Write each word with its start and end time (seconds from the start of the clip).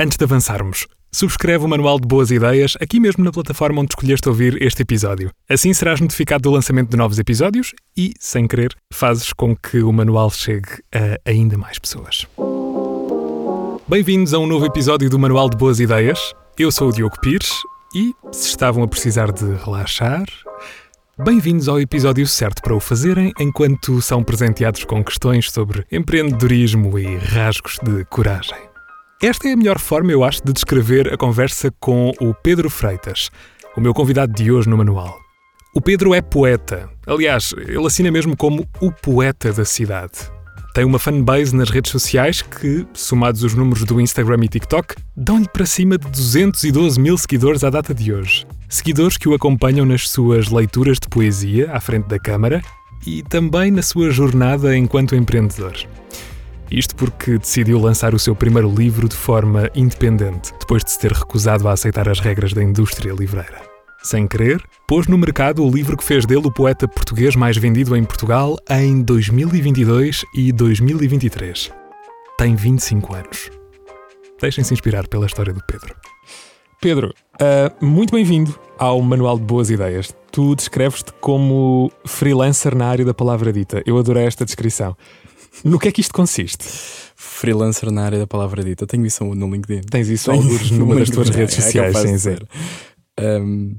Antes 0.00 0.16
de 0.16 0.22
avançarmos, 0.22 0.86
subscreve 1.10 1.64
o 1.64 1.68
Manual 1.68 1.98
de 1.98 2.06
Boas 2.06 2.30
Ideias 2.30 2.76
aqui 2.80 3.00
mesmo 3.00 3.24
na 3.24 3.32
plataforma 3.32 3.80
onde 3.80 3.90
escolheste 3.90 4.28
ouvir 4.28 4.62
este 4.62 4.82
episódio. 4.82 5.32
Assim 5.50 5.74
serás 5.74 6.00
notificado 6.00 6.42
do 6.42 6.52
lançamento 6.52 6.90
de 6.90 6.96
novos 6.96 7.18
episódios 7.18 7.74
e, 7.96 8.12
sem 8.20 8.46
querer, 8.46 8.76
fazes 8.92 9.32
com 9.32 9.56
que 9.56 9.82
o 9.82 9.92
manual 9.92 10.30
chegue 10.30 10.68
a 10.94 11.28
ainda 11.28 11.58
mais 11.58 11.80
pessoas. 11.80 12.28
Bem-vindos 13.88 14.32
a 14.32 14.38
um 14.38 14.46
novo 14.46 14.66
episódio 14.66 15.10
do 15.10 15.18
Manual 15.18 15.50
de 15.50 15.56
Boas 15.56 15.80
Ideias. 15.80 16.32
Eu 16.56 16.70
sou 16.70 16.90
o 16.90 16.92
Diogo 16.92 17.18
Pires 17.20 17.50
e, 17.92 18.14
se 18.30 18.50
estavam 18.50 18.84
a 18.84 18.88
precisar 18.88 19.32
de 19.32 19.52
relaxar, 19.64 20.24
Bem-vindos 21.20 21.68
ao 21.68 21.80
episódio 21.80 22.24
certo 22.28 22.62
para 22.62 22.76
o 22.76 22.78
fazerem 22.78 23.32
enquanto 23.40 24.00
são 24.00 24.22
presenteados 24.22 24.84
com 24.84 25.02
questões 25.02 25.50
sobre 25.50 25.84
empreendedorismo 25.90 26.96
e 26.96 27.16
rasgos 27.16 27.76
de 27.82 28.04
coragem. 28.04 28.67
Esta 29.20 29.48
é 29.48 29.52
a 29.52 29.56
melhor 29.56 29.80
forma, 29.80 30.12
eu 30.12 30.22
acho, 30.22 30.44
de 30.44 30.52
descrever 30.52 31.12
a 31.12 31.16
conversa 31.16 31.72
com 31.80 32.12
o 32.20 32.32
Pedro 32.32 32.70
Freitas, 32.70 33.30
o 33.76 33.80
meu 33.80 33.92
convidado 33.92 34.32
de 34.32 34.52
hoje 34.52 34.68
no 34.68 34.76
manual. 34.76 35.18
O 35.74 35.80
Pedro 35.80 36.14
é 36.14 36.20
poeta. 36.20 36.88
Aliás, 37.04 37.52
ele 37.58 37.84
assina 37.84 38.12
mesmo 38.12 38.36
como 38.36 38.64
o 38.80 38.92
poeta 38.92 39.52
da 39.52 39.64
cidade. 39.64 40.12
Tem 40.72 40.84
uma 40.84 41.00
fanbase 41.00 41.52
nas 41.56 41.68
redes 41.68 41.90
sociais 41.90 42.42
que, 42.42 42.86
somados 42.94 43.42
os 43.42 43.54
números 43.54 43.82
do 43.82 44.00
Instagram 44.00 44.44
e 44.44 44.48
TikTok, 44.48 44.94
dão-lhe 45.16 45.48
para 45.48 45.66
cima 45.66 45.98
de 45.98 46.08
212 46.10 47.00
mil 47.00 47.18
seguidores 47.18 47.64
à 47.64 47.70
data 47.70 47.92
de 47.92 48.12
hoje. 48.12 48.46
Seguidores 48.68 49.16
que 49.16 49.28
o 49.28 49.34
acompanham 49.34 49.84
nas 49.84 50.08
suas 50.08 50.48
leituras 50.48 50.96
de 51.00 51.08
poesia 51.08 51.72
à 51.72 51.80
frente 51.80 52.06
da 52.06 52.20
Câmara 52.20 52.62
e 53.04 53.24
também 53.24 53.72
na 53.72 53.82
sua 53.82 54.12
jornada 54.12 54.76
enquanto 54.76 55.16
empreendedor. 55.16 55.74
Isto 56.70 56.94
porque 56.96 57.38
decidiu 57.38 57.80
lançar 57.80 58.14
o 58.14 58.18
seu 58.18 58.36
primeiro 58.36 58.70
livro 58.70 59.08
de 59.08 59.16
forma 59.16 59.70
independente, 59.74 60.52
depois 60.60 60.84
de 60.84 60.90
se 60.90 60.98
ter 60.98 61.12
recusado 61.12 61.66
a 61.66 61.72
aceitar 61.72 62.08
as 62.08 62.20
regras 62.20 62.52
da 62.52 62.62
indústria 62.62 63.12
livreira. 63.12 63.62
Sem 64.02 64.28
querer, 64.28 64.62
pôs 64.86 65.06
no 65.06 65.16
mercado 65.16 65.64
o 65.64 65.70
livro 65.70 65.96
que 65.96 66.04
fez 66.04 66.26
dele 66.26 66.46
o 66.46 66.52
poeta 66.52 66.86
português 66.86 67.34
mais 67.34 67.56
vendido 67.56 67.96
em 67.96 68.04
Portugal 68.04 68.56
em 68.70 69.02
2022 69.02 70.24
e 70.34 70.52
2023. 70.52 71.72
Tem 72.36 72.54
25 72.54 73.14
anos. 73.14 73.50
Deixem-se 74.40 74.72
inspirar 74.72 75.08
pela 75.08 75.26
história 75.26 75.52
do 75.52 75.62
Pedro. 75.66 75.96
Pedro, 76.80 77.12
uh, 77.40 77.84
muito 77.84 78.12
bem-vindo 78.14 78.56
ao 78.78 79.00
Manual 79.00 79.38
de 79.38 79.44
Boas 79.44 79.68
Ideias. 79.68 80.14
Tu 80.30 80.54
descreves-te 80.54 81.12
como 81.14 81.90
freelancer 82.06 82.76
na 82.76 82.86
área 82.86 83.04
da 83.04 83.14
palavra 83.14 83.52
dita. 83.52 83.82
Eu 83.84 83.98
adorei 83.98 84.24
esta 84.26 84.44
descrição. 84.44 84.94
No 85.64 85.78
que 85.78 85.88
é 85.88 85.92
que 85.92 86.00
isto 86.00 86.14
consiste? 86.14 86.64
Freelancer 87.14 87.90
na 87.90 88.04
área 88.04 88.18
da 88.18 88.26
palavra 88.26 88.62
dita. 88.62 88.86
Tenho 88.86 89.06
isso 89.06 89.24
no 89.24 89.50
LinkedIn. 89.50 89.82
Tens 89.82 90.08
isso 90.08 90.30
alguns 90.30 90.70
numa 90.70 90.94
das 90.96 91.10
tuas 91.10 91.28
redes 91.28 91.58
é 91.58 91.62
sociais, 91.62 91.96
é 91.96 92.00
sem 92.00 92.12
dizer. 92.12 92.48
Um, 93.18 93.76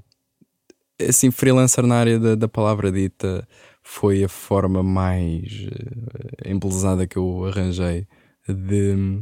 assim, 1.08 1.32
freelancer 1.32 1.86
na 1.86 1.96
área 1.96 2.20
da, 2.20 2.36
da, 2.36 2.48
palavra 2.48 2.92
dita 2.92 3.48
foi 3.82 4.24
a 4.24 4.30
forma 4.30 4.84
mais 4.84 5.68
uh, 5.68 6.50
embelezada 6.50 7.08
que 7.08 7.18
eu 7.18 7.46
arranjei 7.46 8.06
de 8.48 9.22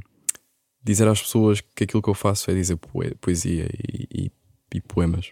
dizer 0.83 1.07
às 1.07 1.21
pessoas 1.21 1.61
que 1.61 1.83
aquilo 1.83 2.01
que 2.01 2.09
eu 2.09 2.13
faço 2.13 2.49
é 2.49 2.53
dizer 2.53 2.77
poesia 3.19 3.69
e, 3.93 4.07
e, 4.25 4.31
e 4.73 4.81
poemas 4.81 5.31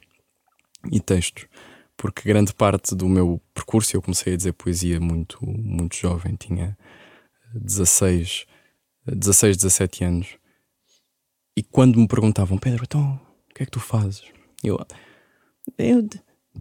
e 0.91 0.99
textos 0.99 1.47
porque 1.97 2.27
grande 2.27 2.53
parte 2.53 2.93
do 2.93 3.07
meu 3.07 3.41
percurso 3.53 3.95
eu 3.95 4.01
comecei 4.01 4.33
a 4.33 4.37
dizer 4.37 4.51
poesia 4.53 4.99
muito 4.99 5.39
muito 5.41 5.95
jovem 5.95 6.35
tinha 6.35 6.77
16 7.55 8.45
16 9.05 9.57
17 9.57 10.03
anos 10.03 10.27
e 11.57 11.63
quando 11.63 11.99
me 11.99 12.07
perguntavam 12.07 12.57
Pedro 12.57 12.83
então 12.83 13.19
o 13.49 13.53
que 13.53 13.63
é 13.63 13.65
que 13.65 13.71
tu 13.71 13.79
fazes 13.79 14.23
eu 14.63 14.79
eu, 15.77 16.07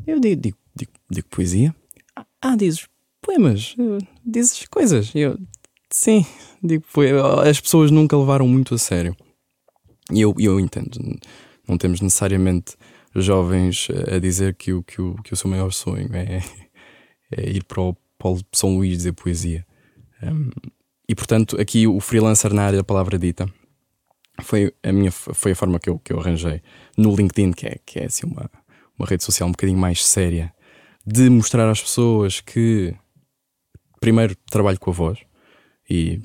eu 0.06 0.20
digo, 0.20 0.40
digo, 0.40 0.58
digo, 0.74 0.92
digo 1.10 1.28
poesia 1.28 1.74
ah 2.40 2.56
dizes 2.56 2.86
poemas 3.20 3.74
dizes 4.24 4.66
coisas 4.66 5.14
eu 5.14 5.38
Sim, 5.96 6.26
digo, 6.60 6.82
foi, 6.88 7.10
as 7.48 7.60
pessoas 7.60 7.92
nunca 7.92 8.18
levaram 8.18 8.48
muito 8.48 8.74
a 8.74 8.78
sério. 8.78 9.16
E 10.12 10.20
eu, 10.20 10.34
eu 10.40 10.58
entendo. 10.58 10.98
Não 11.68 11.78
temos 11.78 12.00
necessariamente 12.00 12.74
jovens 13.14 13.86
a 14.12 14.18
dizer 14.18 14.56
que 14.56 14.72
o, 14.72 14.82
que 14.82 15.00
o, 15.00 15.14
que 15.22 15.32
o 15.32 15.36
seu 15.36 15.48
maior 15.48 15.70
sonho 15.72 16.08
é, 16.12 16.42
é 17.30 17.48
ir 17.48 17.62
para 17.62 17.80
o 17.80 17.96
São 18.52 18.76
Luís 18.76 18.98
dizer 18.98 19.12
poesia. 19.12 19.64
Um, 20.20 20.50
e 21.08 21.14
portanto, 21.14 21.60
aqui 21.60 21.86
o 21.86 22.00
freelancer 22.00 22.52
na 22.52 22.64
área 22.64 22.78
da 22.78 22.84
palavra 22.84 23.18
dita 23.18 23.48
foi 24.42 24.72
a, 24.82 24.92
minha, 24.92 25.12
foi 25.12 25.52
a 25.52 25.56
forma 25.56 25.78
que 25.78 25.88
eu, 25.88 25.98
que 25.98 26.12
eu 26.12 26.20
arranjei 26.20 26.60
no 26.96 27.14
LinkedIn, 27.14 27.52
que 27.52 27.66
é, 27.66 27.78
que 27.84 27.98
é 28.00 28.06
assim 28.06 28.26
uma, 28.26 28.50
uma 28.98 29.06
rede 29.06 29.22
social 29.22 29.48
um 29.48 29.52
bocadinho 29.52 29.78
mais 29.78 30.04
séria, 30.04 30.52
de 31.06 31.28
mostrar 31.28 31.68
às 31.70 31.80
pessoas 31.80 32.40
que, 32.40 32.94
primeiro, 34.00 34.34
trabalho 34.50 34.80
com 34.80 34.90
a 34.90 34.94
voz 34.94 35.18
e 35.88 36.22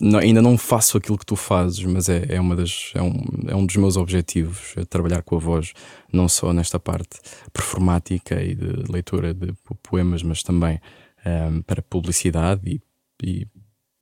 não, 0.00 0.18
ainda 0.18 0.42
não 0.42 0.58
faço 0.58 0.98
aquilo 0.98 1.16
que 1.16 1.24
tu 1.24 1.36
fazes, 1.36 1.84
mas 1.84 2.08
é, 2.08 2.26
é, 2.28 2.40
uma 2.40 2.56
das, 2.56 2.92
é, 2.94 3.00
um, 3.00 3.24
é 3.46 3.54
um 3.54 3.64
dos 3.64 3.76
meus 3.76 3.96
objetivos 3.96 4.74
é 4.76 4.84
trabalhar 4.84 5.22
com 5.22 5.36
a 5.36 5.38
voz, 5.38 5.72
não 6.12 6.28
só 6.28 6.52
nesta 6.52 6.78
parte 6.78 7.20
performática 7.52 8.42
e 8.42 8.54
de 8.54 8.90
leitura 8.90 9.32
de 9.32 9.54
poemas, 9.82 10.22
mas 10.24 10.42
também 10.42 10.80
um, 11.24 11.62
para 11.62 11.82
publicidade 11.82 12.62
e, 12.68 12.82
e 13.22 13.46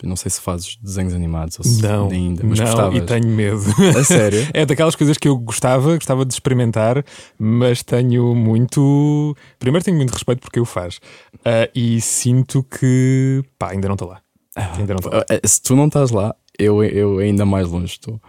não 0.07 0.17
sei 0.17 0.31
se 0.31 0.41
fazes 0.41 0.79
desenhos 0.81 1.13
animados 1.13 1.59
ou 1.59 1.65
se 1.65 1.83
não, 1.83 2.09
ainda, 2.11 2.43
mas 2.45 2.59
não, 2.59 2.67
gostavas. 2.67 2.99
e 2.99 3.01
tenho 3.03 3.29
medo. 3.29 3.65
A 3.99 4.05
sério? 4.05 4.47
é 4.55 4.65
daquelas 4.65 4.95
coisas 4.95 5.19
que 5.19 5.29
eu 5.29 5.37
gostava, 5.37 5.95
gostava 5.97 6.25
de 6.25 6.33
experimentar, 6.33 7.05
mas 7.39 7.83
tenho 7.83 8.35
muito. 8.35 9.37
Primeiro, 9.59 9.85
tenho 9.85 9.97
muito 9.97 10.13
respeito 10.13 10.41
porque 10.41 10.59
eu 10.59 10.65
faz. 10.65 10.97
Uh, 11.37 11.69
e 11.75 12.01
sinto 12.01 12.63
que. 12.63 13.43
pá, 13.59 13.71
ainda 13.71 13.89
não 13.89 13.95
estou 13.95 14.09
lá. 14.09 14.21
Ainda 14.55 14.95
não 14.95 15.01
tá. 15.01 15.25
Eh, 15.31 15.41
Se 15.45 15.63
tu 15.63 15.77
não 15.77 15.87
estás 15.87 16.11
lá, 16.11 16.35
eu, 16.59 16.83
eu 16.83 17.19
ainda 17.19 17.45
mais 17.47 17.69
longe 17.69 17.93
estou. 17.93 18.21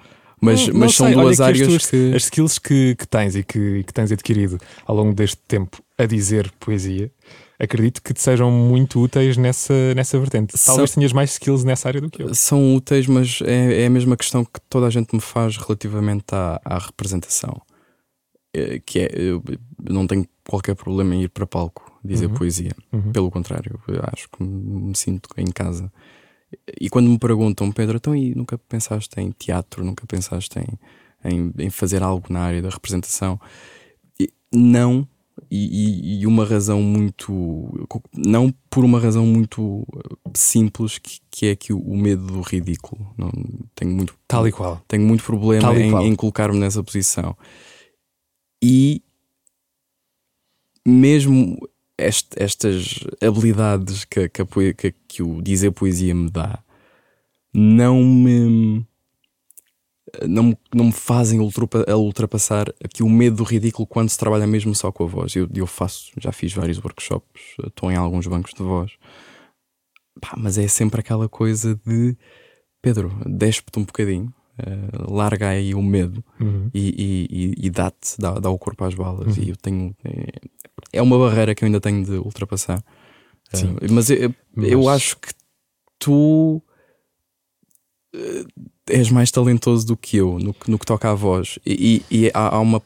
Mas, 0.41 0.67
não, 0.67 0.73
mas 0.73 0.81
não 0.81 0.89
são 0.89 1.07
sei. 1.07 1.15
duas 1.15 1.41
áreas 1.41 1.67
que, 1.67 1.75
as, 1.75 1.85
que... 1.85 2.13
As 2.15 2.23
skills 2.23 2.59
que, 2.59 2.95
que 2.95 3.07
tens 3.07 3.35
e 3.35 3.43
que, 3.43 3.83
que 3.83 3.93
tens 3.93 4.11
adquirido 4.11 4.57
ao 4.85 4.95
longo 4.95 5.13
deste 5.13 5.37
tempo 5.47 5.83
a 5.97 6.05
dizer 6.05 6.51
poesia, 6.59 7.11
acredito 7.59 8.01
que 8.01 8.13
te 8.13 8.21
sejam 8.21 8.49
muito 8.49 9.01
úteis 9.01 9.35
nessa, 9.35 9.93
nessa 9.93 10.17
vertente. 10.17 10.55
Talvez 10.65 10.91
são, 10.91 10.99
tenhas 10.99 11.11
mais 11.11 11.31
skills 11.31 11.63
nessa 11.63 11.89
área 11.89 11.99
do 11.99 12.09
que 12.09 12.23
eu. 12.23 12.33
São 12.33 12.75
úteis, 12.75 13.05
mas 13.05 13.39
é, 13.43 13.83
é 13.83 13.85
a 13.85 13.89
mesma 13.89 14.15
questão 14.15 14.45
que 14.45 14.61
toda 14.69 14.87
a 14.87 14.89
gente 14.89 15.13
me 15.13 15.21
faz 15.21 15.57
relativamente 15.57 16.25
à, 16.31 16.61
à 16.63 16.77
representação. 16.77 17.61
É, 18.51 18.79
que 18.79 18.99
é, 18.99 19.09
eu 19.13 19.43
não 19.87 20.07
tenho 20.07 20.25
qualquer 20.47 20.73
problema 20.73 21.13
em 21.13 21.23
ir 21.23 21.29
para 21.29 21.45
palco 21.45 21.99
dizer 22.03 22.27
uhum. 22.27 22.33
poesia. 22.33 22.71
Uhum. 22.91 23.11
Pelo 23.11 23.29
contrário, 23.29 23.79
acho 24.13 24.29
que 24.29 24.41
me 24.41 24.95
sinto 24.95 25.29
em 25.37 25.45
casa. 25.47 25.91
E 26.79 26.89
quando 26.89 27.09
me 27.09 27.19
perguntam, 27.19 27.71
Pedro, 27.71 27.97
então 27.97 28.15
e 28.15 28.33
nunca 28.33 28.57
pensaste 28.57 29.19
em 29.19 29.31
teatro, 29.31 29.83
nunca 29.83 30.07
pensaste 30.07 30.57
em, 30.57 31.29
em, 31.29 31.53
em 31.59 31.69
fazer 31.69 32.01
algo 32.01 32.25
na 32.29 32.39
área 32.39 32.61
da 32.61 32.69
representação? 32.69 33.39
E, 34.19 34.33
não, 34.51 35.07
e, 35.51 36.21
e, 36.21 36.27
uma 36.27 36.45
razão 36.45 36.81
muito. 36.81 37.87
Não 38.15 38.53
por 38.69 38.83
uma 38.83 38.99
razão 38.99 39.25
muito 39.25 39.85
simples, 40.35 40.99
que, 40.99 41.19
que 41.31 41.45
é 41.47 41.55
que 41.55 41.73
o, 41.73 41.79
o, 41.79 41.97
medo 41.97 42.25
do 42.27 42.41
ridículo. 42.41 43.13
Não, 43.17 43.31
tenho 43.73 43.91
muito. 43.91 44.15
Tal 44.27 44.47
e 44.47 44.51
qual. 44.51 44.81
Tenho 44.87 45.03
muito 45.03 45.23
problema 45.23 45.73
em, 45.73 46.09
em 46.09 46.15
colocar-me 46.15 46.59
nessa 46.59 46.83
posição. 46.83 47.35
E 48.63 49.01
mesmo 50.85 51.57
este, 51.97 52.29
estas 52.35 52.99
habilidades 53.21 54.05
que, 54.05 54.29
que, 54.29 54.73
que, 54.73 54.95
que, 55.07 55.23
o 55.23 55.41
dizer 55.41 55.71
poesia 55.71 56.13
me 56.13 56.29
dá 56.29 56.59
não 57.53 58.03
me 58.03 58.85
não, 60.27 60.57
não 60.73 60.85
me 60.85 60.91
fazem 60.91 61.39
ultrapassar 61.39 62.69
aqui 62.83 63.03
o 63.03 63.09
medo 63.09 63.37
do 63.37 63.43
ridículo 63.43 63.87
quando 63.87 64.09
se 64.09 64.17
trabalha 64.17 64.47
mesmo 64.47 64.73
só 64.75 64.91
com 64.91 65.03
a 65.03 65.07
voz. 65.07 65.35
Eu, 65.35 65.47
eu 65.53 65.67
faço, 65.67 66.11
já 66.17 66.31
fiz 66.31 66.53
vários 66.53 66.77
workshops, 66.77 67.41
estou 67.65 67.91
em 67.91 67.95
alguns 67.95 68.27
bancos 68.27 68.53
de 68.53 68.63
voz, 68.63 68.91
Pá, 70.19 70.35
mas 70.37 70.57
é 70.57 70.67
sempre 70.67 70.99
aquela 70.99 71.29
coisa 71.29 71.79
de 71.85 72.15
Pedro, 72.81 73.11
despe-te 73.25 73.79
um 73.79 73.83
bocadinho, 73.83 74.33
uh, 74.59 75.13
larga 75.13 75.49
aí 75.49 75.73
o 75.73 75.81
medo 75.81 76.23
uhum. 76.39 76.69
e, 76.73 77.27
e, 77.29 77.65
e 77.65 77.69
dá-te, 77.69 78.19
dá, 78.19 78.33
dá, 78.39 78.49
o 78.49 78.57
corpo 78.57 78.83
às 78.85 78.93
balas. 78.93 79.37
Uhum. 79.37 79.43
E 79.43 79.49
eu 79.49 79.55
tenho. 79.55 79.95
É, 80.03 80.31
é 80.93 81.01
uma 81.01 81.17
barreira 81.17 81.53
que 81.53 81.63
eu 81.63 81.67
ainda 81.67 81.81
tenho 81.81 82.03
de 82.03 82.13
ultrapassar. 82.13 82.81
Sim. 83.53 83.73
Uh, 83.73 83.91
mas, 83.91 84.09
eu, 84.09 84.33
mas 84.55 84.71
eu 84.71 84.87
acho 84.89 85.17
que 85.17 85.29
tu 85.97 86.61
és 88.87 89.09
mais 89.09 89.31
talentoso 89.31 89.85
do 89.85 89.97
que 89.97 90.17
eu 90.17 90.39
no, 90.39 90.55
no 90.67 90.79
que 90.79 90.85
toca 90.85 91.09
à 91.09 91.13
voz. 91.13 91.59
E, 91.65 92.03
e, 92.09 92.31
há, 92.33 92.55
há, 92.55 92.59
uma. 92.59 92.81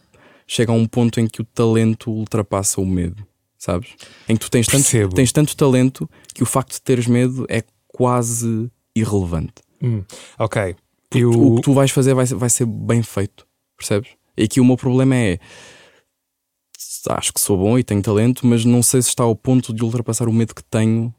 Chega 0.45 0.71
a 0.71 0.75
um 0.75 0.85
ponto 0.85 1.19
em 1.19 1.27
que 1.27 1.41
o 1.41 1.45
talento 1.45 2.11
ultrapassa 2.11 2.81
o 2.81 2.85
medo, 2.85 3.25
sabes? 3.57 3.89
Em 4.27 4.35
que 4.35 4.41
tu 4.41 4.51
tens 4.51 4.67
tanto, 4.67 5.15
tens 5.15 5.31
tanto 5.31 5.55
talento 5.55 6.09
que 6.33 6.43
o 6.43 6.45
facto 6.45 6.73
de 6.73 6.81
teres 6.81 7.07
medo 7.07 7.45
é 7.49 7.63
quase 7.87 8.69
irrelevante. 8.95 9.53
Hum, 9.81 10.03
ok. 10.37 10.75
Eu... 11.11 11.31
O 11.31 11.55
que 11.55 11.61
tu 11.61 11.73
vais 11.73 11.91
fazer 11.91 12.13
vai, 12.13 12.25
ser- 12.25 12.35
vai 12.35 12.49
ser 12.49 12.65
bem 12.65 13.01
feito, 13.03 13.47
percebes? 13.77 14.11
E 14.35 14.43
aqui 14.43 14.59
o 14.59 14.65
meu 14.65 14.75
problema 14.75 15.15
é. 15.15 15.39
Acho 17.09 17.33
que 17.33 17.41
sou 17.41 17.57
bom 17.57 17.77
e 17.77 17.83
tenho 17.83 18.01
talento, 18.01 18.47
mas 18.47 18.63
não 18.65 18.81
sei 18.81 19.01
se 19.01 19.09
está 19.09 19.23
ao 19.23 19.35
ponto 19.35 19.73
de 19.73 19.83
ultrapassar 19.83 20.27
o 20.27 20.33
medo 20.33 20.55
que 20.55 20.63
tenho 20.63 21.13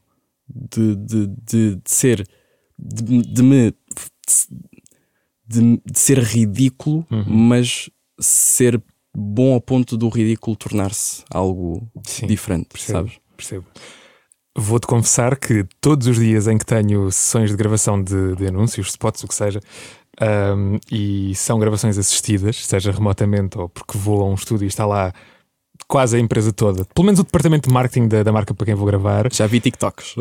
de, 0.47 0.95
de, 0.95 1.27
de, 1.27 1.75
de 1.75 1.91
ser. 1.91 2.27
De, 2.77 3.21
de 3.21 3.43
me. 3.43 3.73
De, 5.47 5.79
de 5.85 5.99
ser 5.99 6.17
ridículo, 6.19 7.05
Uhum. 7.11 7.23
mas 7.27 7.89
ser 8.19 8.81
bom 9.15 9.53
ao 9.53 9.61
ponto 9.61 9.95
do 9.95 10.09
ridículo 10.09 10.55
tornar-se 10.55 11.23
algo 11.31 11.87
Sim, 12.03 12.25
diferente, 12.27 12.67
percebo. 12.71 12.97
sabes? 12.99 13.13
Percebo. 13.37 13.65
Vou-te 14.57 14.87
confessar 14.87 15.37
que 15.37 15.65
todos 15.81 16.07
os 16.07 16.17
dias 16.17 16.47
em 16.47 16.57
que 16.57 16.65
tenho 16.65 17.11
sessões 17.11 17.51
de 17.51 17.57
gravação 17.57 18.01
de, 18.01 18.35
de 18.35 18.47
anúncios, 18.47 18.87
spots, 18.87 19.23
o 19.23 19.27
que 19.27 19.35
seja, 19.35 19.59
ahm, 20.19 20.77
e 20.91 21.35
são 21.35 21.59
gravações 21.59 21.97
assistidas, 21.97 22.65
seja 22.65 22.91
remotamente 22.91 23.57
ou 23.57 23.67
porque 23.69 23.97
vou 23.97 24.21
a 24.21 24.25
um 24.29 24.33
estúdio 24.33 24.65
e 24.65 24.67
está 24.67 24.85
lá 24.85 25.13
quase 25.87 26.15
a 26.17 26.19
empresa 26.19 26.51
toda, 26.53 26.85
pelo 26.85 27.05
menos 27.05 27.19
o 27.19 27.23
departamento 27.23 27.67
de 27.69 27.73
marketing 27.73 28.07
da, 28.07 28.23
da 28.23 28.31
marca 28.31 28.53
para 28.53 28.65
quem 28.65 28.75
vou 28.75 28.87
gravar. 28.87 29.31
Já 29.31 29.45
vi 29.45 29.59
TikToks. 29.59 30.15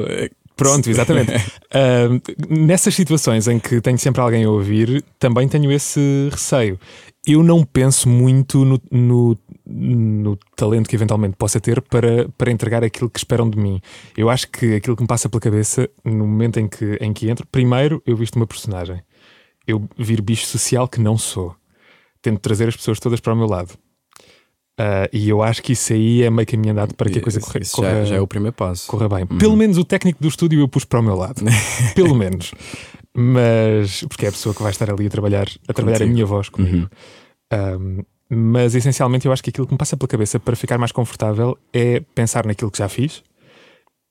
Pronto, 0.57 0.89
exatamente. 0.89 1.33
Ahm, 1.75 2.21
nessas 2.49 2.95
situações 2.95 3.49
em 3.49 3.59
que 3.59 3.81
tenho 3.81 3.99
sempre 3.99 4.21
alguém 4.21 4.45
a 4.45 4.51
ouvir, 4.51 5.05
também 5.19 5.49
tenho 5.49 5.71
esse 5.73 6.29
receio. 6.31 6.79
Eu 7.27 7.43
não 7.43 7.65
penso 7.65 8.09
muito 8.09 8.65
no, 8.65 8.81
no, 8.91 9.37
no 9.67 10.39
talento 10.55 10.89
que 10.89 10.95
eventualmente 10.95 11.37
possa 11.37 11.59
ter 11.59 11.81
para, 11.81 12.29
para 12.39 12.53
entregar 12.53 12.85
aquilo 12.85 13.11
que 13.11 13.19
esperam 13.19 13.49
de 13.49 13.59
mim. 13.59 13.81
Eu 14.17 14.31
acho 14.31 14.49
que 14.49 14.77
aquilo 14.77 14.95
que 14.95 15.03
me 15.03 15.09
passa 15.09 15.29
pela 15.29 15.41
cabeça 15.41 15.89
no 16.05 16.27
momento 16.27 16.61
em 16.61 16.69
que, 16.69 16.97
em 17.01 17.13
que 17.13 17.29
entro, 17.29 17.47
primeiro 17.51 18.03
eu 18.07 18.17
visto 18.17 18.37
uma 18.37 18.47
personagem. 18.47 19.03
Eu 19.67 19.89
vir 19.97 20.21
bicho 20.21 20.47
social 20.47 20.87
que 20.87 21.01
não 21.01 21.17
sou. 21.19 21.57
Tento 22.23 22.39
trazer 22.41 22.69
as 22.69 22.77
pessoas 22.77 23.01
todas 23.01 23.21
para 23.21 23.33
o 23.33 23.37
meu 23.37 23.47
lado. 23.47 23.77
Ah, 24.77 25.09
e 25.13 25.29
eu 25.29 25.43
acho 25.43 25.63
que 25.63 25.73
isso 25.73 25.93
aí 25.93 26.23
é 26.23 26.31
meio 26.31 26.47
caminho 26.47 26.73
andado 26.73 26.95
para 26.95 27.09
que 27.09 27.19
a 27.19 27.23
coisa 27.23 27.41
corra, 27.41 27.59
isso 27.61 27.77
corra- 27.77 27.91
já, 28.01 28.05
já 28.07 28.17
é 28.17 28.21
o 28.21 28.27
primeiro 28.27 28.55
passo. 28.55 28.89
corra 28.89 29.09
bem. 29.09 29.27
Pelo 29.27 29.57
menos 29.57 29.79
o 29.79 29.85
técnico 29.85 30.21
do 30.21 30.29
estúdio 30.29 30.59
eu 30.61 30.69
pus 30.69 30.85
para 30.85 31.01
o 31.01 31.03
meu 31.03 31.15
lado. 31.15 31.43
Pelo 31.95 32.15
menos. 32.15 32.53
Mas, 33.17 34.03
porque 34.09 34.27
é 34.27 34.29
a 34.29 34.33
pessoa 34.33 34.55
que 34.55 34.63
vai 34.63 34.73
estar 34.73 34.91
ali 34.91 35.07
a 35.07 35.11
trabalhar, 35.11 35.47
a 35.69 35.73
trabalhar 35.73 36.03
a 36.03 36.07
minha 36.07 36.27
voz 36.27 36.49
comigo. 36.49 36.89
Uhum. 37.53 37.99
Um, 38.01 38.05
mas 38.29 38.75
essencialmente 38.75 39.27
eu 39.27 39.33
acho 39.33 39.43
que 39.43 39.51
aquilo 39.51 39.67
que 39.67 39.73
me 39.73 39.79
passa 39.79 39.97
pela 39.97 40.09
cabeça 40.09 40.41
para 40.41 40.57
ficar 40.57 40.77
mais 40.79 40.91
confortável 40.91 41.57
é 41.73 42.01
pensar 42.15 42.45
naquilo 42.45 42.71
que 42.71 42.79
já 42.79 42.89
fiz 42.89 43.23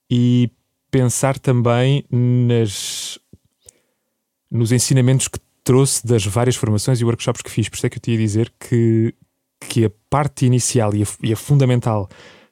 e 0.10 0.50
pensar 0.89 1.38
também 1.39 2.06
nas, 2.10 3.19
nos 4.50 4.71
ensinamentos 4.71 5.27
que 5.27 5.39
trouxe 5.63 6.06
das 6.06 6.25
várias 6.25 6.56
formações 6.56 7.01
e 7.01 7.06
workshops 7.06 7.42
que 7.42 7.50
fiz. 7.51 7.68
Por 7.68 7.75
isso 7.75 7.86
é 7.86 7.89
que 7.89 7.98
eu 7.98 8.01
te 8.01 8.12
ia 8.12 8.18
dizer 8.18 8.54
que, 8.60 9.13
que 9.69 9.86
a 9.86 9.92
parte 10.10 10.45
inicial 10.45 10.94
e 10.95 11.04
a, 11.04 11.06
e 11.21 11.33
a 11.33 11.36
fundamental 11.36 12.07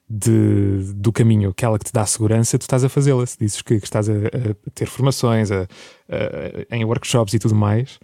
de- 0.08 0.92
do 0.94 1.10
caminho, 1.12 1.50
aquela 1.50 1.78
que 1.78 1.86
te 1.86 1.92
dá 1.92 2.04
segurança, 2.04 2.58
tu 2.58 2.62
estás 2.62 2.84
a 2.84 2.88
fazê-la. 2.88 3.24
Se 3.26 3.38
dizes 3.38 3.62
que, 3.62 3.78
que 3.78 3.84
estás 3.86 4.08
a, 4.08 4.12
a 4.12 4.70
ter 4.74 4.86
formações, 4.86 5.50
a- 5.50 5.66
em 6.70 6.84
workshops 6.84 7.34
e 7.34 7.38
tudo 7.38 7.54
mais, 7.54 7.98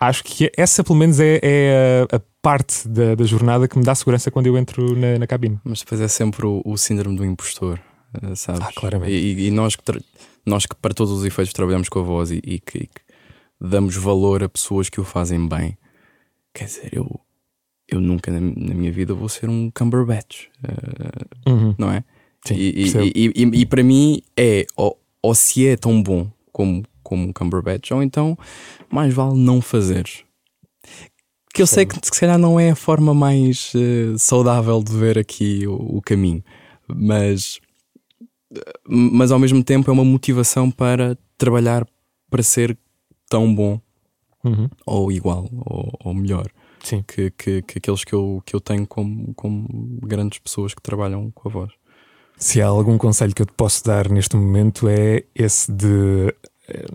acho 0.00 0.24
que 0.24 0.50
essa 0.56 0.82
pelo 0.82 0.98
menos 0.98 1.20
é, 1.20 1.38
é 1.42 2.06
a, 2.10 2.20
parte 2.42 2.88
da, 2.88 3.14
da 3.14 3.24
jornada 3.24 3.68
que 3.68 3.78
me 3.78 3.84
dá 3.84 3.94
segurança 3.94 4.28
quando 4.28 4.48
eu 4.48 4.58
entro 4.58 4.96
na, 4.96 5.16
na 5.20 5.26
cabine. 5.28 5.60
Mas 5.62 5.78
depois 5.80 6.00
é 6.00 6.08
sempre 6.08 6.44
o, 6.44 6.60
o 6.64 6.76
síndrome 6.76 7.16
do 7.16 7.24
impostor, 7.24 7.78
eh, 8.20 8.34
sabes? 8.34 8.62
Ah, 8.62 8.72
claramente. 8.74 9.12
E, 9.12 9.46
e 9.46 9.50
nós, 9.52 9.76
que 9.76 9.82
nós 10.44 10.66
que 10.66 10.74
para 10.74 10.92
todos 10.92 11.12
os 11.12 11.24
efeitos 11.24 11.52
trabalhamos 11.52 11.88
com 11.88 12.00
a 12.00 12.02
voz 12.02 12.32
e, 12.32 12.40
e 12.44 12.58
que, 12.58 12.78
e 12.78 12.86
que 12.88 13.00
damos 13.60 13.94
valor 13.94 14.42
a 14.42 14.48
pessoas 14.48 14.88
que 14.88 15.00
o 15.00 15.04
fazem 15.04 15.46
bem, 15.46 15.78
quer 16.52 16.64
dizer, 16.64 16.88
eu, 16.92 17.20
eu 17.94 18.00
nunca 18.00 18.30
na, 18.30 18.40
na 18.40 18.74
minha 18.74 18.90
vida 18.92 19.14
vou 19.14 19.28
ser 19.28 19.48
um 19.48 19.70
Cumberbatch, 19.70 20.46
eh, 20.64 21.50
Uhum. 21.50 21.74
não 21.78 21.90
é? 21.90 22.04
Sim, 22.46 22.54
e, 22.54 22.92
e, 23.14 23.32
e, 23.34 23.60
e- 23.62 23.66
para 23.66 23.82
mim 23.82 24.20
é 24.36 24.66
ou, 24.76 24.98
ou 25.22 25.34
se 25.34 25.66
é 25.66 25.76
tão 25.76 26.02
bom 26.02 26.30
como, 26.52 26.82
como 27.02 27.24
um 27.28 27.32
Cumberbatch, 27.32 27.90
ou 27.92 28.02
então 28.02 28.36
mais 28.90 29.12
vale 29.14 29.38
não 29.38 29.60
fazer. 29.60 30.04
Que 31.54 31.60
eu 31.62 31.66
sei 31.66 31.84
que 31.86 31.94
se 32.02 32.18
calhar 32.20 32.38
não 32.38 32.58
é 32.58 32.70
a 32.70 32.74
forma 32.74 33.12
mais 33.14 33.72
eh, 33.76 34.16
saudável 34.18 34.82
de 34.82 34.92
ver 34.96 35.18
aqui 35.18 35.66
o, 35.66 35.98
o 35.98 36.02
caminho, 36.02 36.42
mas, 36.88 37.60
mas 38.88 39.30
ao 39.30 39.38
mesmo 39.38 39.62
tempo 39.62 39.90
é 39.90 39.92
uma 39.92 40.04
motivação 40.04 40.70
para 40.70 41.16
trabalhar 41.38 41.86
para 42.30 42.42
ser 42.42 42.76
tão 43.28 43.54
bom 43.54 43.80
Uhum. 44.44 44.68
ou 44.84 45.12
igual 45.12 45.48
ou, 45.52 45.92
ou 46.02 46.12
melhor 46.12 46.48
Sim. 46.82 47.04
que, 47.06 47.30
que, 47.30 47.62
que 47.62 47.78
aqueles 47.78 48.04
que 48.04 48.12
eu, 48.12 48.42
que 48.44 48.54
eu 48.54 48.60
tenho 48.60 48.86
como, 48.86 49.32
como 49.34 49.68
grandes 50.02 50.38
pessoas 50.38 50.74
que 50.74 50.82
trabalham 50.82 51.30
com 51.30 51.48
a 51.48 51.52
voz. 51.52 51.72
Se 52.36 52.60
há 52.60 52.66
algum 52.66 52.98
conselho 52.98 53.34
que 53.34 53.42
eu 53.42 53.46
te 53.46 53.52
posso 53.52 53.84
dar 53.84 54.08
neste 54.08 54.36
momento 54.36 54.88
é 54.88 55.24
esse 55.34 55.70
de 55.70 56.34
eh, 56.68 56.86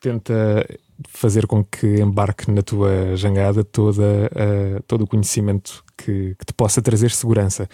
tenta 0.00 0.66
fazer 1.08 1.46
com 1.46 1.64
que 1.64 2.00
embarque 2.00 2.50
na 2.50 2.62
tua 2.62 3.16
jangada 3.16 3.62
toda, 3.62 4.30
eh, 4.34 4.80
todo 4.86 5.02
o 5.02 5.06
conhecimento 5.06 5.84
que, 5.96 6.34
que 6.38 6.46
te 6.46 6.54
possa 6.54 6.80
trazer 6.80 7.10
segurança. 7.10 7.68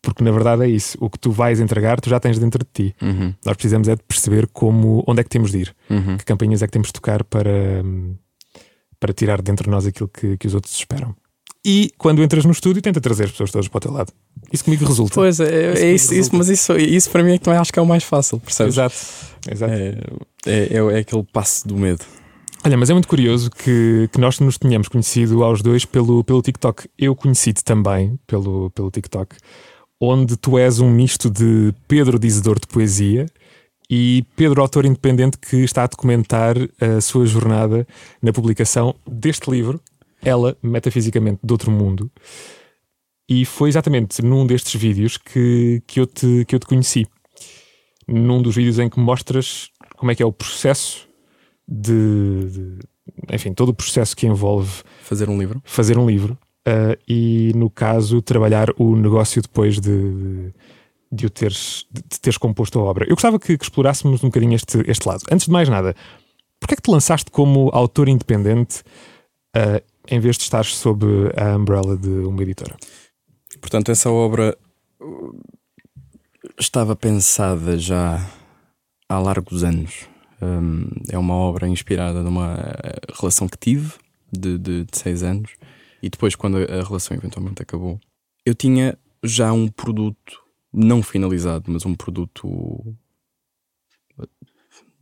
Porque 0.00 0.22
na 0.22 0.30
verdade 0.30 0.64
é 0.64 0.68
isso. 0.68 0.96
O 1.00 1.10
que 1.10 1.18
tu 1.18 1.30
vais 1.30 1.60
entregar, 1.60 2.00
tu 2.00 2.08
já 2.08 2.20
tens 2.20 2.38
dentro 2.38 2.64
de 2.64 2.70
ti. 2.72 2.96
Uhum, 3.02 3.34
Nós 3.44 3.56
precisamos 3.56 3.88
é 3.88 3.96
de 3.96 4.02
perceber 4.02 4.46
como, 4.48 5.02
onde 5.06 5.20
é 5.20 5.24
que 5.24 5.30
temos 5.30 5.50
de 5.50 5.58
ir, 5.58 5.76
uhum. 5.90 6.16
que 6.16 6.24
campanhas 6.24 6.62
é 6.62 6.66
que 6.66 6.72
temos 6.72 6.88
de 6.88 6.92
tocar 6.92 7.24
para, 7.24 7.82
hum, 7.84 8.14
para 9.00 9.12
tirar 9.12 9.40
dentro 9.42 9.64
de 9.64 9.70
nós 9.70 9.86
aquilo 9.86 10.08
que, 10.08 10.36
que 10.36 10.46
os 10.46 10.54
outros 10.54 10.74
esperam. 10.74 11.14
E 11.64 11.90
quando 11.98 12.22
entras 12.22 12.44
no 12.44 12.52
estúdio, 12.52 12.80
tenta 12.80 13.00
trazer 13.00 13.24
as 13.24 13.30
pessoas 13.32 13.50
todas 13.50 13.68
para 13.68 13.78
o 13.78 13.80
teu 13.80 13.92
lado. 13.92 14.12
Isso 14.52 14.64
comigo 14.64 14.84
resulta. 14.84 15.14
Pois 15.14 15.40
é, 15.40 15.72
Isso 15.72 15.82
é 15.82 15.92
isso, 15.92 16.14
isso, 16.14 16.36
mas 16.36 16.48
isso, 16.48 16.76
isso 16.76 17.10
para 17.10 17.22
mim 17.22 17.32
é 17.32 17.38
que 17.38 17.44
também 17.44 17.58
acho 17.58 17.72
que 17.72 17.78
é 17.78 17.82
o 17.82 17.86
mais 17.86 18.04
fácil, 18.04 18.40
percebes? 18.40 18.74
Exato. 18.74 18.96
Exato. 19.50 19.72
É, 19.72 19.98
é, 20.46 20.74
é, 20.74 20.76
é 20.76 20.98
aquele 20.98 21.24
passo 21.24 21.66
do 21.66 21.76
medo. 21.76 22.04
Olha, 22.64 22.76
mas 22.76 22.90
é 22.90 22.92
muito 22.92 23.08
curioso 23.08 23.50
que, 23.50 24.08
que 24.12 24.20
nós 24.20 24.40
nos 24.40 24.58
tenhamos 24.58 24.88
conhecido 24.88 25.44
aos 25.44 25.62
dois 25.62 25.84
pelo, 25.84 26.24
pelo 26.24 26.42
TikTok. 26.42 26.88
Eu 26.98 27.14
conheci-te 27.14 27.62
também 27.62 28.18
pelo, 28.26 28.70
pelo 28.70 28.90
TikTok, 28.90 29.36
onde 30.00 30.36
tu 30.36 30.58
és 30.58 30.80
um 30.80 30.90
misto 30.90 31.30
de 31.30 31.72
Pedro 31.86 32.18
Dizedor 32.18 32.58
de 32.58 32.66
Poesia 32.66 33.26
e 33.90 34.24
Pedro 34.36 34.60
Autor 34.60 34.84
Independente 34.84 35.38
que 35.38 35.56
está 35.58 35.84
a 35.84 35.86
documentar 35.86 36.56
a 36.80 37.00
sua 37.00 37.26
jornada 37.26 37.86
na 38.20 38.32
publicação 38.32 38.94
deste 39.06 39.50
livro, 39.50 39.80
Ela, 40.22 40.56
Metafisicamente 40.62 41.40
de 41.42 41.52
Outro 41.52 41.70
Mundo. 41.70 42.10
E 43.28 43.44
foi 43.44 43.68
exatamente 43.68 44.22
num 44.22 44.46
destes 44.46 44.80
vídeos 44.80 45.16
que, 45.18 45.82
que, 45.86 46.00
eu 46.00 46.06
te, 46.06 46.44
que 46.46 46.54
eu 46.54 46.58
te 46.58 46.66
conheci. 46.66 47.06
Num 48.06 48.40
dos 48.40 48.56
vídeos 48.56 48.78
em 48.78 48.88
que 48.88 48.98
mostras 48.98 49.68
como 49.96 50.10
é 50.10 50.14
que 50.14 50.22
é 50.22 50.26
o 50.26 50.32
processo 50.32 51.06
de, 51.66 52.46
de- 52.50 52.78
enfim, 53.34 53.52
todo 53.52 53.70
o 53.70 53.74
processo 53.74 54.16
que 54.16 54.26
envolve 54.26 54.82
Fazer 55.02 55.28
um 55.28 55.38
livro. 55.38 55.60
fazer 55.64 55.98
um 55.98 56.08
livro 56.08 56.38
ah, 56.66 56.96
e, 57.06 57.52
no 57.54 57.68
caso, 57.68 58.22
trabalhar 58.22 58.68
o 58.78 58.96
negócio 58.96 59.42
depois 59.42 59.78
de, 59.78 59.90
de, 59.90 60.54
de 61.10 61.26
o 61.26 61.30
teres, 61.30 61.86
de, 61.90 62.02
teres 62.20 62.38
composto 62.38 62.78
a 62.78 62.82
obra. 62.82 63.04
Eu 63.04 63.14
gostava 63.14 63.38
que, 63.38 63.56
que 63.56 63.64
explorássemos 63.64 64.22
um 64.22 64.28
bocadinho 64.28 64.54
este, 64.54 64.78
este 64.86 65.08
lado. 65.08 65.24
Antes 65.30 65.46
de 65.46 65.52
mais 65.52 65.68
nada, 65.68 65.94
porquê 66.60 66.74
é 66.74 66.76
que 66.76 66.82
te 66.82 66.90
lançaste 66.90 67.30
como 67.30 67.70
autor 67.72 68.08
independente 68.08 68.82
ah, 69.54 69.82
em 70.08 70.20
vez 70.20 70.36
de 70.36 70.42
estar 70.42 70.64
sob 70.64 71.06
a 71.36 71.56
umbrella 71.56 71.96
de 71.96 72.08
uma 72.08 72.42
editora? 72.42 72.76
Portanto, 73.60 73.90
essa 73.90 74.10
obra 74.10 74.56
uh, 75.00 75.40
estava 76.58 76.94
pensada 76.94 77.78
já 77.78 78.24
há 79.08 79.18
largos 79.18 79.64
anos. 79.64 80.06
Um, 80.40 80.88
é 81.10 81.18
uma 81.18 81.34
obra 81.34 81.66
inspirada 81.66 82.22
numa 82.22 82.54
eh, 82.56 83.00
relação 83.18 83.48
que 83.48 83.58
tive 83.58 83.94
de, 84.32 84.56
de, 84.56 84.84
de 84.84 84.96
seis 84.96 85.24
anos 85.24 85.50
e 86.00 86.08
depois, 86.08 86.36
quando 86.36 86.58
a 86.58 86.84
relação 86.84 87.16
eventualmente 87.16 87.60
acabou, 87.60 87.98
eu 88.46 88.54
tinha 88.54 88.96
já 89.24 89.52
um 89.52 89.66
produto 89.66 90.40
não 90.72 91.02
finalizado, 91.02 91.70
mas 91.70 91.84
um 91.86 91.94
produto, 91.94 92.96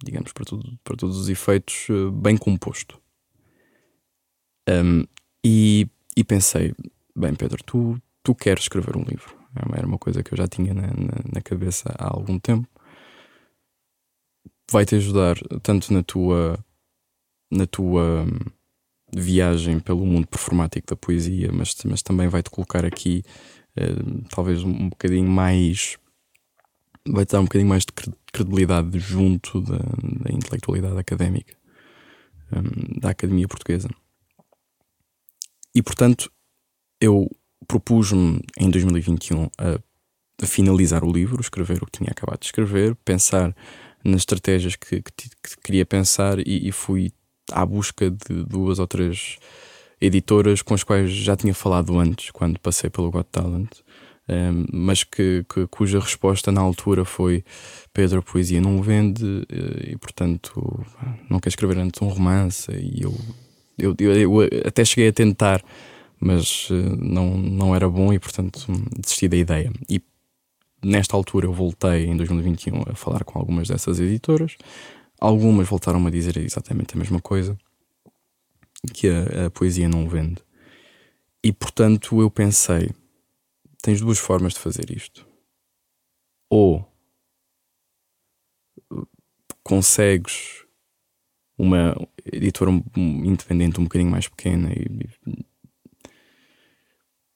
digamos, 0.04 0.32
para, 0.32 0.44
tudo, 0.44 0.78
para 0.84 0.96
todos 0.96 1.16
os 1.18 1.28
efeitos, 1.28 1.88
eh, 1.90 2.10
bem 2.12 2.36
composto. 2.36 3.00
Um, 4.68 5.04
e, 5.44 5.88
e 6.16 6.24
pensei, 6.24 6.74
bem, 7.14 7.34
Pedro, 7.34 7.62
tu, 7.64 8.00
tu 8.22 8.34
queres 8.34 8.64
escrever 8.64 8.96
um 8.96 9.04
livro. 9.04 9.36
É 9.54 9.78
Era 9.78 9.86
uma 9.86 9.98
coisa 9.98 10.22
que 10.22 10.32
eu 10.34 10.36
já 10.38 10.46
tinha 10.46 10.74
na, 10.74 10.88
na, 10.88 11.22
na 11.34 11.40
cabeça 11.42 11.94
há 11.98 12.12
algum 12.12 12.38
tempo. 12.38 12.68
Vai-te 14.70 14.96
ajudar 14.96 15.36
tanto 15.62 15.92
na 15.92 16.02
tua, 16.02 16.58
na 17.50 17.66
tua 17.66 18.24
hum, 18.24 18.38
viagem 19.14 19.78
pelo 19.78 20.04
mundo 20.04 20.26
performático 20.26 20.88
da 20.88 20.96
poesia, 20.96 21.50
mas, 21.52 21.76
mas 21.84 22.02
também 22.02 22.28
vai-te 22.28 22.50
colocar 22.50 22.84
aqui 22.84 23.22
eh, 23.76 24.24
talvez 24.30 24.62
um, 24.62 24.88
bocadinho 24.88 25.28
mais. 25.28 25.96
Vai-te 27.08 27.32
dar 27.32 27.40
um 27.40 27.44
bocadinho 27.44 27.68
mais 27.68 27.84
de 27.84 27.92
cre- 27.92 28.12
credibilidade 28.32 28.98
junto 28.98 29.60
da, 29.60 29.78
da 29.78 30.32
intelectualidade 30.32 30.98
académica. 30.98 31.56
um, 32.52 33.00
da 33.00 33.10
Academia 33.10 33.48
Portuguesa. 33.48 33.88
E 35.74 35.82
portanto, 35.82 36.30
eu 37.00 37.28
propus-me 37.66 38.40
em 38.58 38.70
2021 38.70 39.50
a, 39.58 39.78
a, 40.42 40.46
finalizar 40.46 41.04
o 41.04 41.12
livro, 41.12 41.40
escrever 41.40 41.82
o 41.82 41.86
que 41.86 41.98
tinha 41.98 42.10
acabado 42.10 42.40
de 42.40 42.46
escrever, 42.46 42.94
pensar 43.04 43.54
nas 44.04 44.22
estratégias 44.22 44.76
que, 44.76 45.02
que, 45.02 45.28
que 45.28 45.60
queria 45.62 45.84
pensar 45.84 46.38
e, 46.38 46.68
e, 46.68 46.72
fui 46.72 47.12
à 47.50 47.66
busca 47.66 48.10
de 48.10 48.44
duas 48.44 48.78
ou 48.78 48.86
três 48.86 49.38
editoras 50.00 50.62
com 50.62 50.74
as 50.74 50.82
quais 50.82 51.10
já 51.10 51.36
tinha 51.36 51.54
falado 51.54 51.98
antes, 51.98 52.30
quando 52.30 52.60
passei 52.60 52.90
pelo 52.90 53.10
Got 53.10 53.28
Talent, 53.30 53.70
um, 54.28 54.64
mas 54.72 55.04
que, 55.04 55.44
que, 55.48 55.66
cuja 55.68 56.00
resposta 56.00 56.50
na 56.50 56.60
altura 56.60 57.04
foi 57.04 57.44
Pedro, 57.92 58.18
a 58.18 58.22
poesia 58.22 58.60
não 58.60 58.82
vende 58.82 59.46
eh, 59.48 59.92
e, 59.92 59.96
portanto, 59.96 60.84
não 61.30 61.38
quer 61.38 61.48
escrever 61.48 61.78
antes 61.78 62.02
um 62.02 62.08
romance. 62.08 62.70
E 62.72 63.02
eu, 63.02 63.14
eu, 63.78 63.94
eu, 63.98 64.42
eu 64.42 64.48
até 64.66 64.84
cheguei 64.84 65.08
a 65.08 65.12
tentar, 65.12 65.62
mas 66.18 66.68
uh, 66.70 66.96
não, 66.98 67.38
não 67.38 67.74
era 67.74 67.88
bom 67.88 68.12
e, 68.12 68.18
portanto, 68.18 68.66
desisti 68.98 69.28
da 69.28 69.36
ideia. 69.36 69.72
E 69.88 70.02
nesta 70.84 71.16
altura 71.16 71.46
eu 71.46 71.52
voltei 71.52 72.06
em 72.06 72.16
2021 72.16 72.82
a 72.90 72.94
falar 72.94 73.22
com 73.24 73.38
algumas 73.38 73.68
dessas 73.68 74.00
editoras. 74.00 74.56
Algumas 75.20 75.68
voltaram 75.68 76.04
a 76.04 76.10
dizer 76.10 76.36
exatamente 76.36 76.96
a 76.96 76.98
mesma 76.98 77.20
coisa, 77.20 77.56
que 78.92 79.08
a, 79.08 79.46
a 79.46 79.50
poesia 79.50 79.88
não 79.88 80.08
vende. 80.08 80.42
E 81.42 81.52
portanto 81.52 82.20
eu 82.20 82.30
pensei, 82.30 82.90
tens 83.82 84.00
duas 84.00 84.18
formas 84.18 84.54
de 84.54 84.60
fazer 84.60 84.90
isto. 84.90 85.26
Ou 86.50 86.86
consegues 89.62 90.64
uma 91.58 91.96
editora 92.32 92.70
independente 92.96 93.80
um 93.80 93.84
bocadinho 93.84 94.10
mais 94.10 94.28
pequena 94.28 94.70
e, 94.72 95.08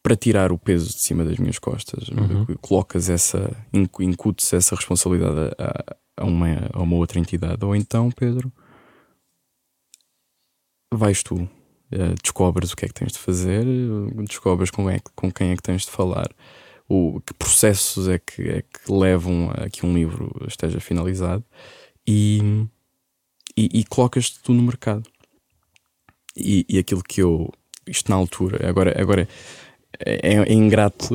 para 0.02 0.16
tirar 0.16 0.50
o 0.50 0.59
peso 0.59 0.88
de 0.88 1.00
cima 1.00 1.25
das 1.25 1.38
minhas 1.38 1.59
costas. 1.59 2.09
Uhum. 2.09 2.47
Colocas 2.61 3.11
essa, 3.11 3.57
incutes 3.73 4.52
essa 4.52 4.75
responsabilidade 4.75 5.54
a, 5.59 5.97
a, 6.16 6.25
uma, 6.25 6.69
a 6.73 6.83
uma 6.83 6.97
outra 6.97 7.19
entidade. 7.19 7.64
Ou 7.64 7.76
então, 7.76 8.11
Pedro, 8.11 8.52
vais 10.92 11.23
tu, 11.23 11.37
uh, 11.37 12.14
descobres 12.23 12.73
o 12.73 12.76
que 12.76 12.85
é 12.85 12.88
que 12.88 12.94
tens 12.94 13.12
de 13.12 13.18
fazer, 13.18 13.64
descobres 14.26 14.70
com, 14.70 14.88
é, 14.88 15.00
com 15.14 15.30
quem 15.30 15.50
é 15.50 15.56
que 15.56 15.62
tens 15.62 15.82
de 15.82 15.90
falar, 15.90 16.28
o, 16.88 17.20
que 17.20 17.32
processos 17.35 18.09
é 18.09 18.18
que, 18.18 18.42
é 18.42 18.62
que 18.62 18.92
levam 18.92 19.50
a 19.54 19.68
que 19.70 19.87
um 19.87 19.94
livro 19.94 20.44
esteja 20.49 20.80
finalizado 20.80 21.44
e, 22.06 22.66
e, 23.56 23.80
e 23.80 23.85
colocas-te 23.85 24.40
tu 24.40 24.52
no 24.52 24.62
mercado. 24.62 25.09
E, 26.37 26.64
e 26.68 26.78
aquilo 26.78 27.02
que 27.02 27.23
eu, 27.23 27.52
isto 27.87 28.11
na 28.11 28.16
altura, 28.16 28.68
agora, 28.68 29.00
agora 29.00 29.28
é, 29.99 30.37
é 30.37 30.52
ingrato 30.52 31.14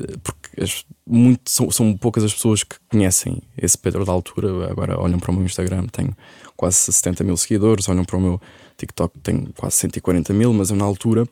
eh, 0.00 0.16
porque 0.22 0.62
as, 0.62 0.84
muito, 1.06 1.50
são, 1.50 1.70
são 1.70 1.96
poucas 1.96 2.24
as 2.24 2.32
pessoas 2.32 2.62
que 2.62 2.76
conhecem 2.88 3.42
esse 3.56 3.76
Pedro 3.76 4.04
da 4.04 4.12
altura. 4.12 4.70
Agora 4.70 4.98
olham 5.00 5.18
para 5.18 5.30
o 5.30 5.34
meu 5.34 5.44
Instagram, 5.44 5.86
tenho 5.86 6.16
quase 6.56 6.76
70 6.76 7.24
mil 7.24 7.36
seguidores, 7.36 7.88
olham 7.88 8.04
para 8.04 8.16
o 8.16 8.20
meu 8.20 8.40
TikTok, 8.80 9.18
tenho 9.20 9.52
quase 9.54 9.76
140 9.76 10.32
mil, 10.32 10.52
mas 10.52 10.70
eu 10.70 10.76
na 10.76 10.84
altura, 10.84 11.28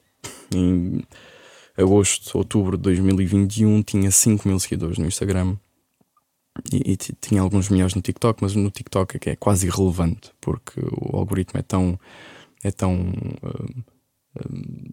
em 0.55 1.03
agosto, 1.77 2.37
outubro 2.37 2.77
de 2.77 2.83
2021, 2.83 3.83
tinha 3.83 4.11
5 4.11 4.47
mil 4.47 4.59
seguidores 4.59 4.99
no 4.99 5.07
Instagram. 5.07 5.57
E, 6.73 6.93
e 6.93 6.97
tinha 6.97 7.41
alguns 7.41 7.69
milhares 7.69 7.95
no 7.95 8.03
TikTok, 8.03 8.43
mas 8.43 8.55
no 8.55 8.69
TikTok 8.71 9.17
é 9.17 9.19
que 9.21 9.31
é 9.31 9.37
quase 9.37 9.69
irrelevante, 9.69 10.33
porque 10.41 10.81
o 10.81 11.17
algoritmo 11.17 11.61
é 11.61 11.63
tão. 11.63 11.99
é 12.65 12.71
tão. 12.71 13.13
Uh, 13.43 13.85
uh, 14.41 14.93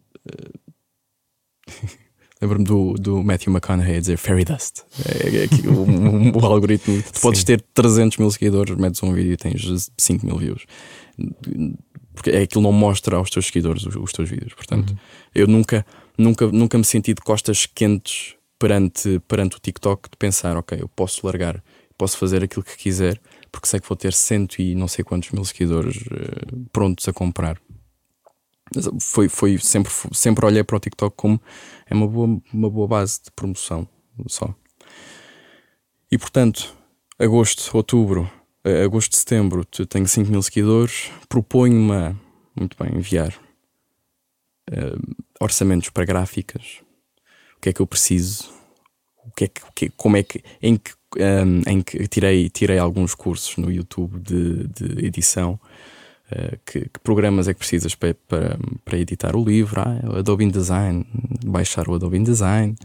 Lembro-me 2.41 2.65
do, 2.65 2.93
do 2.95 3.24
Matthew 3.24 3.53
McConaughey 3.53 3.95
a 3.95 4.00
dizer 4.00 4.17
Fairy 4.17 4.43
Dust. 4.43 4.81
É, 5.05 5.45
é, 5.45 5.69
o, 5.69 6.38
o, 6.38 6.38
o, 6.38 6.45
algoritmo. 6.45 7.01
Tu 7.01 7.21
podes 7.21 7.43
ter 7.45 7.62
300 7.74 8.17
mil 8.17 8.29
seguidores, 8.29 8.75
metes 8.75 9.01
um 9.01 9.13
vídeo 9.13 9.33
e 9.33 9.38
tens 9.38 9.89
5 9.97 10.25
mil 10.25 10.38
views. 10.38 10.65
Porque 12.15 12.31
é 12.31 12.41
aquilo 12.41 12.63
não 12.63 12.72
mostra 12.72 13.17
aos 13.17 13.29
teus 13.29 13.48
seguidores 13.48 13.86
os, 13.86 13.95
os 13.95 14.12
teus 14.12 14.29
vídeos. 14.29 14.53
Portanto, 14.53 14.91
uhum. 14.91 14.98
eu 15.34 15.48
nunca, 15.48 15.86
nunca, 16.17 16.48
nunca 16.48 16.77
me 16.77 16.86
senti 16.86 17.13
de 17.13 17.22
costas 17.22 17.65
quentes 17.65 18.36
perante, 18.57 19.19
perante 19.27 19.57
o 19.57 19.60
TikTok 19.60 20.10
de 20.10 20.17
pensar, 20.17 20.57
ok, 20.57 20.79
eu 20.81 20.88
posso 20.88 21.25
largar, 21.25 21.63
posso 21.98 22.17
fazer 22.17 22.43
aquilo 22.43 22.63
que 22.63 22.77
quiser, 22.77 23.22
porque 23.51 23.67
sei 23.67 23.79
que 23.79 23.88
vou 23.88 23.98
ter 23.98 24.13
cento 24.13 24.60
e 24.60 24.74
não 24.74 24.88
sei 24.88 25.03
quantos 25.03 25.29
mil 25.31 25.45
seguidores 25.45 25.98
uh, 25.98 26.65
prontos 26.72 27.07
a 27.07 27.13
comprar 27.13 27.60
foi, 29.00 29.29
foi 29.29 29.57
sempre, 29.57 29.91
sempre 30.12 30.45
olhei 30.45 30.63
para 30.63 30.77
o 30.77 30.79
TikTok 30.79 31.15
como 31.15 31.41
é 31.86 31.93
uma 31.93 32.07
boa, 32.07 32.41
uma 32.53 32.69
boa 32.69 32.88
base 32.88 33.22
de 33.24 33.31
promoção 33.31 33.88
só. 34.27 34.53
E 36.12 36.17
portanto, 36.17 36.75
agosto, 37.19 37.75
outubro, 37.75 38.29
agosto, 38.84 39.15
setembro, 39.15 39.63
tenho 39.65 40.07
5 40.07 40.31
mil 40.31 40.41
seguidores, 40.41 41.10
proponho-me 41.29 42.15
muito 42.55 42.75
bem, 42.81 42.98
enviar 42.98 43.34
uh, 44.72 45.15
orçamentos 45.39 45.89
para 45.89 46.05
gráficas, 46.05 46.81
o 47.57 47.62
que 47.62 47.69
é 47.69 47.74
que 47.74 47.81
eu 47.81 47.88
preciso, 47.88 48.50
o 49.25 49.31
que 49.31 49.45
é 49.45 49.48
que, 49.48 49.62
o 49.62 49.72
que 49.74 49.89
como 49.89 50.17
é 50.17 50.24
que, 50.24 50.41
em 50.62 50.77
que, 50.77 50.91
um, 51.17 51.69
em 51.69 51.81
que 51.81 52.07
tirei, 52.07 52.50
tirei 52.50 52.77
alguns 52.77 53.13
cursos 53.13 53.57
no 53.57 53.72
YouTube 53.72 54.19
de, 54.19 54.67
de 54.67 55.05
edição 55.05 55.60
Uh, 56.25 56.57
que, 56.65 56.89
que, 56.89 57.00
programas 57.03 57.48
é 57.48 57.53
que 57.53 57.60
precisas 57.60 57.93
para, 57.93 58.15
para, 58.27 58.57
para 58.84 58.98
editar 58.98 59.36
o 59.36 59.45
livro? 59.45 59.79
Ah, 59.79 60.17
Adobe 60.17 60.43
InDesign, 60.43 61.05
baixar 61.45 61.88
o 61.88 61.93
Adobe 61.93 62.17
InDesign, 62.17 62.75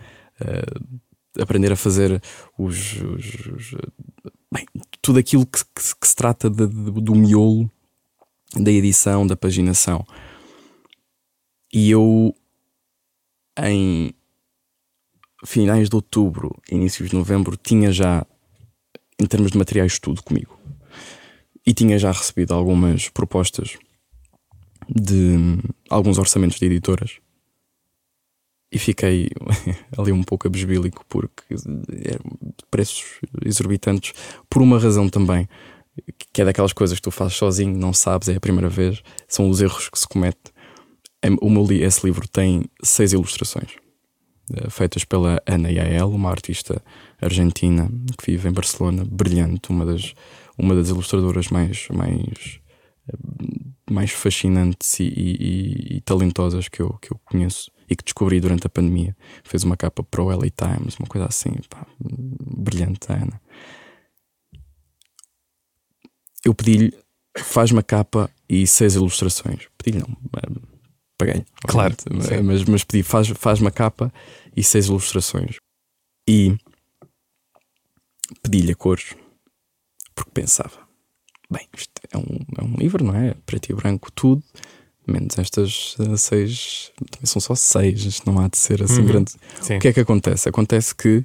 uh, 0.43 1.01
aprender 1.39 1.73
a 1.73 1.77
fazer 1.77 2.21
os, 2.59 2.95
os, 2.97 3.35
os 3.47 3.75
bem, 4.53 4.67
tudo 5.01 5.19
aquilo 5.19 5.47
que, 5.47 5.61
que, 5.65 5.97
que 6.01 6.09
se 6.09 6.15
trata 6.15 6.49
de, 6.49 6.67
de, 6.67 6.91
do 7.01 7.15
miolo 7.15 7.71
da 8.55 8.71
edição, 8.71 9.27
da 9.27 9.37
paginação. 9.37 10.05
E 11.73 11.91
eu, 11.91 12.35
em 13.63 14.13
finais 15.45 15.89
de 15.89 15.95
outubro, 15.95 16.51
inícios 16.71 17.11
de 17.11 17.17
novembro, 17.17 17.57
tinha 17.57 17.93
já, 17.93 18.27
em 19.21 19.27
termos 19.27 19.53
de 19.53 19.59
materiais, 19.59 19.99
tudo 19.99 20.23
comigo 20.23 20.61
e 21.67 21.75
tinha 21.75 21.99
já 21.99 22.11
recebido 22.11 22.55
algumas 22.55 23.09
propostas 23.09 23.79
de 24.89 25.37
alguns 25.89 26.19
orçamentos 26.19 26.59
de 26.59 26.67
editoras 26.67 27.19
e 28.73 28.79
fiquei 28.79 29.29
ali 29.97 30.13
um 30.13 30.23
pouco 30.23 30.47
abesbílico 30.47 31.05
porque 31.09 31.43
preços 32.71 33.05
exorbitantes 33.45 34.13
por 34.49 34.63
uma 34.63 34.79
razão 34.79 35.09
também 35.09 35.49
que 36.33 36.41
é 36.41 36.45
daquelas 36.45 36.73
coisas 36.73 36.97
que 36.97 37.03
tu 37.03 37.11
fazes 37.11 37.37
sozinho, 37.37 37.77
não 37.77 37.93
sabes, 37.93 38.29
é 38.29 38.37
a 38.37 38.41
primeira 38.41 38.69
vez, 38.69 39.03
são 39.29 39.51
os 39.51 39.61
erros 39.61 39.89
que 39.89 39.99
se 39.99 40.09
comete. 40.09 40.53
O 41.43 41.51
meu, 41.51 41.71
esse 41.73 42.07
livro 42.07 42.27
tem 42.27 42.65
seis 42.83 43.13
ilustrações 43.13 43.73
eh, 44.55 44.71
feitas 44.71 45.05
pela 45.05 45.43
Ana 45.45 45.71
Yael, 45.71 46.11
uma 46.11 46.31
artista 46.31 46.83
argentina 47.21 47.91
que 48.17 48.31
vive 48.31 48.49
em 48.49 48.53
Barcelona, 48.53 49.05
brilhante, 49.05 49.69
uma 49.69 49.85
das 49.85 50.15
uma 50.61 50.75
das 50.75 50.91
ilustradoras 50.91 51.49
mais, 51.49 51.89
mais, 51.89 52.61
mais 53.91 54.11
fascinantes 54.11 55.01
e, 55.01 55.05
e, 55.05 55.97
e, 55.97 56.01
talentosas 56.03 56.69
que 56.69 56.83
eu, 56.83 56.93
que 57.01 57.13
eu 57.13 57.19
conheço 57.25 57.71
e 57.91 57.97
que 57.97 58.05
descobri 58.05 58.41
durante 58.41 58.67
a 58.67 58.71
pandemia. 58.71 59.17
Fez 59.43 59.65
uma 59.65 59.77
capa 59.77 60.05
para 60.05 60.23
o 60.23 60.29
LA 60.29 60.49
Times, 60.51 60.97
uma 60.97 61.09
coisa 61.09 61.27
assim, 61.27 61.51
pá, 61.69 61.85
brilhante, 61.99 63.13
Ana. 63.13 63.41
Eu 66.45 66.55
pedi-lhe, 66.55 66.97
faz 67.37 67.73
uma 67.73 67.83
capa 67.83 68.31
e 68.49 68.65
seis 68.67 68.95
ilustrações. 68.95 69.67
Pedi-lhe, 69.77 70.03
não, 70.03 70.17
paguei. 71.19 71.45
Claro. 71.67 71.97
Mas, 72.45 72.65
mas 72.65 72.85
pedi, 72.85 73.03
faz, 73.03 73.29
faz 73.29 73.61
uma 73.61 73.73
capa 73.73 74.13
e 74.57 74.63
seis 74.63 74.87
ilustrações. 74.87 75.57
E 76.29 76.57
pedi-lhe 78.41 78.73
a 78.73 78.77
cores 78.77 79.17
porque 80.15 80.31
pensava: 80.33 80.89
bem, 81.51 81.69
isto 81.77 81.93
é 82.11 82.17
um, 82.17 82.39
é 82.59 82.65
um 82.65 82.75
livro, 82.77 83.05
não 83.05 83.15
é? 83.15 83.35
Preto 83.45 83.71
e 83.71 83.75
branco, 83.75 84.13
tudo, 84.13 84.43
menos 85.11 85.39
estas 85.39 85.97
uh, 85.99 86.17
seis, 86.17 86.91
também 87.11 87.27
são 87.27 87.41
só 87.41 87.55
seis, 87.55 88.05
isto 88.05 88.31
não 88.31 88.41
há 88.41 88.49
de 88.49 88.59
ser 88.59 88.83
assim 88.83 89.01
uhum. 89.01 89.07
grande. 89.07 89.33
Sim. 89.61 89.77
O 89.77 89.81
que 89.81 89.89
é 89.89 89.93
que 89.93 90.01
acontece? 90.01 90.49
Acontece 90.49 90.95
que, 90.95 91.25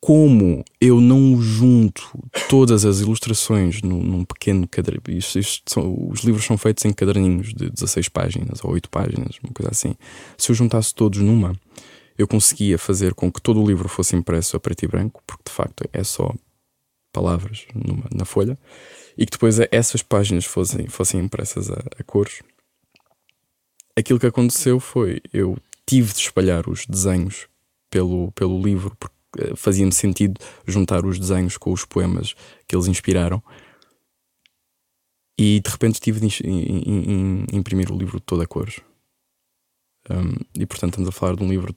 como 0.00 0.64
eu 0.80 1.00
não 1.00 1.40
junto 1.40 2.02
todas 2.48 2.84
as 2.84 3.00
ilustrações 3.00 3.82
num, 3.82 4.02
num 4.02 4.24
pequeno 4.24 4.68
isto, 5.08 5.38
isto 5.38 5.72
são, 5.72 6.08
os 6.10 6.20
livros 6.20 6.44
são 6.44 6.56
feitos 6.56 6.84
em 6.84 6.92
caderninhos 6.92 7.54
de 7.54 7.70
16 7.70 8.08
páginas 8.08 8.62
ou 8.62 8.72
8 8.72 8.88
páginas, 8.90 9.38
uma 9.42 9.52
coisa 9.52 9.70
assim. 9.70 9.94
Se 10.36 10.50
eu 10.50 10.54
juntasse 10.54 10.94
todos 10.94 11.20
numa, 11.20 11.54
eu 12.18 12.28
conseguia 12.28 12.78
fazer 12.78 13.14
com 13.14 13.30
que 13.30 13.40
todo 13.40 13.62
o 13.62 13.66
livro 13.66 13.88
fosse 13.88 14.16
impresso 14.16 14.56
a 14.56 14.60
preto 14.60 14.84
e 14.84 14.88
branco, 14.88 15.22
porque 15.26 15.44
de 15.46 15.52
facto 15.52 15.84
é 15.92 16.04
só 16.04 16.32
palavras 17.12 17.66
numa, 17.74 18.04
na 18.14 18.24
folha 18.24 18.58
e 19.16 19.24
que 19.24 19.32
depois 19.32 19.58
essas 19.70 20.02
páginas 20.02 20.44
fossem, 20.44 20.86
fossem 20.88 21.20
impressas 21.20 21.70
a, 21.70 21.82
a 21.98 22.04
cores, 22.04 22.42
aquilo 23.96 24.20
que 24.20 24.26
aconteceu 24.26 24.78
foi 24.78 25.20
eu 25.32 25.56
tive 25.86 26.12
de 26.12 26.20
espalhar 26.20 26.68
os 26.68 26.84
desenhos 26.84 27.48
pelo, 27.88 28.30
pelo 28.32 28.60
livro, 28.60 28.94
porque 28.96 29.16
eh, 29.38 29.56
fazia-me 29.56 29.92
sentido 29.92 30.40
juntar 30.66 31.06
os 31.06 31.18
desenhos 31.18 31.56
com 31.56 31.72
os 31.72 31.84
poemas 31.84 32.34
que 32.66 32.74
eles 32.74 32.88
inspiraram. 32.88 33.42
E 35.38 35.60
de 35.60 35.70
repente 35.70 36.00
tive 36.00 36.20
de 36.20 36.26
imprimir 37.52 37.92
o 37.92 37.96
livro 37.96 38.18
todo 38.20 38.42
a 38.42 38.46
cores. 38.46 38.80
Um, 40.10 40.34
e 40.54 40.64
portanto 40.64 40.92
estamos 40.92 41.08
a 41.08 41.12
falar 41.12 41.36
de 41.36 41.42
um 41.42 41.48
livro 41.48 41.74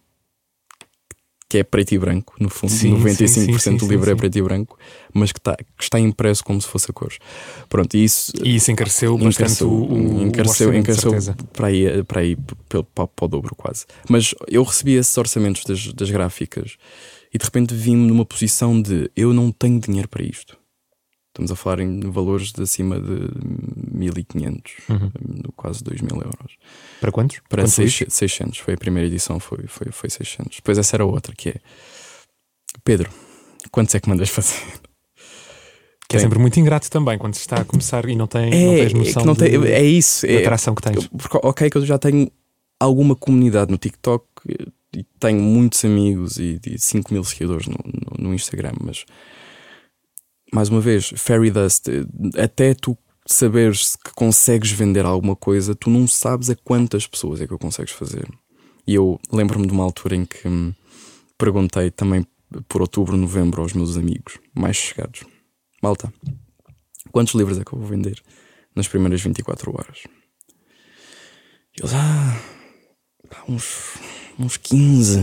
que 1.50 1.58
é 1.58 1.64
preto 1.64 1.94
e 1.94 1.98
branco, 1.98 2.36
no 2.40 2.48
fundo, 2.48 2.72
sim, 2.72 2.94
95% 2.96 3.28
sim, 3.28 3.58
sim, 3.58 3.78
do 3.78 3.88
livro 3.88 4.12
é 4.12 4.16
preto 4.16 4.38
e 4.38 4.42
branco, 4.42 4.78
mas 5.12 5.32
que, 5.32 5.42
tá, 5.42 5.58
que 5.58 5.84
está 5.84 6.00
impresso 6.00 6.44
como 6.44 6.62
se 6.62 6.68
fosse 6.68 6.92
a 6.92 6.94
cores. 6.94 7.18
Pronto, 7.68 7.98
e 7.98 8.04
isso, 8.04 8.32
e 8.44 8.56
isso 8.56 8.72
encareceu 8.72 9.18
bastante 9.18 9.64
o, 9.64 9.70
o 9.70 10.28
encareceu, 10.28 10.72
encareceu 10.72 11.12
para 11.52 11.68
aí, 11.68 12.04
para, 12.04 12.22
aí 12.22 12.36
para, 12.36 12.84
para, 12.84 13.08
para 13.08 13.26
o 13.26 13.28
dobro 13.28 13.56
quase. 13.56 13.88
Mas 14.08 14.36
eu 14.48 14.62
recebi 14.62 14.94
esses 14.94 15.18
orçamentos 15.18 15.64
das, 15.66 15.92
das 15.92 16.12
gráficas 16.12 16.78
e 17.34 17.38
de 17.40 17.44
repente 17.44 17.74
vi-me 17.74 18.06
numa 18.06 18.26
posição 18.26 18.80
de 18.80 19.10
eu 19.16 19.34
não 19.34 19.52
tenho 19.52 19.80
dinheiro 19.80 20.08
para 20.08 20.24
isto. 20.24 20.59
Estamos 21.30 21.52
a 21.52 21.56
falar 21.56 21.80
em 21.80 22.00
valores 22.10 22.52
de 22.52 22.64
acima 22.64 23.00
de 23.00 23.30
1500, 23.92 24.74
uhum. 24.90 25.12
quase 25.56 25.84
2000 25.84 26.16
euros. 26.16 26.58
Para 27.00 27.12
quantos? 27.12 27.40
Para 27.48 27.62
quantos 27.64 27.76
600, 27.76 28.14
600. 28.14 28.58
Foi 28.58 28.74
a 28.74 28.78
primeira 28.78 29.08
edição, 29.08 29.40
foi, 29.40 29.66
foi, 29.68 29.92
foi 29.92 30.10
600. 30.10 30.58
Depois 30.58 30.78
essa 30.78 30.96
era 30.96 31.06
outra, 31.06 31.34
que 31.36 31.50
é 31.50 31.56
Pedro, 32.84 33.10
quantos 33.72 33.94
é 33.96 34.00
que 34.00 34.10
mandas 34.10 34.30
fazer? 34.30 34.60
Que 36.10 36.16
é 36.16 36.20
sempre 36.20 36.40
muito 36.40 36.60
ingrato 36.60 36.90
também 36.90 37.20
quando 37.20 37.36
se 37.36 37.42
está 37.42 37.58
a 37.58 37.64
começar 37.64 38.10
e 38.10 38.16
não, 38.16 38.26
tem, 38.26 38.52
é, 38.52 38.66
não 38.66 38.76
tens 38.76 38.94
noção 38.94 39.22
é 39.22 39.26
não 39.26 39.36
tem, 39.36 39.62
de, 39.62 39.72
é 39.72 39.84
isso, 39.84 40.26
da 40.26 40.34
é, 40.34 40.38
atração 40.40 40.74
que 40.74 40.82
tens. 40.82 41.08
Porque, 41.08 41.40
ok, 41.44 41.70
que 41.70 41.78
eu 41.78 41.86
já 41.86 42.00
tenho 42.00 42.32
alguma 42.80 43.16
comunidade 43.16 43.70
no 43.70 43.78
TikTok 43.78 44.26
e 44.96 45.04
tenho 45.20 45.40
muitos 45.40 45.86
amigos 45.86 46.38
e, 46.38 46.60
e 46.66 46.80
5 46.80 47.14
mil 47.14 47.24
seguidores 47.24 47.68
no, 47.68 47.78
no, 47.86 48.30
no 48.30 48.34
Instagram, 48.34 48.72
mas 48.82 49.06
mais 50.54 50.70
uma 50.70 50.82
vez, 50.82 51.12
fairy 51.16 51.52
dust, 51.52 51.88
até 52.38 52.74
tu 52.74 52.98
saberes 53.26 53.96
que 53.96 54.12
consegues 54.14 54.72
vender 54.72 55.06
alguma 55.06 55.36
coisa, 55.36 55.76
tu 55.76 55.90
não 55.90 56.08
sabes 56.08 56.50
a 56.50 56.56
quantas 56.56 57.06
pessoas 57.06 57.40
é 57.40 57.48
que 57.48 57.54
o 57.54 57.60
consegues 57.60 57.94
fazer. 57.94 58.28
E 58.88 58.96
eu 58.96 59.20
lembro-me 59.32 59.68
de 59.68 59.74
uma 59.74 59.84
altura 59.84 60.16
em 60.16 60.26
que 60.26 60.48
hum, 60.48 60.74
perguntei 61.38 61.92
também 61.92 62.26
por 62.68 62.82
outubro, 62.82 63.16
novembro 63.16 63.62
aos 63.62 63.74
meus 63.74 63.98
amigos 63.98 64.40
mais 64.56 64.76
chegados: 64.76 65.24
Malta, 65.82 66.12
quantos 67.12 67.36
livros 67.36 67.60
é 67.60 67.64
que 67.64 67.74
eu 67.74 67.80
vou 67.80 67.88
vender 67.88 68.22
nas 68.76 68.88
primeiras 68.88 69.22
24 69.22 69.72
horas? 69.72 70.04
E 71.78 71.82
eles, 71.82 71.94
ah, 71.94 72.42
uns, 73.48 73.98
uns 74.40 74.58
15. 74.58 75.20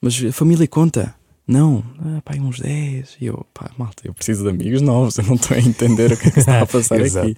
Mas 0.00 0.24
a 0.24 0.32
família 0.32 0.66
conta. 0.68 1.19
Não, 1.50 1.82
ah, 1.98 2.22
pá, 2.24 2.34
uns 2.36 2.60
10. 2.60 3.16
E 3.20 3.26
eu, 3.26 3.44
pá, 3.52 3.72
malta, 3.76 4.02
eu 4.04 4.14
preciso 4.14 4.44
de 4.44 4.50
amigos 4.50 4.80
novos, 4.80 5.18
eu 5.18 5.24
não 5.24 5.34
estou 5.34 5.56
a 5.56 5.60
entender 5.60 6.12
o 6.12 6.16
que 6.16 6.28
é 6.28 6.30
que 6.30 6.38
está 6.38 6.60
a 6.60 6.66
passar 6.66 7.00
aqui. 7.00 7.36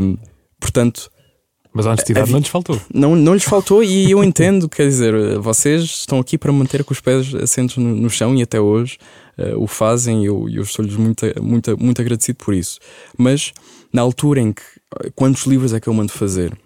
Um, 0.00 0.16
portanto. 0.58 1.10
Mas 1.70 1.86
a 1.86 1.90
honestidade 1.90 2.30
a, 2.30 2.32
não 2.32 2.38
lhes 2.38 2.48
faltou. 2.48 2.80
Não, 2.92 3.14
não 3.14 3.34
lhes 3.34 3.44
faltou 3.44 3.84
e 3.84 4.10
eu 4.10 4.24
entendo, 4.24 4.70
quer 4.70 4.88
dizer, 4.88 5.38
vocês 5.38 5.82
estão 5.82 6.18
aqui 6.18 6.38
para 6.38 6.50
manter 6.50 6.82
com 6.82 6.94
os 6.94 7.00
pés 7.00 7.32
assentos 7.34 7.76
no, 7.76 7.94
no 7.94 8.08
chão 8.08 8.34
e 8.34 8.42
até 8.42 8.58
hoje 8.58 8.96
uh, 9.38 9.62
o 9.62 9.66
fazem 9.66 10.22
e 10.22 10.26
eu, 10.26 10.48
eu 10.48 10.62
estou-lhes 10.62 10.96
muito, 10.96 11.26
muito, 11.42 11.78
muito 11.78 12.00
agradecido 12.00 12.38
por 12.42 12.54
isso. 12.54 12.80
Mas 13.18 13.52
na 13.92 14.00
altura 14.00 14.40
em 14.40 14.52
que, 14.52 14.62
quantos 15.14 15.44
livros 15.44 15.74
é 15.74 15.78
que 15.78 15.88
eu 15.88 15.94
mando 15.94 16.10
fazer? 16.10 16.56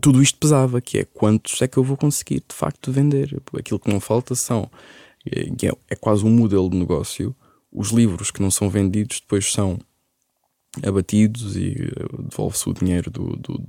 Tudo 0.00 0.22
isto 0.22 0.38
pesava, 0.38 0.80
que 0.80 0.98
é 0.98 1.04
quantos 1.04 1.60
é 1.62 1.68
que 1.68 1.76
eu 1.76 1.84
vou 1.84 1.96
conseguir 1.96 2.42
de 2.48 2.54
facto 2.54 2.90
vender. 2.90 3.40
Aquilo 3.56 3.78
que 3.78 3.90
não 3.90 4.00
falta 4.00 4.34
são, 4.34 4.70
é, 5.26 5.42
é, 5.66 5.72
é 5.90 5.96
quase 5.96 6.24
um 6.24 6.30
modelo 6.30 6.68
de 6.68 6.76
negócio. 6.76 7.34
Os 7.72 7.90
livros 7.90 8.30
que 8.30 8.42
não 8.42 8.50
são 8.50 8.68
vendidos 8.68 9.20
depois 9.20 9.52
são 9.52 9.78
abatidos 10.84 11.56
e 11.56 11.74
eh, 11.74 12.22
devolve-se 12.30 12.68
o 12.68 12.72
dinheiro 12.72 13.10
do, 13.10 13.36
do, 13.36 13.68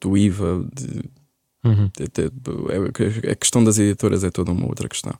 do 0.00 0.16
IVA. 0.16 0.68
De, 0.72 1.10
uhum. 1.64 1.90
de, 1.96 2.06
de, 2.08 3.26
é, 3.26 3.32
a 3.32 3.34
questão 3.36 3.62
das 3.62 3.78
editoras 3.78 4.24
é 4.24 4.30
toda 4.30 4.52
uma 4.52 4.66
outra 4.66 4.88
questão. 4.88 5.14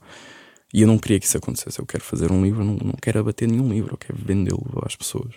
E 0.73 0.83
eu 0.83 0.89
não 0.89 0.99
queria 0.99 1.21
que 1.21 1.27
isso 1.27 1.37
acontecesse. 1.37 1.79
Eu 1.79 1.87
quero 1.87 2.05
fazer 2.05 2.33
um 2.33 2.43
livro, 2.43 2.65
não, 2.65 2.75
não 2.75 2.95
quero 3.01 3.21
abater 3.21 3.49
nenhum 3.49 3.69
livro, 3.69 3.95
eu 3.95 3.99
quero 3.99 4.19
vendê-lo 4.19 4.67
às 4.85 4.97
pessoas. 4.97 5.35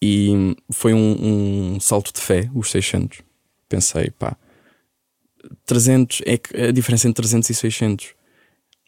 E 0.00 0.56
foi 0.72 0.92
um, 0.92 1.74
um 1.74 1.80
salto 1.80 2.12
de 2.12 2.20
fé, 2.20 2.50
os 2.54 2.70
600 2.70 3.22
pensei, 3.72 4.10
pá, 4.10 4.36
300, 5.64 6.22
é 6.26 6.36
que 6.36 6.56
a 6.56 6.70
diferença 6.70 7.08
entre 7.08 7.22
300 7.22 7.48
e 7.48 7.54
600 7.54 8.14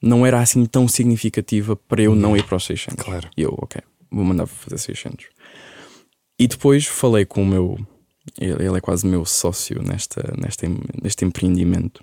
não 0.03 0.27
era 0.27 0.41
assim 0.41 0.67
tão 0.67 0.87
significativa 0.87 1.75
para 1.75 2.03
eu 2.03 2.15
não 2.15 2.37
ir 2.37 2.45
para 2.45 2.57
os 2.57 2.65
600. 2.67 3.03
Claro. 3.03 3.31
E 3.35 3.43
eu, 3.43 3.55
ok, 3.57 3.81
vou 4.11 4.25
mandar 4.25 4.47
fazer 4.47 4.79
600. 4.79 5.27
E 6.39 6.47
depois 6.47 6.87
falei 6.87 7.25
com 7.25 7.43
o 7.43 7.47
meu, 7.47 7.79
ele, 8.39 8.77
é 8.77 8.81
quase 8.81 9.07
meu 9.07 9.25
sócio 9.25 9.83
nesta, 9.83 10.35
nesta, 10.37 10.67
neste 11.03 11.25
empreendimento. 11.25 12.03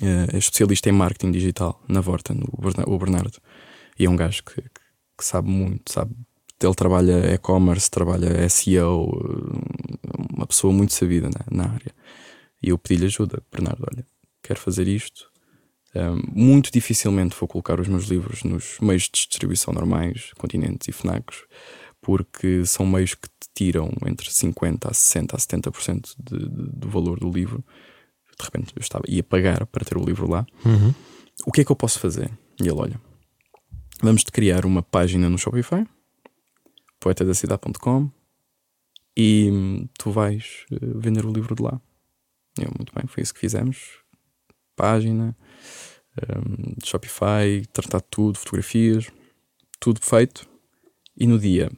Uh, 0.00 0.32
é 0.32 0.38
especialista 0.38 0.88
em 0.88 0.92
marketing 0.92 1.32
digital 1.32 1.82
na 1.88 2.00
Vorta, 2.00 2.34
o 2.86 2.98
Bernardo. 2.98 3.38
E 3.98 4.06
é 4.06 4.10
um 4.10 4.16
gajo 4.16 4.44
que, 4.44 4.62
que, 4.62 4.80
que 5.18 5.24
sabe 5.24 5.48
muito, 5.48 5.92
sabe 5.92 6.14
ele 6.62 6.74
trabalha 6.74 7.34
e-commerce, 7.34 7.90
trabalha 7.90 8.48
SEO, 8.48 9.10
uma 10.44 10.48
pessoa 10.48 10.72
muito 10.72 10.92
sabida 10.92 11.28
na, 11.30 11.64
na 11.64 11.72
área. 11.72 11.92
E 12.62 12.68
eu 12.68 12.78
pedi-lhe 12.78 13.06
ajuda, 13.06 13.42
Bernardo, 13.50 13.84
olha, 13.90 14.06
quero 14.42 14.60
fazer 14.60 14.86
isto. 14.86 15.30
Um, 15.94 16.20
muito 16.32 16.70
dificilmente 16.72 17.36
vou 17.38 17.48
colocar 17.48 17.80
os 17.80 17.88
meus 17.88 18.04
livros 18.06 18.42
nos 18.42 18.78
meios 18.80 19.04
de 19.04 19.26
distribuição 19.28 19.72
normais, 19.72 20.32
continentes 20.36 20.88
e 20.88 20.92
FNACs, 20.92 21.44
porque 22.02 22.66
são 22.66 22.84
meios 22.84 23.14
que 23.14 23.28
te 23.28 23.48
tiram 23.54 23.90
entre 24.06 24.28
50% 24.28 24.86
a 24.86 24.90
60% 24.90 25.34
a 25.34 25.38
70% 25.38 26.14
de, 26.18 26.38
de, 26.38 26.78
do 26.78 26.88
valor 26.88 27.18
do 27.20 27.30
livro. 27.30 27.64
De 28.38 28.44
repente 28.44 28.72
eu 28.74 28.80
estava, 28.80 29.04
ia 29.08 29.22
pagar 29.22 29.64
para 29.66 29.84
ter 29.84 29.96
o 29.96 30.04
livro 30.04 30.28
lá. 30.28 30.44
Uhum. 30.64 30.92
O 31.46 31.52
que 31.52 31.60
é 31.60 31.64
que 31.64 31.70
eu 31.70 31.76
posso 31.76 32.00
fazer? 32.00 32.30
E 32.60 32.64
ele, 32.64 32.72
olha, 32.72 33.00
vamos-te 34.02 34.32
criar 34.32 34.66
uma 34.66 34.82
página 34.82 35.30
no 35.30 35.38
Shopify 35.38 35.86
poetadacidade.com 36.98 38.10
e 39.16 39.88
tu 39.98 40.10
vais 40.10 40.66
eh, 40.72 40.78
vender 40.96 41.24
o 41.24 41.32
livro 41.32 41.54
de 41.54 41.62
lá. 41.62 41.80
Eu, 42.58 42.70
muito 42.76 42.92
bem, 42.94 43.06
foi 43.06 43.22
isso 43.22 43.34
que 43.34 43.40
fizemos. 43.40 43.98
Página, 44.76 45.36
um, 46.22 46.74
Shopify, 46.84 47.64
tratar 47.72 48.00
tudo, 48.00 48.38
fotografias, 48.38 49.10
tudo 49.80 50.00
feito. 50.00 50.48
E 51.16 51.26
no 51.26 51.38
dia 51.38 51.70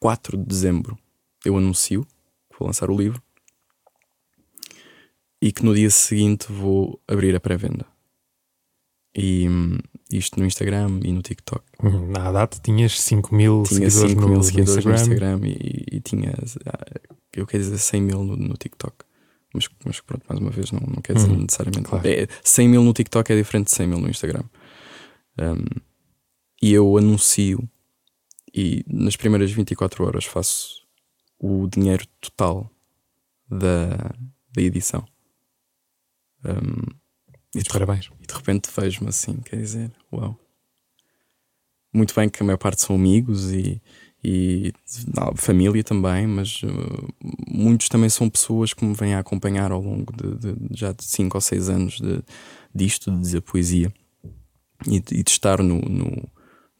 4 0.00 0.36
de 0.36 0.44
dezembro 0.44 0.98
eu 1.44 1.56
anuncio 1.56 2.04
que 2.50 2.58
vou 2.58 2.66
lançar 2.66 2.90
o 2.90 2.96
livro 2.96 3.22
e 5.40 5.52
que 5.52 5.64
no 5.64 5.74
dia 5.74 5.90
seguinte 5.90 6.50
vou 6.50 7.00
abrir 7.06 7.34
a 7.36 7.40
pré-venda. 7.40 7.86
E 9.18 9.48
hum, 9.48 9.78
isto 10.10 10.38
no 10.38 10.46
Instagram 10.46 11.00
e 11.04 11.12
no 11.12 11.22
TikTok. 11.22 11.64
Na 11.82 12.30
data 12.30 12.58
tinhas 12.62 13.00
5 13.00 13.34
mil 13.34 13.62
tinha 13.64 13.90
seguidores, 13.90 14.12
5 14.12 14.28
mil 14.28 14.36
no, 14.38 14.42
seguidores 14.42 14.84
no 14.84 14.94
Instagram, 14.94 15.38
no 15.38 15.46
Instagram 15.46 15.60
e, 15.60 15.96
e, 15.96 16.00
tinha, 16.00 16.34
ah, 16.66 17.10
eu 17.34 17.46
quero 17.46 17.62
dizer 17.62 17.78
100 17.78 18.00
mil 18.00 18.24
no, 18.24 18.36
no 18.36 18.54
TikTok. 18.54 19.04
Mas, 19.52 19.68
mas, 19.84 20.00
pronto, 20.00 20.24
mais 20.28 20.40
uma 20.40 20.50
vez, 20.50 20.70
não, 20.70 20.80
não 20.80 21.02
quer 21.02 21.14
dizer 21.14 21.30
uhum. 21.30 21.40
necessariamente. 21.40 21.88
Claro. 21.88 22.06
É, 22.06 22.28
100 22.44 22.68
mil 22.68 22.82
no 22.84 22.92
TikTok 22.92 23.32
é 23.32 23.36
diferente 23.36 23.66
de 23.66 23.72
100 23.72 23.86
mil 23.86 23.98
no 23.98 24.08
Instagram. 24.08 24.44
Um, 25.38 25.80
e 26.62 26.72
eu 26.72 26.96
anuncio 26.96 27.68
e 28.54 28.84
nas 28.88 29.16
primeiras 29.16 29.50
24 29.50 30.04
horas 30.04 30.24
faço 30.24 30.86
o 31.38 31.68
dinheiro 31.68 32.06
total 32.20 32.70
da, 33.48 34.14
da 34.52 34.62
edição. 34.62 35.06
Um, 36.44 36.97
e 37.54 37.62
de, 37.62 37.68
Parabéns. 37.68 38.10
E 38.20 38.26
de 38.26 38.34
repente 38.34 38.68
vejo-me 38.74 39.08
assim, 39.08 39.36
quer 39.36 39.56
dizer, 39.56 39.90
uau. 40.12 40.38
Muito 41.92 42.14
bem 42.14 42.28
que 42.28 42.42
a 42.42 42.46
maior 42.46 42.58
parte 42.58 42.82
são 42.82 42.96
amigos 42.96 43.50
e, 43.50 43.80
e 44.22 44.72
não, 45.16 45.34
família 45.34 45.82
também, 45.82 46.26
mas 46.26 46.62
uh, 46.62 47.08
muitos 47.48 47.88
também 47.88 48.10
são 48.10 48.28
pessoas 48.28 48.74
que 48.74 48.84
me 48.84 48.94
vêm 48.94 49.14
a 49.14 49.20
acompanhar 49.20 49.72
ao 49.72 49.80
longo 49.80 50.12
de, 50.12 50.54
de 50.54 50.78
já 50.78 50.92
de 50.92 51.04
5 51.04 51.36
ou 51.36 51.40
6 51.40 51.68
anos 51.70 52.00
de, 52.00 52.22
disto, 52.74 53.10
de 53.10 53.20
dizer 53.20 53.40
poesia 53.40 53.92
e 54.86 55.00
de, 55.00 55.14
e 55.16 55.22
de 55.22 55.30
estar 55.30 55.62
no, 55.62 55.80
no, 55.80 56.28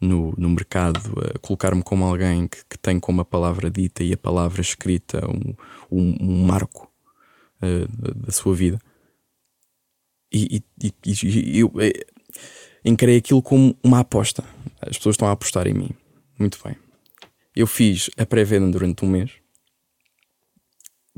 no, 0.01 0.35
no 0.37 0.51
mercado, 0.51 1.01
a 1.35 1.39
colocar-me 1.39 1.83
como 1.83 2.05
alguém 2.05 2.47
que, 2.47 2.59
que, 2.69 2.79
tem 2.79 3.01
como 3.01 3.23
a 3.23 3.25
palavra 3.25 3.71
dita 3.71 4.05
e 4.05 4.13
a 4.13 4.19
palavra 4.19 4.61
escrita 4.61 5.27
um, 5.27 5.55
um, 5.91 6.17
um 6.21 6.47
marco 6.47 6.91
uh, 7.63 7.89
da, 7.89 8.27
da 8.27 8.33
sua 8.33 8.55
vida. 8.55 8.79
E, 10.33 10.63
e, 10.83 10.93
e, 11.07 11.59
eu, 11.59 11.73
é, 11.79 11.93
encarei 12.85 13.17
aquilo 13.17 13.43
como 13.43 13.77
uma 13.83 14.01
aposta. 14.01 14.45
As 14.81 14.97
pessoas 14.97 15.15
estão 15.15 15.29
a 15.29 15.33
apostar 15.33 15.67
em 15.67 15.75
mim. 15.75 15.91
Muito 16.39 16.59
bem. 16.65 16.77
Eu 17.55 17.67
fiz 17.67 18.11
a 18.17 18.25
pré-venda 18.25 18.71
durante 18.71 19.05
um 19.05 19.09
mês, 19.09 19.33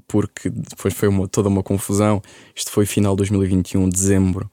porque 0.08 0.48
depois 0.48 0.94
foi 0.94 1.08
uma, 1.08 1.28
toda 1.28 1.48
uma 1.48 1.62
confusão. 1.62 2.22
Isto 2.54 2.70
foi 2.70 2.86
final 2.86 3.14
de 3.14 3.18
2021, 3.18 3.88
dezembro. 3.88 4.50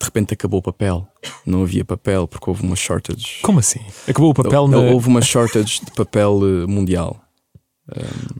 De 0.00 0.04
repente 0.04 0.34
acabou 0.34 0.60
o 0.60 0.62
papel. 0.62 1.08
Não 1.46 1.62
havia 1.62 1.84
papel 1.84 2.28
porque 2.28 2.48
houve 2.48 2.62
uma 2.62 2.76
shortage. 2.76 3.40
Como 3.42 3.58
assim? 3.58 3.80
Acabou 4.06 4.30
o 4.30 4.34
papel 4.34 4.68
Não, 4.68 4.82
na... 4.84 4.92
Houve 4.92 5.08
uma 5.08 5.22
shortage 5.22 5.80
de 5.84 5.90
papel 5.92 6.40
eh, 6.42 6.66
mundial 6.66 7.24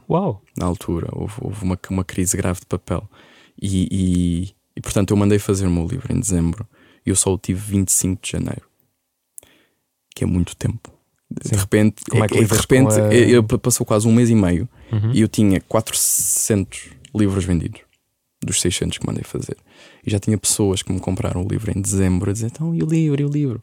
Uau! 0.09 0.43
na 0.57 0.67
altura. 0.67 1.09
Houve, 1.13 1.35
houve 1.41 1.65
uma, 1.65 1.79
uma 1.91 2.05
crise 2.05 2.37
grave 2.37 2.61
de 2.61 2.67
papel. 2.67 3.09
E, 3.61 4.55
e, 4.77 4.81
portanto 4.81 5.11
eu 5.11 5.17
mandei 5.17 5.39
fazer 5.39 5.67
o 5.67 5.71
meu 5.71 5.87
livro 5.87 6.13
em 6.15 6.19
dezembro 6.21 6.67
e 7.07 7.11
eu 7.11 7.17
só 7.17 7.33
o 7.33 7.39
tive 7.39 7.61
25 7.61 8.23
de 8.23 8.33
janeiro, 8.33 8.63
que 10.15 10.25
é 10.25 10.27
muito 10.27 10.57
tempo. 10.57 10.93
De 11.31 11.49
Sim. 11.49 11.57
repente, 11.57 12.05
Como 12.09 12.25
é 12.25 12.29
que 12.29 12.45
de 12.45 12.55
repente 12.55 12.93
a- 13.01 13.13
eu- 13.15 13.43
passou 13.59 13.85
quase 13.85 14.07
um 14.07 14.13
mês 14.15 14.31
e 14.31 14.35
meio 14.35 14.69
Uhum. 14.93 15.13
e 15.13 15.21
eu 15.21 15.29
tinha 15.29 15.61
400 15.61 16.91
livros 17.15 17.45
vendidos 17.45 17.81
dos 18.45 18.61
600 18.61 18.99
que 18.99 19.07
mandei 19.07 19.25
fazer. 19.25 19.57
E 20.07 20.11
já 20.11 20.19
tinha 20.21 20.37
pessoas 20.39 20.83
que 20.83 20.93
me 20.93 21.01
compraram 21.01 21.43
o 21.45 21.49
livro 21.49 21.73
em 21.77 21.81
dezembro 21.81 22.31
a 22.31 22.33
dizer: 22.33 22.47
então, 22.47 22.75
e 22.75 22.83
o 22.83 22.87
livro, 22.87 23.21
e 23.21 23.25
o 23.25 23.29
livro? 23.29 23.63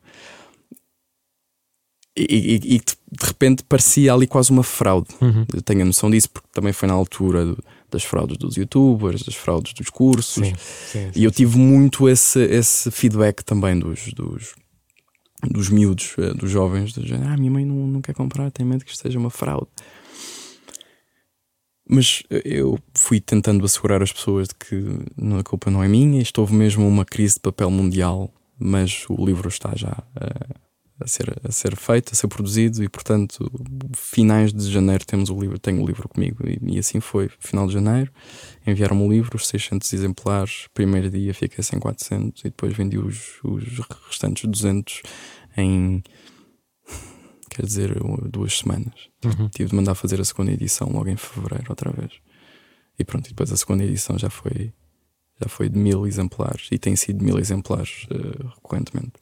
E, 2.18 2.24
e- 2.24 2.76
e 2.76 2.80
de 2.80 3.02
de 3.14 3.26
repente 3.26 3.64
parecia 3.64 4.14
ali 4.14 4.26
quase 4.26 4.52
uma 4.52 4.64
fraude. 4.64 5.10
Uhum. 5.22 5.46
Eu 5.54 5.62
tenho 5.62 5.82
a 5.82 5.86
noção 5.86 6.10
disso 6.10 6.30
porque 6.30 6.48
também 6.52 6.72
foi 6.74 6.88
na 6.88 6.94
altura 6.94 7.46
do- 7.46 7.64
das 7.92 8.04
fraudes 8.04 8.38
dos 8.38 8.56
youtubers, 8.56 9.24
das 9.24 9.36
fraudes 9.36 9.74
dos 9.74 9.90
cursos. 9.90 10.48
Sim, 10.48 10.54
sim, 10.56 11.12
E 11.16 11.24
eu 11.24 11.32
tive 11.32 11.58
muito 11.58 12.08
esse, 12.10 12.42
esse 12.42 12.90
feedback 12.90 13.44
também 13.44 13.78
dos, 13.78 14.14
dos, 14.14 14.56
dos 15.44 15.70
miúdos, 15.70 16.16
eh, 16.18 16.34
dos 16.34 16.50
jovens, 16.50 16.94
do 16.94 17.06
género, 17.06 17.30
ah, 17.30 17.38
minha 17.38 17.52
mãe 17.52 17.66
não, 17.66 17.88
não 17.88 18.02
quer 18.02 18.14
comprar, 18.14 18.50
tem 18.52 18.66
medo 18.66 18.86
que 18.86 18.92
isto 18.92 19.02
seja 19.02 19.20
uma 19.20 19.30
fraude. 19.30 19.68
Mas 21.88 22.24
eu 22.46 22.80
fui 22.94 23.20
tentando 23.20 23.66
assegurar 23.66 24.02
as 24.02 24.14
pessoas 24.14 24.48
de 24.48 24.56
que 24.56 24.82
a 25.38 25.44
culpa 25.44 25.70
não 25.70 25.84
é 25.84 25.88
minha, 25.90 26.22
isto 26.22 26.40
houve 26.40 26.54
mesmo 26.54 26.88
uma 26.88 27.04
crise 27.04 27.36
de 27.36 27.42
papel 27.42 27.70
mundial, 27.70 28.34
mas 28.58 29.06
o 29.10 29.26
livro 29.26 29.50
está 29.50 29.74
já 29.76 30.02
eh, 30.16 30.56
a, 31.04 31.08
ser, 31.08 31.36
a 31.44 31.52
ser 31.52 31.76
feito, 31.76 32.12
a 32.14 32.16
ser 32.16 32.28
produzido 32.28 32.84
e, 32.84 32.90
portanto, 32.90 33.52
finais 33.94 34.54
de 34.54 34.70
janeiro 34.72 35.06
temos 35.06 35.30
o 35.30 35.40
livro, 35.40 35.60
tenho 35.60 35.82
o 35.82 35.86
livro 35.86 36.08
comigo 36.08 36.48
e, 36.48 36.76
e 36.76 36.80
assim 36.80 37.00
foi. 37.00 37.30
Final 37.40 37.68
de 37.68 37.74
janeiro, 37.74 38.12
enviaram-me 38.66 39.04
o 39.04 39.12
livro, 39.12 39.36
os 39.36 39.48
600 39.48 39.92
exemplares, 39.94 40.68
primeiro 40.74 41.10
dia 41.10 41.34
fiquei 41.34 41.64
sem 41.64 41.80
400 41.80 42.42
e 42.42 42.44
depois 42.46 42.74
vendi 42.76 42.98
os, 42.98 43.40
os 43.44 43.64
restantes 44.08 44.50
200 44.50 45.02
em, 45.58 46.04
quer 47.50 47.66
dizer, 47.66 47.98
duas 48.30 48.60
semanas. 48.60 49.10
Uhum. 49.24 49.50
Tive 49.50 49.70
de 49.70 49.76
mandar 49.76 49.96
fazer 49.96 50.20
a 50.22 50.26
segunda 50.26 50.52
edição 50.52 50.90
logo 50.90 51.10
em 51.10 51.18
fevereiro, 51.18 51.66
outra 51.70 51.92
vez. 51.92 52.14
E 52.98 53.04
pronto, 53.04 53.26
e 53.28 53.30
depois 53.30 53.52
a 53.52 53.58
segunda 53.58 53.84
edição 53.84 54.18
já 54.18 54.30
foi, 54.30 54.72
já 55.42 55.50
foi 55.50 55.70
de 55.70 55.78
mil 55.78 56.06
exemplares 56.06 56.68
e 56.72 56.78
tem 56.78 56.96
sido 56.96 57.20
de 57.20 57.26
mil 57.26 57.40
exemplares 57.40 58.06
eh, 58.12 58.48
recorrentemente. 58.56 59.14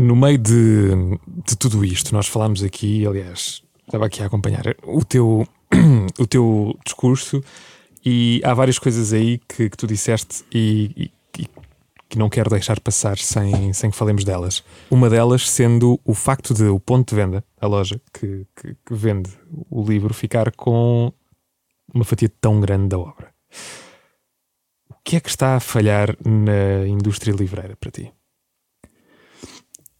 No 0.00 0.16
meio 0.16 0.38
de, 0.38 0.90
de 1.44 1.56
tudo 1.58 1.84
isto, 1.84 2.14
nós 2.14 2.26
falámos 2.26 2.62
aqui, 2.62 3.06
aliás, 3.06 3.62
estava 3.84 4.06
aqui 4.06 4.22
a 4.22 4.26
acompanhar 4.26 4.64
o 4.84 5.04
teu, 5.04 5.46
o 6.18 6.26
teu 6.26 6.74
discurso 6.84 7.42
e 8.04 8.40
há 8.42 8.54
várias 8.54 8.78
coisas 8.78 9.12
aí 9.12 9.38
que, 9.46 9.68
que 9.68 9.76
tu 9.76 9.86
disseste 9.86 10.42
e, 10.50 11.10
e- 11.36 11.46
que 12.08 12.18
não 12.18 12.28
quero 12.28 12.50
deixar 12.50 12.80
passar 12.80 13.18
sem, 13.18 13.72
sem 13.72 13.88
que 13.90 13.96
falemos 13.96 14.24
delas. 14.24 14.64
Uma 14.90 15.08
delas 15.08 15.48
sendo 15.48 16.00
o 16.04 16.12
facto 16.12 16.52
de 16.52 16.64
o 16.64 16.80
ponto 16.80 17.10
de 17.10 17.14
venda, 17.14 17.44
a 17.60 17.66
loja 17.68 18.00
que, 18.12 18.46
que- 18.56 18.74
que 18.84 18.94
vende 18.94 19.30
o 19.70 19.84
livro, 19.84 20.12
ficar 20.14 20.50
com 20.56 21.12
uma 21.94 22.04
fatia 22.04 22.28
tão 22.40 22.58
grande 22.58 22.88
da 22.88 22.98
obra. 22.98 23.32
O 24.88 24.94
que 25.04 25.16
é 25.16 25.20
que 25.20 25.28
está 25.28 25.56
a 25.56 25.60
falhar 25.60 26.16
na 26.24 26.86
indústria 26.88 27.32
livreira 27.32 27.76
para 27.76 27.90
ti? 27.90 28.10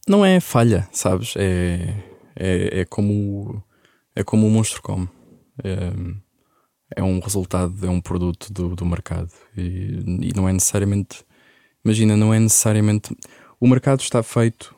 Não 0.07 0.25
é 0.25 0.39
falha, 0.39 0.87
sabes? 0.91 1.35
É, 1.37 1.95
é, 2.35 2.81
é 2.81 2.85
como 2.85 3.63
é 4.15 4.23
como 4.23 4.47
o 4.47 4.49
monstro 4.49 4.81
come. 4.81 5.09
É, 5.63 5.91
é 6.97 7.03
um 7.03 7.19
resultado, 7.19 7.85
é 7.85 7.89
um 7.89 8.01
produto 8.01 8.51
do, 8.51 8.75
do 8.75 8.85
mercado. 8.85 9.31
E, 9.55 10.29
e 10.29 10.33
não 10.35 10.47
é 10.47 10.53
necessariamente. 10.53 11.25
Imagina, 11.83 12.17
não 12.17 12.33
é 12.33 12.39
necessariamente. 12.39 13.15
O 13.59 13.67
mercado 13.67 14.01
está 14.01 14.21
feito 14.21 14.75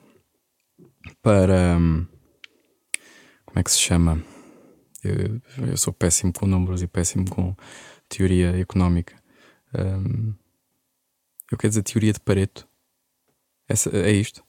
para. 1.21 1.77
Como 3.45 3.59
é 3.59 3.63
que 3.63 3.71
se 3.71 3.79
chama? 3.79 4.23
Eu, 5.03 5.41
eu 5.69 5.77
sou 5.77 5.91
péssimo 5.91 6.31
com 6.31 6.45
números 6.45 6.81
e 6.81 6.87
péssimo 6.87 7.29
com 7.29 7.55
teoria 8.07 8.57
económica. 8.59 9.15
Hum, 9.75 10.33
eu 11.51 11.57
quero 11.57 11.69
dizer 11.69 11.83
teoria 11.83 12.13
de 12.13 12.19
Pareto. 12.19 12.67
Essa, 13.67 13.89
é 13.89 14.11
isto? 14.11 14.43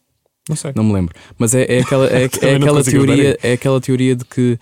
Não 0.49 0.57
sei. 0.57 0.73
Não 0.77 0.85
me 0.85 0.93
lembro. 0.93 1.15
Mas 1.39 1.55
é, 1.55 1.65
é 1.65 1.81
aquela, 1.81 2.07
é, 2.07 2.25
é 2.43 2.55
aquela 2.57 2.85
teoria, 2.85 3.39
é 3.43 3.53
aquela 3.53 3.81
teoria 3.81 4.15
de 4.15 4.25
que, 4.25 4.59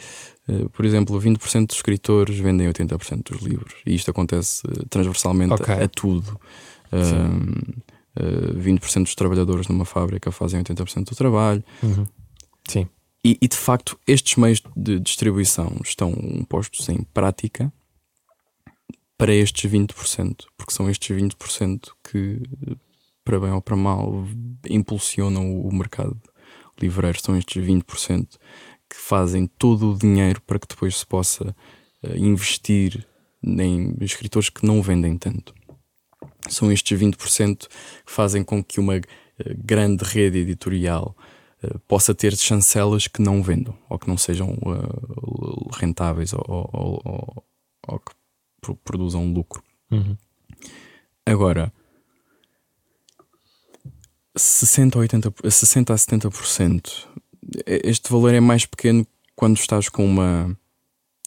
eh, 0.49 0.67
por 0.73 0.85
exemplo, 0.85 1.21
20% 1.21 1.67
dos 1.67 1.77
escritores 1.77 2.39
vendem 2.39 2.69
80% 2.69 3.33
dos 3.33 3.43
livros. 3.43 3.75
E 3.85 3.95
isto 3.95 4.11
acontece 4.11 4.63
eh, 4.69 4.85
transversalmente 4.89 5.55
Ok. 5.55 5.75
a, 5.75 5.85
a 5.85 5.89
tudo. 5.89 6.41
Um, 6.93 7.81
eh, 8.17 8.53
20% 8.55 9.03
dos 9.05 9.15
trabalhadores 9.15 9.67
numa 9.69 9.85
fábrica 9.85 10.31
fazem 10.31 10.63
80% 10.63 11.11
do 11.11 11.17
trabalho. 11.17 11.65
Uhum. 11.83 12.07
Sim. 12.69 12.89
E, 13.25 13.39
e, 13.41 13.49
de 13.49 13.57
facto, 13.57 13.99
estes 14.07 14.37
meios 14.37 14.61
de 14.77 14.99
distribuição 14.99 15.77
estão 15.85 16.13
postos 16.49 16.89
em 16.89 17.03
prática 17.15 17.73
para 19.17 19.33
estes 19.33 19.71
20%, 19.71 20.45
porque 20.57 20.73
são 20.73 20.91
estes 20.91 21.17
20% 21.17 21.91
que, 22.03 22.43
para 23.25 23.39
bem 23.41 23.51
ou 23.53 23.61
para 23.63 23.77
mal, 23.77 24.25
impulsionam 24.69 25.61
o 25.61 25.73
mercado 25.75 26.21
livreiro. 26.81 27.21
São 27.21 27.37
estes 27.37 27.65
20% 27.65 28.37
que 28.89 28.97
fazem 28.97 29.47
todo 29.47 29.93
o 29.93 29.99
dinheiro 29.99 30.41
para 30.43 30.59
que 30.59 30.67
depois 30.69 30.99
se 30.99 31.07
possa 31.07 31.55
eh, 32.03 32.17
investir 32.19 33.07
em 33.43 33.95
escritores 34.01 34.49
que 34.51 34.67
não 34.67 34.83
vendem 34.83 35.17
tanto. 35.17 35.55
São 36.49 36.71
estes 36.73 36.99
20% 36.99 37.69
que 37.69 38.13
fazem 38.13 38.43
com 38.45 38.63
que 38.63 38.81
uma 38.81 38.97
eh, 38.97 39.03
grande 39.57 40.05
rede 40.05 40.39
editorial 40.39 41.17
eh, 41.63 41.75
possa 41.89 42.15
ter 42.15 42.37
chancelas 42.37 43.07
que 43.07 43.23
não 43.23 43.43
vendam 43.43 43.77
ou 43.89 43.99
que 43.99 44.09
não 44.09 44.17
sejam 44.19 44.57
rentáveis 45.73 46.33
ou, 46.33 46.45
ou- 46.49 47.01
ou- 47.05 47.45
ou 47.89 47.99
que 47.99 48.13
pro- 48.61 48.77
produzam 48.77 49.33
lucro. 49.33 49.63
Uhum. 49.91 50.17
Agora, 51.25 51.73
60 54.37 54.99
a, 54.99 55.01
80, 55.01 55.33
60 55.51 55.93
a 55.93 55.97
70%, 55.97 57.09
eh, 57.67 57.81
este 57.85 58.11
valor 58.11 58.33
é 58.35 58.41
mais 58.41 58.65
pequeno 58.67 59.07
quando 59.37 59.57
estás 59.57 59.89
com 59.89 60.05
uma, 60.05 60.57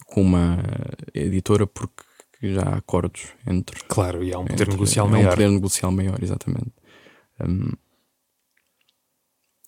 com 0.08 0.22
uma 0.22 0.58
editora 1.14 1.68
porque 1.68 2.04
já 2.42 2.62
há 2.64 2.76
acordos 2.78 3.28
entre 3.48 3.80
Claro, 3.86 4.24
e 4.24 4.34
há 4.34 4.40
um 4.40 4.46
poder 4.46 4.54
entre- 4.64 4.72
negocial 4.72 5.08
maior. 5.08 5.28
um 5.28 5.30
poder 5.32 5.50
negocial 5.50 5.92
maior, 5.92 6.22
exatamente. 6.24 6.72
Hum, 7.42 7.72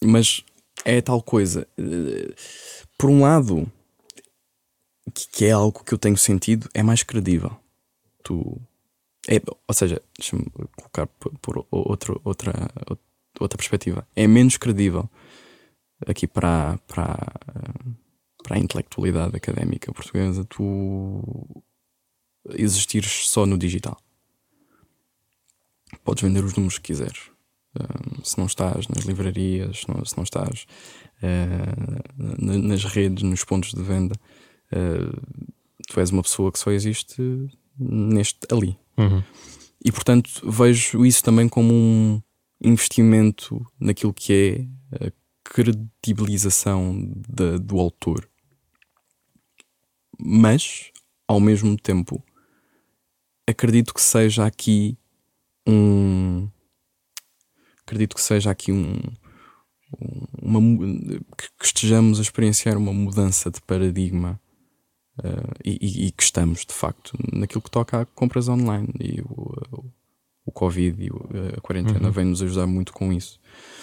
mas 0.03 0.43
é 0.85 1.01
tal 1.01 1.21
coisa. 1.21 1.67
eh, 1.77 2.33
Por 2.97 3.09
um 3.09 3.21
lado, 3.21 3.71
que, 5.13 5.27
que 5.29 5.45
é 5.45 5.51
algo 5.51 5.83
que 5.83 5.93
eu 5.93 5.97
tenho 5.97 6.17
sentido, 6.17 6.69
é 6.73 6.83
mais 6.83 7.03
credível. 7.03 7.55
Tu, 8.23 8.59
é, 9.27 9.41
ou 9.67 9.73
seja, 9.73 10.01
deixa-me 10.17 10.45
colocar 10.75 11.07
por, 11.07 11.31
por 11.39 11.65
outro, 11.71 12.21
outra, 12.23 12.51
outra 12.89 13.06
perspectiva. 13.57 14.07
É 14.15 14.25
menos 14.27 14.57
credível 14.57 15.09
aqui 16.07 16.25
para, 16.27 16.71
a- 16.73 16.77
para, 16.79 17.15
para 18.43 18.55
a 18.55 18.59
intelectualidade 18.59 19.35
académica 19.35 19.91
portuguesa 19.93 20.43
tu 20.45 21.63
existires 22.51 23.27
só 23.29 23.45
no 23.45 23.57
digital 23.57 23.97
podes 26.03 26.23
vender 26.23 26.43
os 26.43 26.53
números 26.55 26.77
que 26.77 26.85
quiseres. 26.87 27.29
Um, 27.79 28.23
se 28.23 28.37
não 28.37 28.45
estás 28.45 28.87
nas 28.87 29.05
livrarias, 29.05 29.79
se 29.81 29.89
não, 29.89 30.03
se 30.03 30.15
não 30.17 30.23
estás 30.23 30.65
uh, 31.21 32.41
na- 32.43 32.57
nas 32.57 32.83
redes, 32.85 33.23
nos 33.23 33.43
pontos 33.43 33.71
de 33.73 33.81
venda, 33.83 34.15
uh, 34.71 35.47
tu 35.87 35.99
és 35.99 36.09
uma 36.09 36.23
pessoa 36.23 36.51
que 36.51 36.59
só 36.59 36.71
existe 36.71 37.21
neste 37.77 38.39
ali. 38.51 38.77
Uhum. 38.97 39.21
E 39.83 39.91
portanto 39.91 40.29
vejo 40.49 41.05
isso 41.05 41.23
também 41.23 41.47
como 41.47 41.73
um 41.73 42.21
investimento 42.61 43.65
naquilo 43.79 44.13
que 44.13 44.69
é 44.91 45.05
a 45.07 45.11
credibilização 45.43 47.11
da- 47.27 47.57
do 47.57 47.79
autor. 47.79 48.29
Mas, 50.19 50.91
ao 51.27 51.39
mesmo 51.39 51.77
tempo, 51.77 52.23
acredito 53.47 53.93
que 53.93 54.01
seja 54.01 54.45
aqui 54.45 54.97
um 55.67 56.49
acredito 57.83 58.15
que 58.15 58.21
seja 58.21 58.51
aqui 58.51 58.71
um, 58.71 58.99
uma, 60.41 60.59
que 61.37 61.65
estejamos 61.65 62.19
a 62.19 62.21
experienciar 62.21 62.77
uma 62.77 62.91
mudança 62.91 63.49
de 63.49 63.61
paradigma 63.61 64.39
uh, 65.19 65.53
e, 65.63 66.07
e, 66.07 66.11
que 66.11 66.23
estamos, 66.23 66.65
de 66.65 66.73
facto, 66.73 67.17
naquilo 67.31 67.61
que 67.61 67.71
toca 67.71 68.01
a 68.01 68.05
compras 68.05 68.49
online 68.49 68.89
e 68.99 69.21
o, 69.21 69.85
o, 70.47 70.51
Covid 70.51 71.03
e 71.03 71.09
a 71.55 71.61
quarentena 71.61 72.07
uhum. 72.07 72.11
vem 72.11 72.25
nos 72.25 72.41
ajudar 72.41 72.65
muito 72.65 72.93
com 72.93 73.11
isso. 73.11 73.39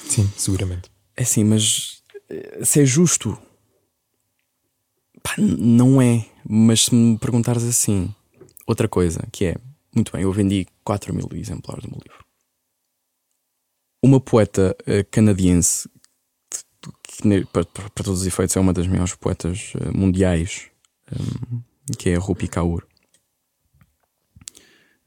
Sim, 0.09 0.31
seguramente. 0.37 0.91
É 1.17 1.23
assim, 1.23 1.45
mas 1.45 2.03
eh, 2.29 2.65
se 2.65 2.81
é 2.81 2.85
justo, 2.85 3.39
pá, 5.23 5.35
não 5.39 6.01
é. 6.01 6.27
Mas 6.49 6.87
se 6.87 6.95
me 6.95 7.19
perguntares 7.19 7.63
assim, 7.63 8.15
outra 8.67 8.89
coisa 8.89 9.27
que 9.31 9.47
é, 9.47 9.57
muito 9.95 10.13
bem, 10.13 10.23
eu 10.23 10.33
vendi 10.33 10.67
4 10.83 11.15
mil 11.15 11.29
exemplares 11.33 11.85
do 11.85 11.91
meu 11.91 12.01
livro. 12.03 12.25
Uma 14.03 14.21
poeta 14.21 14.77
uh, 14.83 15.11
canadiense 15.11 15.89
que, 17.03 17.45
para, 17.47 17.65
para, 17.65 17.89
todos 18.05 18.21
os 18.21 18.27
efeitos, 18.27 18.57
é 18.57 18.61
uma 18.61 18.73
das 18.73 18.87
maiores 18.87 19.15
poetas 19.15 19.73
mundiais, 19.95 20.67
que 21.97 22.11
é 22.11 22.17
a 22.17 22.19
Rupi 22.19 22.47
Kaur. 22.47 22.87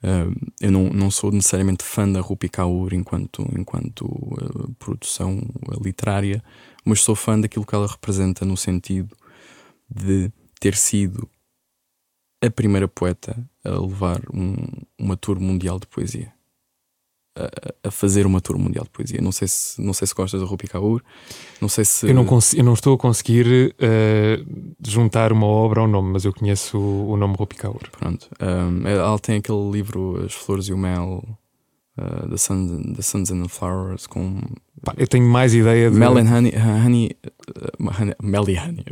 Uh, 0.04 0.34
eu 0.62 0.72
não, 0.72 0.90
não 0.90 1.10
sou 1.10 1.32
necessariamente 1.32 1.84
fã 1.84 2.12
da 2.12 2.22
Rupi 2.22 2.50
Kaur 2.50 2.94
enquanto, 2.94 3.42
enquanto 3.58 4.06
uh, 4.06 4.74
produção 4.78 5.42
literária, 5.84 6.44
mas 6.86 7.02
sou 7.02 7.16
fã 7.16 7.40
daquilo 7.40 7.66
que 7.66 7.74
ela 7.74 7.88
representa 7.88 8.46
no 8.46 8.56
sentido 8.56 9.16
de 9.90 10.32
ter 10.60 10.76
sido 10.76 11.28
a 12.44 12.50
primeira 12.50 12.88
poeta 12.88 13.36
a 13.66 13.70
levar 13.72 14.22
um, 14.32 14.56
uma 15.00 15.18
tour 15.18 15.40
mundial 15.40 15.80
de 15.80 15.88
poesia 15.88 16.37
a, 17.84 17.92
fazer 17.92 18.26
uma 18.26 18.42
tour 18.42 18.58
mundial 18.58 18.84
de 18.84 18.90
poesia. 18.90 19.22
Não 19.22 19.32
sei 19.32 19.48
se, 19.48 19.82
não 19.82 19.94
sei 19.94 20.08
se 20.08 20.14
gostas 20.14 20.42
da 20.42 20.48
Rupi 20.48 20.68
Kaur, 20.68 21.02
não 21.62 21.70
sei 21.70 21.86
se. 21.86 22.08
Eu 22.08 22.14
não, 22.14 22.26
eu 22.56 22.64
não 22.64 22.74
estou 22.74 22.96
a 22.96 22.98
conseguir 22.98 23.76
uh, 23.76 24.66
juntar 24.86 25.32
uma 25.32 25.46
obra 25.46 25.82
ao 25.82 25.88
nome, 25.88 26.12
mas 26.14 26.26
eu 26.26 26.34
conheço 26.34 26.78
o, 26.78 27.12
o 27.12 27.18
nome 27.18 27.36
Rupi 27.38 27.56
Kaur. 27.56 27.82
Pronto. 27.92 28.30
Um, 28.42 28.88
ela 28.88 29.20
tem 29.20 29.38
aquele 29.38 29.72
livro 29.72 30.24
As 30.26 30.34
Flores 30.34 30.68
e 30.68 30.74
o 30.74 30.78
Mel, 30.78 31.24
uh, 31.98 32.30
The, 32.30 32.38
Sun, 32.38 32.94
the 32.94 33.02
Suns 33.02 33.32
and 33.32 33.44
the 33.44 33.50
Flowers, 33.50 34.08
com 34.08 34.42
Pá, 34.84 34.94
eu 34.98 35.08
tenho 35.08 35.28
mais 35.28 35.54
ideia 35.56 35.90
de. 35.90 35.98
Mel 35.98 36.18
and 36.18 36.30
Honey. 36.30 36.54
honey, 36.56 37.18
uh, 37.26 37.90
honey 38.00 38.14
Mel 38.22 38.48
e 38.48 38.58
Honey. 38.58 38.86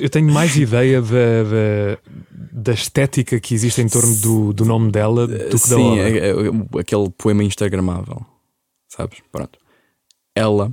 eu, 0.00 0.08
tenho 0.08 0.32
mais 0.32 0.56
ideia 0.56 1.02
da, 1.02 1.08
da, 1.08 1.98
da, 2.52 2.72
estética 2.72 3.40
que 3.40 3.52
existe 3.52 3.80
em 3.80 3.88
torno 3.88 4.14
do, 4.16 4.52
do 4.52 4.64
nome 4.64 4.92
dela 4.92 5.26
do 5.26 5.50
que 5.50 5.58
Sim, 5.58 5.70
da 5.70 5.78
obra. 5.80 6.08
É, 6.08 6.30
é, 6.30 6.80
aquele 6.80 7.10
poema 7.10 7.42
Instagramável. 7.42 8.24
Sabes? 8.88 9.18
Pronto. 9.32 9.58
Ela. 10.34 10.72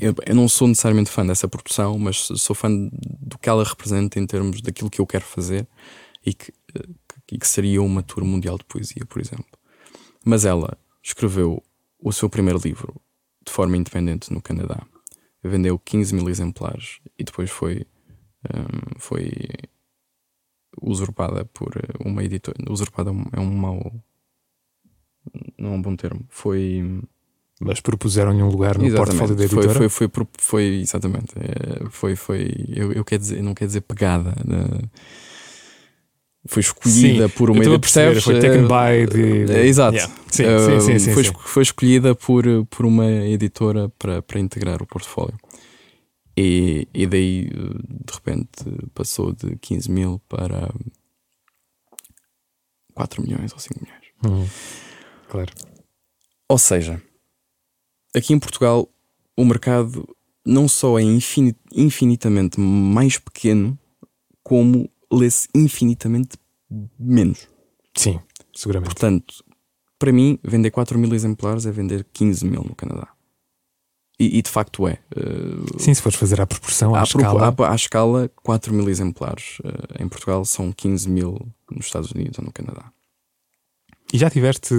Eu, 0.00 0.14
eu, 0.24 0.34
não 0.34 0.48
sou 0.48 0.68
necessariamente 0.68 1.10
fã 1.10 1.26
dessa 1.26 1.48
produção, 1.48 1.98
mas 1.98 2.16
sou 2.16 2.54
fã 2.54 2.70
do 2.70 3.36
que 3.36 3.48
ela 3.48 3.64
representa 3.64 4.18
em 4.18 4.26
termos 4.26 4.62
daquilo 4.62 4.88
que 4.88 5.00
eu 5.00 5.06
quero 5.06 5.24
fazer 5.24 5.66
e 6.24 6.32
que, 6.32 6.52
que, 7.26 7.38
que 7.38 7.48
seria 7.48 7.82
uma 7.82 8.02
tour 8.02 8.24
mundial 8.24 8.56
de 8.56 8.64
poesia, 8.64 9.04
por 9.04 9.20
exemplo. 9.20 9.44
Mas 10.24 10.44
ela 10.44 10.76
escreveu 11.02 11.62
o 11.98 12.12
seu 12.12 12.28
primeiro 12.28 12.60
livro 12.62 13.00
de 13.44 13.52
forma 13.52 13.76
independente 13.76 14.32
no 14.32 14.40
Canadá. 14.40 14.82
Vendeu 15.42 15.78
15 15.78 16.14
mil 16.14 16.28
exemplares 16.28 17.00
e 17.18 17.24
depois 17.24 17.50
foi, 17.50 17.84
um, 18.54 18.98
foi 18.98 19.32
usurpada 20.80 21.44
por 21.46 21.72
uma 22.04 22.22
editora. 22.22 22.56
Usurpada 22.70 23.10
é 23.32 23.40
um 23.40 23.52
mau. 23.52 23.92
Não 25.58 25.70
é 25.70 25.76
um 25.76 25.82
bom 25.82 25.96
termo. 25.96 26.24
Foi. 26.28 27.02
Mas 27.60 27.80
propuseram-lhe 27.80 28.42
um 28.42 28.48
lugar 28.48 28.78
no 28.78 28.90
portfólio 28.94 29.36
da 29.36 29.44
editora? 29.44 29.74
Foi, 29.74 29.88
foi, 29.88 30.08
foi, 30.08 30.26
foi 30.38 30.64
exatamente. 30.80 31.34
É, 31.36 31.88
foi, 31.90 32.16
foi, 32.16 32.52
eu, 32.68 32.92
eu 32.92 33.04
quero 33.04 33.20
dizer, 33.20 33.42
não 33.42 33.54
quero 33.54 33.68
dizer 33.68 33.82
pegada. 33.82 34.34
Foi 36.46 36.60
escolhida 36.60 37.28
sim, 37.28 37.34
por 37.34 37.50
uma 37.50 37.64
editora. 37.64 38.20
Foi 38.20 38.40
taken 38.40 38.62
by 38.62 39.06
the, 39.08 39.46
the... 39.46 39.66
Exato. 39.66 39.96
Yeah. 39.96 40.14
Sim, 40.28 40.44
uh, 40.44 40.80
sim, 40.80 40.98
sim, 40.98 41.12
foi, 41.12 41.24
foi, 41.24 41.62
escolhida 41.62 42.14
por, 42.14 42.44
por 42.68 42.86
uma 42.86 43.06
editora 43.06 43.88
para, 43.90 44.22
para 44.22 44.40
integrar 44.40 44.82
o 44.82 44.86
portfólio. 44.86 45.38
E, 46.36 46.88
e 46.92 47.06
daí, 47.06 47.44
de 47.44 48.12
repente, 48.12 48.64
passou 48.94 49.32
de 49.32 49.56
15 49.56 49.90
mil 49.90 50.20
para 50.28 50.72
4 52.94 53.22
milhões 53.22 53.52
ou 53.52 53.58
5 53.58 53.80
milhões. 53.80 54.02
Uhum. 54.24 54.48
Claro. 55.28 55.52
Ou 56.48 56.58
seja, 56.58 57.00
aqui 58.14 58.32
em 58.32 58.38
Portugal, 58.38 58.88
o 59.36 59.44
mercado 59.44 60.08
não 60.44 60.66
só 60.68 60.98
é 60.98 61.02
infinit, 61.02 61.58
infinitamente 61.72 62.58
mais 62.58 63.18
pequeno, 63.18 63.78
como 64.42 64.90
lê-se 65.12 65.48
infinitamente 65.54 66.38
menos. 66.98 67.48
Sim, 67.94 68.18
seguramente. 68.54 68.88
Portanto, 68.88 69.44
para 69.98 70.12
mim, 70.12 70.38
vender 70.42 70.70
4 70.70 70.98
mil 70.98 71.14
exemplares 71.14 71.66
é 71.66 71.70
vender 71.70 72.06
15 72.12 72.44
mil 72.44 72.64
no 72.64 72.74
Canadá. 72.74 73.08
E, 74.18 74.38
e 74.38 74.42
de 74.42 74.50
facto 74.50 74.86
é. 74.86 74.98
Uh, 75.16 75.80
Sim, 75.80 75.92
se 75.94 76.02
fores 76.02 76.18
fazer 76.18 76.40
à 76.40 76.46
proporção, 76.46 76.94
à, 76.94 77.00
à 77.00 77.02
escala. 77.02 77.54
À, 77.58 77.72
à, 77.72 77.74
escala, 77.74 78.30
4 78.42 78.72
mil 78.72 78.88
exemplares 78.88 79.58
uh, 79.60 80.02
em 80.02 80.08
Portugal 80.08 80.44
são 80.44 80.72
15 80.72 81.08
mil 81.10 81.38
nos 81.70 81.86
Estados 81.86 82.10
Unidos 82.12 82.38
ou 82.38 82.44
no 82.44 82.52
Canadá. 82.52 82.90
E 84.12 84.18
já 84.18 84.28
tiveste 84.28 84.74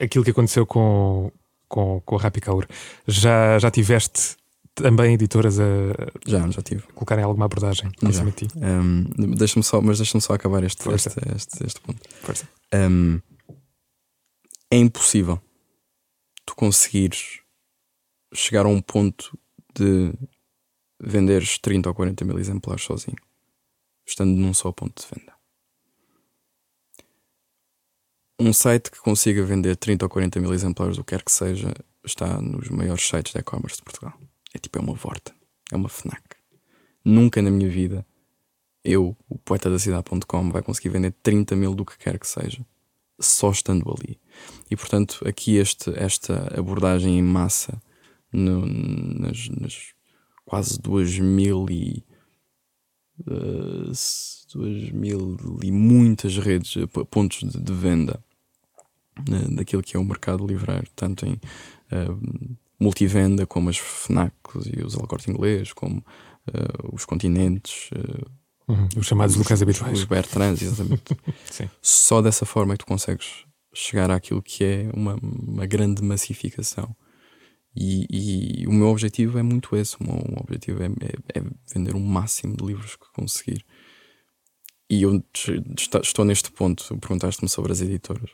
aquilo 0.00 0.24
que 0.24 0.30
aconteceu 0.30 0.66
com, 0.66 1.30
com, 1.68 2.00
com 2.04 2.16
a 2.16 2.20
Rappi 2.20 2.40
Kaur? 2.40 2.66
Já, 3.06 3.58
já 3.58 3.70
tiveste 3.70 4.36
também 4.76 5.14
editoras 5.14 5.58
a 5.58 5.64
já, 6.26 6.48
já 6.50 6.62
tive. 6.62 6.82
colocarem 6.94 7.24
alguma 7.24 7.46
abordagem 7.46 7.90
em 8.02 8.12
cima 8.12 8.30
de 8.30 8.46
ti? 8.46 8.48
Um, 8.56 9.34
deixa 9.34 9.60
só, 9.62 9.80
mas 9.80 9.96
deixa-me 9.96 10.22
só 10.22 10.34
acabar 10.34 10.62
este, 10.62 10.88
este, 10.90 11.08
este, 11.34 11.66
este, 11.66 11.80
ponto. 11.80 12.00
Um, 12.74 13.20
é 14.70 14.76
impossível 14.76 15.40
tu 16.44 16.54
conseguires 16.54 17.40
chegar 18.34 18.66
a 18.66 18.68
um 18.68 18.80
ponto 18.80 19.36
de 19.74 20.12
venderes 21.00 21.58
30 21.58 21.88
ou 21.88 21.94
40 21.94 22.24
mil 22.24 22.38
exemplares 22.38 22.84
sozinho, 22.84 23.16
estando 24.06 24.30
num 24.30 24.52
só 24.52 24.70
ponto 24.72 25.02
de 25.02 25.08
venda. 25.14 25.34
Um 28.38 28.52
site 28.52 28.90
que 28.90 28.98
consiga 28.98 29.42
vender 29.42 29.76
30 29.76 30.04
ou 30.04 30.10
40 30.10 30.40
mil 30.40 30.52
exemplares, 30.52 30.98
o 30.98 31.04
que 31.04 31.14
quer 31.14 31.24
que 31.24 31.32
seja, 31.32 31.72
está 32.04 32.40
nos 32.40 32.68
maiores 32.68 33.06
sites 33.06 33.32
de 33.32 33.38
e-commerce 33.38 33.78
de 33.78 33.82
Portugal. 33.82 34.12
É 34.56 34.58
tipo, 34.58 34.78
é 34.78 34.80
uma 34.80 34.94
vorta. 34.94 35.34
É 35.70 35.76
uma 35.76 35.90
FNAC. 35.90 36.22
Nunca 37.04 37.42
na 37.42 37.50
minha 37.50 37.68
vida 37.68 38.06
eu, 38.82 39.14
o 39.28 39.36
poeta 39.36 39.68
da 39.68 39.78
cidade.com, 39.78 40.50
vai 40.50 40.62
conseguir 40.62 40.88
vender 40.88 41.12
30 41.22 41.54
mil 41.54 41.74
do 41.74 41.84
que 41.84 41.98
quer 41.98 42.18
que 42.18 42.26
seja, 42.26 42.64
só 43.20 43.50
estando 43.50 43.84
ali. 43.90 44.18
E 44.70 44.76
portanto, 44.76 45.20
aqui 45.28 45.56
este, 45.56 45.90
esta 45.94 46.58
abordagem 46.58 47.18
em 47.18 47.22
massa 47.22 47.82
no, 48.32 48.64
nas, 48.64 49.48
nas, 49.48 49.92
quase 50.46 50.80
2 50.80 51.18
mil 51.18 51.66
e. 51.68 52.02
Uh, 53.28 53.92
mil 54.94 55.36
e 55.62 55.70
muitas 55.70 56.38
redes, 56.38 56.76
eh, 56.76 57.04
pontos 57.10 57.40
de, 57.40 57.58
de 57.58 57.72
venda 57.72 58.22
uh, 59.18 59.54
daquilo 59.54 59.82
que 59.82 59.96
é 59.96 60.00
o 60.00 60.04
mercado 60.04 60.46
livreiro, 60.46 60.86
tanto 60.94 61.26
em 61.26 61.32
uh, 61.32 62.56
multivenda, 62.78 63.46
como 63.46 63.70
as 63.70 63.78
FNACs 63.78 64.66
e 64.66 64.82
os 64.84 64.94
Alcorte 64.94 65.30
Inglês, 65.30 65.72
como 65.72 65.98
uh, 65.98 66.94
os 66.94 67.04
Continentes. 67.04 67.90
Uh, 67.90 68.72
uhum, 68.72 68.88
os 68.96 69.06
chamados 69.06 69.34
os, 69.34 69.38
locais 69.38 69.62
habituais. 69.62 69.98
Os 69.98 70.04
Bertrands, 70.04 70.62
exatamente. 70.62 71.16
Só 71.80 72.20
dessa 72.20 72.44
forma 72.44 72.74
é 72.74 72.76
que 72.76 72.84
tu 72.84 72.88
consegues 72.88 73.44
chegar 73.72 74.10
àquilo 74.10 74.42
que 74.42 74.64
é 74.64 74.90
uma, 74.94 75.16
uma 75.22 75.66
grande 75.66 76.02
massificação. 76.02 76.94
E, 77.78 78.06
e, 78.62 78.66
o 78.66 78.72
meu 78.72 78.88
objetivo 78.88 79.38
é 79.38 79.42
muito 79.42 79.76
esse. 79.76 79.96
O 80.00 80.04
meu 80.04 80.38
objetivo 80.38 80.82
é, 80.82 80.86
é, 80.86 81.38
é 81.38 81.42
vender 81.74 81.94
o 81.94 82.00
máximo 82.00 82.56
de 82.56 82.64
livros 82.64 82.96
que 82.96 83.06
conseguir. 83.12 83.64
E 84.88 85.02
eu 85.02 85.22
estou 86.02 86.24
neste 86.24 86.50
ponto. 86.50 86.96
Perguntaste-me 86.98 87.48
sobre 87.48 87.72
as 87.72 87.82
editoras. 87.82 88.30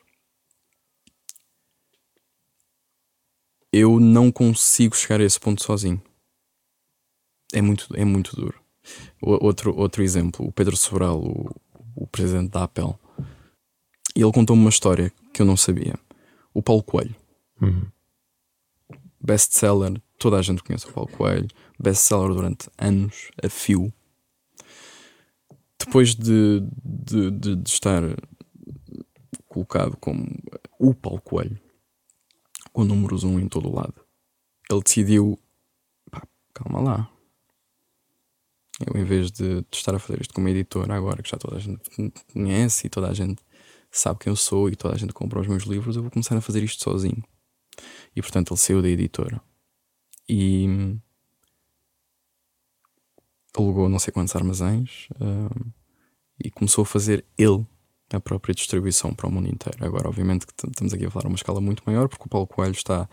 Eu 3.73 3.99
não 3.99 4.31
consigo 4.31 4.95
chegar 4.95 5.21
a 5.21 5.25
esse 5.25 5.41
ponto 5.41 5.63
sozinho. 5.63 6.01
É 7.53 7.63
muito, 7.63 7.89
é 7.95 8.05
muito 8.05 8.37
duro. 8.37 8.61
O, 9.21 9.45
outro, 9.45 9.75
outro 9.77 10.03
exemplo, 10.03 10.47
o 10.47 10.53
Pedro 10.53 10.77
Sobral, 10.77 11.21
o, 11.21 11.51
o 11.95 12.07
presidente 12.07 12.51
da 12.51 12.65
Apple, 12.65 12.95
ele 14.15 14.33
contou-me 14.33 14.63
uma 14.63 14.71
história 14.71 15.13
que 15.33 15.41
eu 15.41 15.47
não 15.47 15.57
sabia. 15.57 15.95
O 16.53 16.63
Paulo 16.63 16.83
Coelho. 16.83 17.15
Uhum. 17.61 17.87
Best-seller, 19.21 20.01
toda 20.19 20.37
a 20.37 20.43
gente 20.43 20.63
conhece 20.63 20.87
o 20.87 20.93
Paulo 20.93 21.11
Coelho. 21.11 21.49
Best-seller 21.79 22.35
durante 22.35 22.69
anos, 22.77 23.31
a 23.43 23.49
fio. 23.49 23.93
Depois 25.79 26.15
de, 26.15 26.63
de, 26.85 27.31
de, 27.31 27.57
de 27.57 27.69
estar 27.69 28.03
colocado 29.49 29.97
como 29.97 30.27
o 30.79 30.95
Paulo 30.95 31.21
Coelho, 31.21 31.59
com 32.73 32.85
números 32.85 33.25
1 33.25 33.29
um 33.29 33.41
em 33.41 33.49
todo 33.49 33.69
o 33.69 33.75
lado. 33.75 33.95
Ele 34.71 34.83
decidiu, 34.83 35.39
pá, 36.11 36.23
calma 36.55 36.81
lá. 36.81 37.11
Eu, 38.87 39.01
em 39.01 39.05
vez 39.05 39.31
de, 39.31 39.61
de 39.61 39.67
estar 39.73 39.95
a 39.95 39.99
fazer 39.99 40.21
isto 40.21 40.35
como 40.35 40.49
editora, 40.49 40.95
agora 40.95 41.23
que 41.23 41.31
já 41.31 41.37
toda 41.37 41.57
a 41.57 41.61
gente 41.61 41.81
conhece 42.33 42.87
e 42.87 42.91
toda 42.91 43.09
a 43.09 43.15
gente 43.15 43.43
sabe 43.91 44.19
quem 44.21 44.31
eu 44.31 44.37
sou 44.37 44.69
e 44.69 44.77
toda 44.77 44.95
a 44.95 44.99
gente 44.99 45.13
compra 45.13 45.41
os 45.41 45.47
meus 45.47 45.65
livros, 45.65 45.97
eu 45.97 46.03
vou 46.03 46.11
começar 46.11 46.37
a 46.37 46.41
fazer 46.41 46.63
isto 46.63 46.83
sozinho. 46.83 47.23
E 48.17 48.23
portanto 48.23 48.53
ele 48.53 48.61
saiu 48.61 48.83
da 48.83 48.89
editora 48.89 49.41
e 50.29 50.67
alugou 53.55 53.89
não 53.89 53.99
sei 53.99 54.13
quantos 54.13 54.35
armazéns 54.35 55.09
uh, 55.13 55.73
e 56.43 56.51
começou 56.51 56.83
a 56.83 56.87
fazer 56.87 57.25
ele 57.37 57.67
a 58.17 58.21
própria 58.21 58.55
distribuição 58.55 59.15
para 59.15 59.27
o 59.27 59.31
mundo 59.33 59.49
inteiro. 59.49 59.85
Agora, 59.85 60.09
obviamente, 60.09 60.47
que 60.47 60.53
estamos 60.67 60.93
aqui 60.93 61.07
a 61.07 61.11
falar 61.11 61.27
uma 61.27 61.37
escala 61.37 61.61
muito 61.61 61.83
maior, 61.87 62.09
porque 62.09 62.25
o 62.25 62.29
Paulo 62.29 62.47
Coelho 62.47 62.73
está 62.73 63.09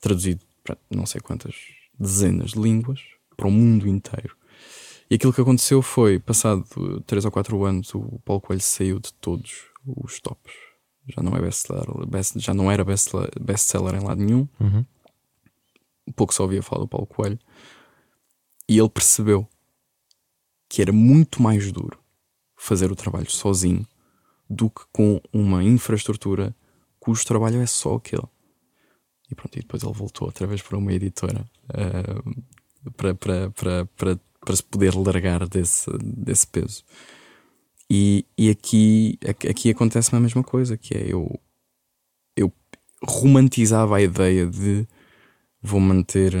traduzido 0.00 0.40
para 0.62 0.76
não 0.90 1.06
sei 1.06 1.20
quantas 1.20 1.54
dezenas 1.98 2.50
de 2.50 2.60
línguas 2.60 3.00
para 3.36 3.48
o 3.48 3.50
mundo 3.50 3.88
inteiro. 3.88 4.36
E 5.10 5.14
aquilo 5.14 5.32
que 5.32 5.40
aconteceu 5.40 5.80
foi, 5.80 6.18
passado 6.18 6.64
3 7.06 7.24
ou 7.24 7.30
4 7.30 7.64
anos, 7.64 7.94
o 7.94 8.20
Paulo 8.24 8.40
Coelho 8.40 8.60
saiu 8.60 8.98
de 8.98 9.12
todos 9.14 9.64
os 9.86 10.20
tops. 10.20 10.52
Já 11.06 11.22
não 11.22 11.34
é 11.34 11.40
best-seller, 11.40 12.06
best, 12.06 12.38
já 12.38 12.52
não 12.52 12.70
era 12.70 12.84
best-seller 12.84 13.30
best 13.40 13.74
em 13.74 14.04
lado 14.04 14.22
nenhum. 14.22 14.46
Uhum. 14.60 14.84
Pouco 16.14 16.34
só 16.34 16.42
ouvia 16.42 16.62
falar 16.62 16.82
do 16.82 16.88
Paulo 16.88 17.06
Coelho. 17.06 17.38
E 18.68 18.78
ele 18.78 18.88
percebeu 18.90 19.48
que 20.68 20.82
era 20.82 20.92
muito 20.92 21.40
mais 21.40 21.72
duro 21.72 21.98
fazer 22.54 22.92
o 22.92 22.96
trabalho 22.96 23.30
sozinho 23.30 23.86
do 24.48 24.70
que 24.70 24.82
com 24.92 25.20
uma 25.32 25.62
infraestrutura 25.62 26.54
cujo 26.98 27.24
trabalho 27.26 27.60
é 27.60 27.66
só 27.66 27.94
aquele. 27.94 28.26
E 29.30 29.34
pronto, 29.34 29.56
e 29.56 29.60
depois 29.60 29.82
ele 29.82 29.92
voltou 29.92 30.26
outra 30.26 30.46
vez 30.46 30.62
para 30.62 30.78
uma 30.78 30.92
editora 30.92 31.44
uh, 31.70 32.92
para, 32.96 33.14
para, 33.14 33.50
para, 33.50 33.86
para, 33.86 34.20
para 34.40 34.56
se 34.56 34.62
poder 34.62 34.94
largar 34.94 35.46
desse, 35.46 35.90
desse 35.98 36.46
peso. 36.46 36.84
E, 37.90 38.24
e 38.36 38.50
aqui, 38.50 39.18
aqui 39.26 39.70
acontece 39.70 40.14
a 40.14 40.20
mesma 40.20 40.42
coisa, 40.42 40.76
que 40.76 40.94
é 40.94 41.12
eu, 41.12 41.40
eu 42.36 42.52
romantizava 43.02 43.96
a 43.96 44.02
ideia 44.02 44.46
de 44.46 44.86
vou 45.62 45.80
manter 45.80 46.34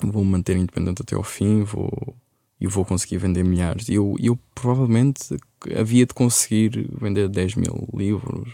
vou 0.00 0.24
manter 0.24 0.56
independente 0.56 1.02
até 1.02 1.16
ao 1.16 1.24
fim, 1.24 1.64
vou 1.64 2.16
e 2.60 2.66
vou 2.66 2.84
conseguir 2.84 3.18
vender 3.18 3.44
milhares. 3.44 3.88
Eu, 3.88 4.16
eu 4.18 4.36
provavelmente 4.54 5.36
havia 5.76 6.04
de 6.04 6.14
conseguir 6.14 6.88
vender 7.00 7.28
10 7.28 7.54
mil 7.54 7.88
livros, 7.94 8.52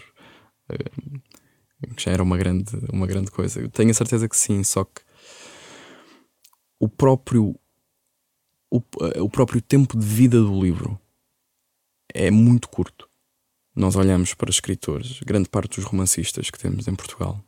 que 1.95 2.03
já 2.03 2.11
era 2.11 2.23
uma 2.23 2.37
grande, 2.37 2.75
uma 2.91 3.07
grande 3.07 3.31
coisa. 3.31 3.59
Eu 3.59 3.69
tenho 3.69 3.91
a 3.91 3.93
certeza 3.93 4.27
que 4.29 4.37
sim, 4.37 4.63
só 4.63 4.83
que 4.83 5.01
o 6.79 6.87
próprio, 6.87 7.59
o, 8.69 8.77
uh, 8.77 9.23
o 9.23 9.29
próprio 9.29 9.61
tempo 9.61 9.97
de 9.97 10.05
vida 10.05 10.39
do 10.39 10.61
livro 10.61 10.99
é 12.13 12.29
muito 12.29 12.69
curto. 12.69 13.09
Nós 13.75 13.95
olhamos 13.95 14.33
para 14.33 14.49
escritores, 14.49 15.19
grande 15.21 15.49
parte 15.49 15.77
dos 15.77 15.85
romancistas 15.85 16.49
que 16.49 16.59
temos 16.59 16.87
em 16.87 16.95
Portugal, 16.95 17.43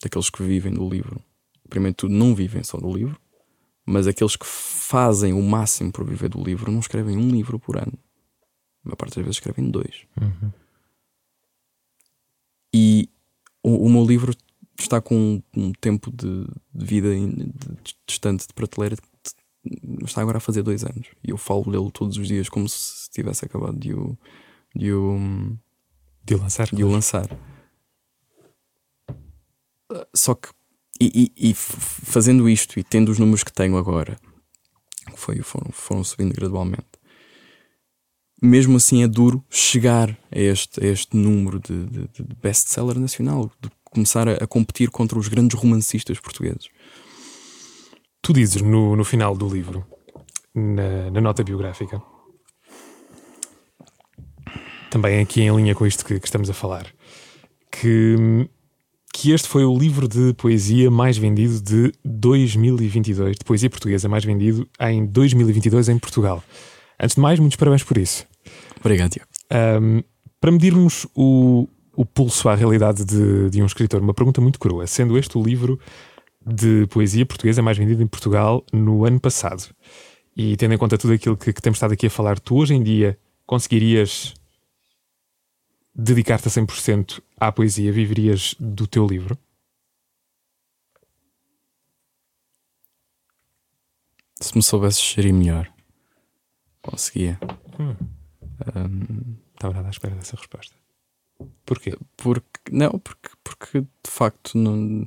daqueles 0.00 0.30
que 0.30 0.42
vivem 0.42 0.72
do 0.72 0.88
livro, 0.88 1.20
primeiro 1.68 1.92
de 1.92 1.96
tudo, 1.96 2.14
não 2.14 2.34
vivem 2.34 2.62
só 2.62 2.78
do 2.78 2.92
livro, 2.92 3.18
mas 3.92 4.06
aqueles 4.06 4.36
que 4.36 4.46
fazem 4.46 5.34
o 5.34 5.42
máximo 5.42 5.92
por 5.92 6.02
viver 6.02 6.30
do 6.30 6.42
livro 6.42 6.72
não 6.72 6.80
escrevem 6.80 7.18
um 7.18 7.28
livro 7.28 7.58
por 7.58 7.76
ano. 7.76 7.92
A 8.82 8.88
maior 8.88 8.96
parte 8.96 9.16
das 9.16 9.24
vezes 9.24 9.36
escrevem 9.36 9.70
dois. 9.70 10.06
Uhum. 10.18 10.50
E 12.72 13.10
o, 13.62 13.86
o, 13.86 13.90
meu 13.90 14.02
livro 14.02 14.34
está 14.78 14.98
com 14.98 15.14
um, 15.14 15.42
um 15.54 15.72
tempo 15.72 16.10
de, 16.10 16.46
de 16.74 16.84
vida 16.86 17.14
de, 17.14 17.26
de, 17.26 17.96
distante 18.06 18.46
de 18.48 18.54
prateleira. 18.54 18.96
está 20.02 20.22
agora 20.22 20.38
a 20.38 20.40
fazer 20.40 20.62
dois 20.62 20.84
anos. 20.84 21.08
E 21.22 21.30
eu 21.30 21.36
falo 21.36 21.64
dele 21.70 21.90
todos 21.92 22.16
os 22.16 22.26
dias 22.26 22.48
como 22.48 22.66
se 22.66 23.10
tivesse 23.10 23.44
acabado 23.44 23.78
de 23.78 23.92
o, 23.92 24.16
de 24.74 24.90
o, 24.90 25.18
de 26.24 26.34
o 26.34 26.38
lançar. 26.38 26.66
De 26.74 26.82
o 26.82 26.88
lançar. 26.88 27.28
Só 30.14 30.34
que 30.34 30.48
e, 31.02 31.32
e, 31.36 31.50
e, 31.50 31.54
fazendo 31.54 32.48
isto 32.48 32.78
e 32.78 32.84
tendo 32.84 33.10
os 33.10 33.18
números 33.18 33.42
que 33.42 33.52
tenho 33.52 33.76
agora, 33.76 34.18
foi, 35.14 35.40
foram, 35.42 35.72
foram 35.72 36.04
subindo 36.04 36.34
gradualmente, 36.34 36.86
mesmo 38.42 38.76
assim 38.76 39.02
é 39.02 39.08
duro 39.08 39.44
chegar 39.50 40.10
a 40.30 40.38
este, 40.38 40.84
a 40.84 40.86
este 40.86 41.16
número 41.16 41.60
de, 41.60 41.86
de, 41.86 42.08
de 42.08 42.34
best-seller 42.42 42.98
nacional, 42.98 43.50
de 43.60 43.70
começar 43.84 44.28
a, 44.28 44.32
a, 44.34 44.46
competir 44.46 44.90
contra 44.90 45.18
os 45.18 45.28
grandes 45.28 45.58
romancistas 45.58 46.18
portugueses. 46.18 46.68
Tu 48.20 48.32
dizes 48.32 48.62
no, 48.62 48.96
no 48.96 49.04
final 49.04 49.36
do 49.36 49.48
livro, 49.48 49.84
na, 50.54 51.10
na 51.10 51.20
nota 51.20 51.42
biográfica, 51.42 52.02
também 54.90 55.20
aqui 55.20 55.40
em 55.40 55.56
linha 55.56 55.74
com 55.74 55.86
isto 55.86 56.04
que, 56.04 56.20
que 56.20 56.26
estamos 56.26 56.50
a 56.50 56.54
falar, 56.54 56.86
que 57.70 58.48
que 59.12 59.30
este 59.32 59.46
foi 59.46 59.64
o 59.64 59.76
livro 59.76 60.08
de 60.08 60.32
poesia 60.34 60.90
mais 60.90 61.18
vendido 61.18 61.60
de 61.60 61.92
2022, 62.04 63.36
de 63.36 63.44
poesia 63.44 63.68
portuguesa 63.68 64.08
mais 64.08 64.24
vendido 64.24 64.66
em 64.80 65.04
2022 65.04 65.90
em 65.90 65.98
Portugal. 65.98 66.42
Antes 66.98 67.16
de 67.16 67.20
mais, 67.20 67.38
muitos 67.38 67.56
parabéns 67.56 67.82
por 67.82 67.98
isso. 67.98 68.26
Obrigado, 68.80 69.10
Tiago. 69.10 69.28
Um, 69.80 70.02
para 70.40 70.50
medirmos 70.50 71.06
o, 71.14 71.68
o 71.94 72.06
pulso 72.06 72.48
à 72.48 72.54
realidade 72.54 73.04
de, 73.04 73.50
de 73.50 73.62
um 73.62 73.66
escritor, 73.66 74.00
uma 74.00 74.14
pergunta 74.14 74.40
muito 74.40 74.58
crua, 74.58 74.86
sendo 74.86 75.18
este 75.18 75.36
o 75.36 75.42
livro 75.42 75.78
de 76.44 76.86
poesia 76.88 77.26
portuguesa 77.26 77.62
mais 77.62 77.76
vendido 77.76 78.02
em 78.02 78.06
Portugal 78.06 78.64
no 78.72 79.04
ano 79.04 79.20
passado. 79.20 79.64
E 80.34 80.56
tendo 80.56 80.74
em 80.74 80.78
conta 80.78 80.96
tudo 80.96 81.12
aquilo 81.12 81.36
que, 81.36 81.52
que 81.52 81.60
temos 81.60 81.76
estado 81.76 81.92
aqui 81.92 82.06
a 82.06 82.10
falar, 82.10 82.40
tu 82.40 82.56
hoje 82.56 82.74
em 82.74 82.82
dia 82.82 83.18
conseguirias 83.46 84.34
dedicar-te 85.94 86.48
a 86.48 86.50
100% 86.50 87.22
à 87.38 87.52
poesia, 87.52 87.92
viverias 87.92 88.54
do 88.58 88.86
teu 88.86 89.06
livro? 89.06 89.38
Se 94.40 94.56
me 94.56 94.62
soubesse 94.62 95.00
gerir 95.00 95.32
melhor, 95.32 95.72
conseguia. 96.82 97.38
Hum. 97.78 97.96
Um, 98.74 99.36
Estava 99.54 99.74
nada 99.74 99.88
à 99.88 99.90
espera 99.90 100.16
dessa 100.16 100.36
resposta. 100.36 100.74
Porquê? 101.64 101.96
Porque, 102.16 102.60
não, 102.72 102.98
porque, 102.98 103.28
porque 103.44 103.80
de 103.80 104.10
facto 104.10 104.58
não. 104.58 105.06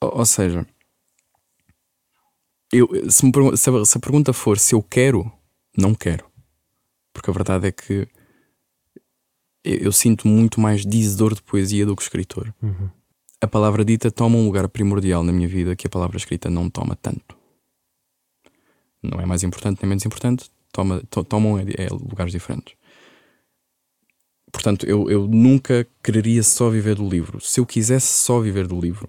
Ou, 0.00 0.18
ou 0.18 0.26
seja, 0.26 0.66
eu, 2.72 2.88
se, 3.10 3.26
me, 3.26 3.56
se, 3.56 3.70
a, 3.70 3.84
se 3.84 3.98
a 3.98 4.00
pergunta 4.00 4.32
for 4.32 4.58
se 4.58 4.74
eu 4.74 4.82
quero, 4.82 5.30
não 5.76 5.94
quero. 5.94 6.30
Porque 7.12 7.28
a 7.28 7.34
verdade 7.34 7.66
é 7.68 7.72
que 7.72 8.08
eu, 9.64 9.76
eu 9.76 9.92
sinto 9.92 10.26
muito 10.26 10.60
mais 10.60 10.84
dizedor 10.84 11.34
de 11.34 11.42
poesia 11.42 11.86
do 11.86 11.96
que 11.96 12.02
escritor. 12.02 12.54
Uhum. 12.62 12.88
A 13.40 13.46
palavra 13.46 13.84
dita 13.84 14.10
toma 14.10 14.36
um 14.36 14.44
lugar 14.44 14.68
primordial 14.68 15.22
na 15.22 15.32
minha 15.32 15.48
vida 15.48 15.74
que 15.74 15.86
a 15.86 15.90
palavra 15.90 16.16
escrita 16.16 16.50
não 16.50 16.68
toma 16.68 16.94
tanto. 16.94 17.36
Não 19.02 19.18
é 19.20 19.24
mais 19.24 19.42
importante 19.42 19.80
nem 19.82 19.88
menos 19.88 20.04
importante, 20.04 20.50
toma, 20.70 21.02
to, 21.08 21.24
tomam 21.24 21.58
é, 21.58 21.64
é, 21.78 21.88
lugares 21.88 22.32
diferentes. 22.32 22.74
Portanto, 24.52 24.84
eu, 24.84 25.08
eu 25.08 25.26
nunca 25.26 25.86
quereria 26.02 26.42
só 26.42 26.68
viver 26.68 26.96
do 26.96 27.08
livro. 27.08 27.40
Se 27.40 27.60
eu 27.60 27.66
quisesse 27.66 28.06
só 28.06 28.40
viver 28.40 28.66
do 28.66 28.78
livro, 28.78 29.08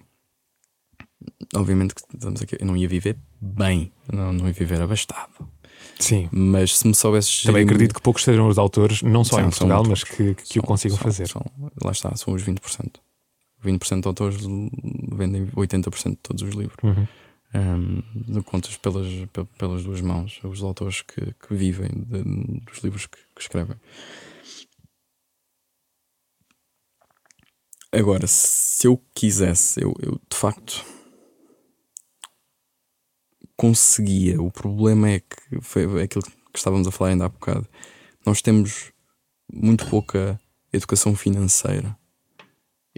obviamente 1.54 1.94
que 1.94 2.02
estamos 2.14 2.40
aqui, 2.40 2.56
eu 2.58 2.66
não 2.66 2.76
ia 2.76 2.88
viver 2.88 3.18
bem, 3.40 3.92
não, 4.10 4.32
não 4.32 4.46
ia 4.46 4.52
viver 4.52 4.80
abastado. 4.80 5.46
Sim. 6.02 6.28
Mas 6.32 6.78
se 6.78 6.88
me 6.88 6.94
soubesse. 6.94 7.44
Também 7.44 7.64
acredito 7.64 7.94
que 7.94 8.02
poucos 8.02 8.24
sejam 8.24 8.48
os 8.48 8.58
autores, 8.58 9.02
não 9.02 9.22
só 9.22 9.40
em 9.40 9.44
Portugal, 9.44 9.84
mas 9.86 10.02
que, 10.02 10.34
que 10.34 10.54
são, 10.54 10.62
o 10.62 10.66
consigam 10.66 10.96
são, 10.96 11.04
fazer. 11.04 11.28
São, 11.28 11.44
lá 11.82 11.92
está, 11.92 12.14
são 12.16 12.34
os 12.34 12.42
20%. 12.42 12.90
20% 13.64 14.00
de 14.00 14.08
autores 14.08 14.36
vendem 15.12 15.46
80% 15.46 16.10
de 16.10 16.16
todos 16.16 16.42
os 16.42 16.54
livros. 16.54 16.76
Uhum. 16.82 17.06
Um, 17.54 18.42
contas 18.42 18.76
pelas, 18.78 19.06
pelas 19.58 19.84
duas 19.84 20.00
mãos, 20.00 20.40
os 20.42 20.62
autores 20.62 21.02
que, 21.02 21.20
que 21.20 21.54
vivem 21.54 21.90
de, 21.94 22.22
dos 22.64 22.78
livros 22.82 23.06
que, 23.06 23.18
que 23.36 23.42
escrevem. 23.42 23.76
Agora, 27.92 28.26
se 28.26 28.86
eu 28.86 29.00
quisesse, 29.14 29.82
eu, 29.82 29.94
eu 30.00 30.18
de 30.28 30.36
facto 30.36 30.82
conseguia. 33.62 34.42
O 34.42 34.50
problema 34.50 35.08
é 35.08 35.20
que 35.20 35.60
foi 35.60 35.84
aquilo 36.02 36.24
que 36.24 36.58
estávamos 36.58 36.88
a 36.88 36.90
falar 36.90 37.10
ainda 37.10 37.26
há 37.26 37.28
bocado. 37.28 37.64
Nós 38.26 38.42
temos 38.42 38.90
muito 39.52 39.86
pouca 39.86 40.40
educação 40.72 41.14
financeira. 41.14 41.96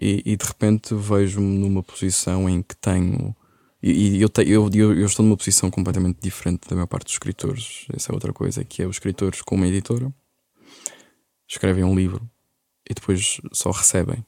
E, 0.01 0.23
e 0.25 0.37
de 0.39 0.45
repente 0.47 0.95
vejo-me 0.95 1.59
numa 1.59 1.83
posição 1.83 2.49
em 2.49 2.63
que 2.63 2.75
tenho. 2.77 3.37
E, 3.83 4.17
e 4.17 4.23
eu, 4.23 4.29
te, 4.31 4.41
eu, 4.49 4.71
eu, 4.73 4.99
eu, 4.99 5.05
estou 5.05 5.23
numa 5.23 5.37
posição 5.37 5.71
completamente 5.71 6.19
diferente 6.23 6.67
da 6.67 6.75
maior 6.75 6.87
parte 6.87 7.05
dos 7.05 7.13
escritores. 7.13 7.85
Essa 7.93 8.11
é 8.11 8.15
outra 8.15 8.33
coisa, 8.33 8.65
que 8.65 8.83
é 8.83 8.87
os 8.87 8.97
escritores 8.97 9.43
com 9.43 9.57
uma 9.57 9.69
editora 9.69 10.11
escrevem 11.47 11.85
um 11.85 11.95
livro 11.95 12.27
e 12.89 12.95
depois 12.95 13.39
só 13.53 13.71
recebem. 13.71 14.25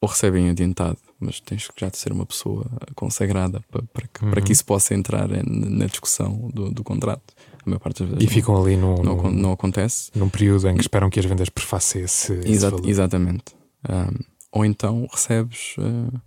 ou 0.00 0.08
recebem 0.08 0.48
adiantado, 0.48 0.98
mas 1.22 1.40
tens 1.40 1.68
que 1.68 1.80
já 1.80 1.88
de 1.88 1.96
ser 1.96 2.12
uma 2.12 2.26
pessoa 2.26 2.66
consagrada 2.94 3.60
para, 3.70 3.82
para, 3.82 4.06
que, 4.08 4.24
Uhum. 4.24 4.30
para 4.30 4.40
que 4.42 4.52
isso 4.52 4.64
possa 4.64 4.94
entrar 4.94 5.28
na 5.28 5.86
discussão 5.86 6.50
do, 6.52 6.70
do 6.70 6.82
contrato. 6.84 7.34
A 7.64 7.70
maior 7.70 7.78
parte 7.78 8.00
das 8.02 8.08
vezes 8.10 8.24
E 8.24 8.26
não- 8.26 8.32
ficam 8.32 8.60
ali 8.62 8.76
num, 8.76 9.02
não, 9.02 9.30
não 9.30 9.52
acontece. 9.52 10.10
num 10.14 10.28
período 10.28 10.68
em 10.68 10.74
que 10.74 10.80
esperam 10.82 11.08
que 11.08 11.20
as 11.20 11.24
vendas 11.26 11.48
prefassem 11.48 12.02
esse, 12.02 12.32
esse 12.32 12.48
Exa- 12.50 12.70
valor. 12.70 12.88
exatamente. 12.88 13.44
Um, 13.88 14.18
ou 14.52 14.64
então 14.64 15.06
recebes 15.10 15.74
uh, 15.78 16.20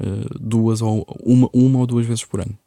uh, 0.00 0.38
duas 0.40 0.82
ou 0.82 1.04
uma, 1.24 1.48
uma 1.52 1.78
ou 1.78 1.86
duas 1.86 2.06
vezes 2.06 2.24
por 2.24 2.40
ano. 2.40 2.58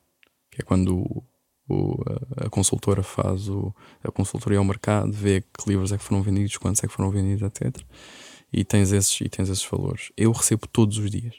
Que 0.52 0.62
é 0.62 0.66
quando 0.66 1.24
o- 1.70 2.04
a 2.38 2.50
consultora 2.50 3.02
faz 3.04 3.48
o, 3.50 3.74
a 4.04 4.12
consultoria 4.12 4.60
ao 4.60 4.66
mercado, 4.66 5.12
vê 5.12 5.42
que 5.42 5.68
livros 5.70 5.92
é 5.92 5.98
que 5.98 6.04
foram 6.04 6.22
vendidos, 6.22 6.58
quantos 6.58 6.84
é 6.84 6.88
que 6.88 6.94
foram 6.94 7.10
vendidos, 7.10 7.42
etc. 7.44 7.82
E 8.54 8.64
tens 8.64 8.92
esses, 8.92 9.20
e 9.22 9.30
tens 9.30 9.50
esses 9.50 9.66
valores. 9.66 10.12
Eu 10.16 10.32
recebo 10.32 10.68
todos 10.68 10.98
os 10.98 11.10
dias. 11.10 11.36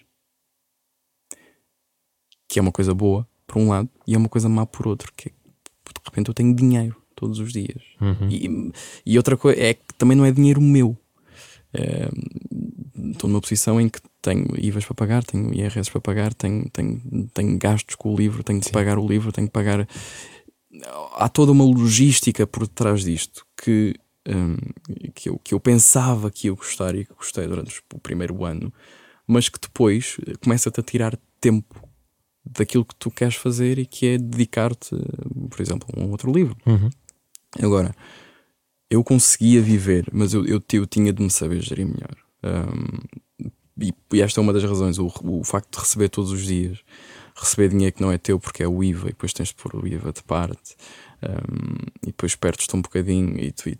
Que 2.48 2.58
é 2.58 2.62
uma 2.62 2.72
coisa 2.72 2.92
boa, 2.92 3.26
por 3.46 3.58
um 3.58 3.68
lado, 3.68 3.88
e 4.06 4.14
é 4.14 4.18
uma 4.18 4.28
coisa 4.28 4.48
má 4.48 4.66
por 4.66 4.86
outro, 4.86 5.12
que 5.16 5.28
é, 5.28 5.32
de 5.32 6.00
repente 6.04 6.28
eu 6.28 6.34
tenho 6.34 6.54
dinheiro 6.54 6.96
todos 7.14 7.38
os 7.38 7.52
dias. 7.52 7.82
Uhum. 8.00 8.28
E, 8.28 8.72
e 9.06 9.16
outra 9.16 9.36
coisa 9.36 9.60
é 9.60 9.74
que 9.74 9.94
também 9.96 10.16
não 10.16 10.24
é 10.24 10.32
dinheiro 10.32 10.60
meu. 10.60 10.96
Eh, 11.72 12.10
Estou 13.12 13.28
numa 13.28 13.40
posição 13.40 13.80
em 13.80 13.88
que 13.88 14.00
tenho 14.22 14.46
IVAs 14.56 14.84
para 14.84 14.94
pagar, 14.94 15.24
tenho 15.24 15.52
IRS 15.52 15.90
para 15.90 16.00
pagar, 16.00 16.32
tenho, 16.32 16.68
tenho, 16.70 17.00
tenho 17.34 17.58
gastos 17.58 17.96
com 17.96 18.12
o 18.12 18.16
livro, 18.16 18.42
tenho 18.42 18.60
de 18.60 18.66
Sim. 18.66 18.72
pagar 18.72 18.98
o 18.98 19.06
livro, 19.06 19.32
tenho 19.32 19.46
que 19.46 19.52
pagar. 19.52 19.86
Há 21.16 21.28
toda 21.28 21.52
uma 21.52 21.64
logística 21.64 22.46
por 22.46 22.66
detrás 22.66 23.02
disto 23.04 23.44
que, 23.62 23.94
hum, 24.28 24.56
que, 25.14 25.28
eu, 25.28 25.38
que 25.38 25.54
eu 25.54 25.60
pensava 25.60 26.30
que 26.30 26.48
ia 26.48 26.52
gostar 26.52 26.94
e 26.94 27.04
que 27.04 27.14
gostei 27.14 27.46
durante 27.46 27.82
o 27.92 27.98
primeiro 27.98 28.44
ano, 28.44 28.72
mas 29.26 29.48
que 29.48 29.58
depois 29.58 30.16
começa-te 30.42 30.80
a 30.80 30.82
tirar 30.82 31.18
tempo 31.40 31.88
daquilo 32.44 32.84
que 32.84 32.94
tu 32.96 33.10
queres 33.10 33.36
fazer 33.36 33.78
e 33.78 33.86
que 33.86 34.06
é 34.06 34.18
dedicar-te, 34.18 34.94
por 35.48 35.60
exemplo, 35.60 35.88
a 35.96 36.00
um 36.00 36.10
outro 36.10 36.30
livro. 36.30 36.56
Uhum. 36.66 36.90
Agora, 37.62 37.94
eu 38.90 39.02
conseguia 39.02 39.60
viver, 39.62 40.06
mas 40.12 40.34
eu, 40.34 40.44
eu, 40.44 40.62
eu 40.72 40.86
tinha 40.86 41.12
de 41.12 41.22
me 41.22 41.30
saber 41.30 41.60
gerir 41.60 41.86
melhor. 41.86 42.16
Um, 42.42 43.24
e, 43.80 43.92
e 44.12 44.22
esta 44.22 44.40
é 44.40 44.42
uma 44.42 44.52
das 44.52 44.62
razões, 44.62 44.98
o, 44.98 45.10
o 45.24 45.42
facto 45.42 45.72
de 45.72 45.80
receber 45.80 46.08
todos 46.08 46.30
os 46.30 46.44
dias, 46.44 46.78
receber 47.34 47.70
dinheiro 47.70 47.94
que 47.96 48.02
não 48.02 48.12
é 48.12 48.18
teu 48.18 48.38
porque 48.38 48.62
é 48.62 48.68
o 48.68 48.84
IVA, 48.84 49.08
e 49.08 49.12
depois 49.12 49.32
tens 49.32 49.48
de 49.48 49.54
pôr 49.54 49.74
o 49.74 49.86
IVA 49.86 50.12
de 50.12 50.22
parte, 50.22 50.76
um, 51.22 51.76
e 52.02 52.06
depois 52.06 52.36
perdes-te 52.36 52.76
um 52.76 52.82
bocadinho, 52.82 53.38
e, 53.38 53.50
tu, 53.50 53.68
e 53.68 53.78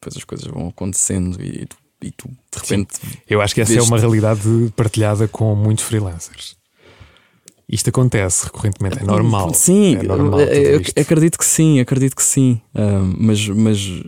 depois 0.00 0.16
as 0.16 0.24
coisas 0.24 0.46
vão 0.46 0.68
acontecendo, 0.68 1.42
e, 1.42 1.66
tu, 1.66 1.76
e 2.02 2.10
tu 2.12 2.28
de 2.28 2.58
repente. 2.58 3.00
Eu 3.28 3.40
acho 3.40 3.54
que 3.54 3.60
essa 3.60 3.78
é 3.78 3.82
uma 3.82 3.98
realidade 3.98 4.40
partilhada 4.76 5.26
com 5.26 5.54
muitos 5.54 5.84
freelancers. 5.84 6.56
Isto 7.68 7.90
acontece 7.90 8.46
recorrentemente, 8.46 8.98
é 9.00 9.04
normal. 9.04 9.52
Sim, 9.52 9.96
é 9.96 10.02
normal 10.02 10.40
acredito 10.96 11.38
que 11.38 11.44
sim, 11.44 11.80
acredito 11.80 12.16
que 12.16 12.22
sim. 12.22 12.60
Um, 12.74 13.14
mas, 13.18 13.46
mas, 13.48 14.02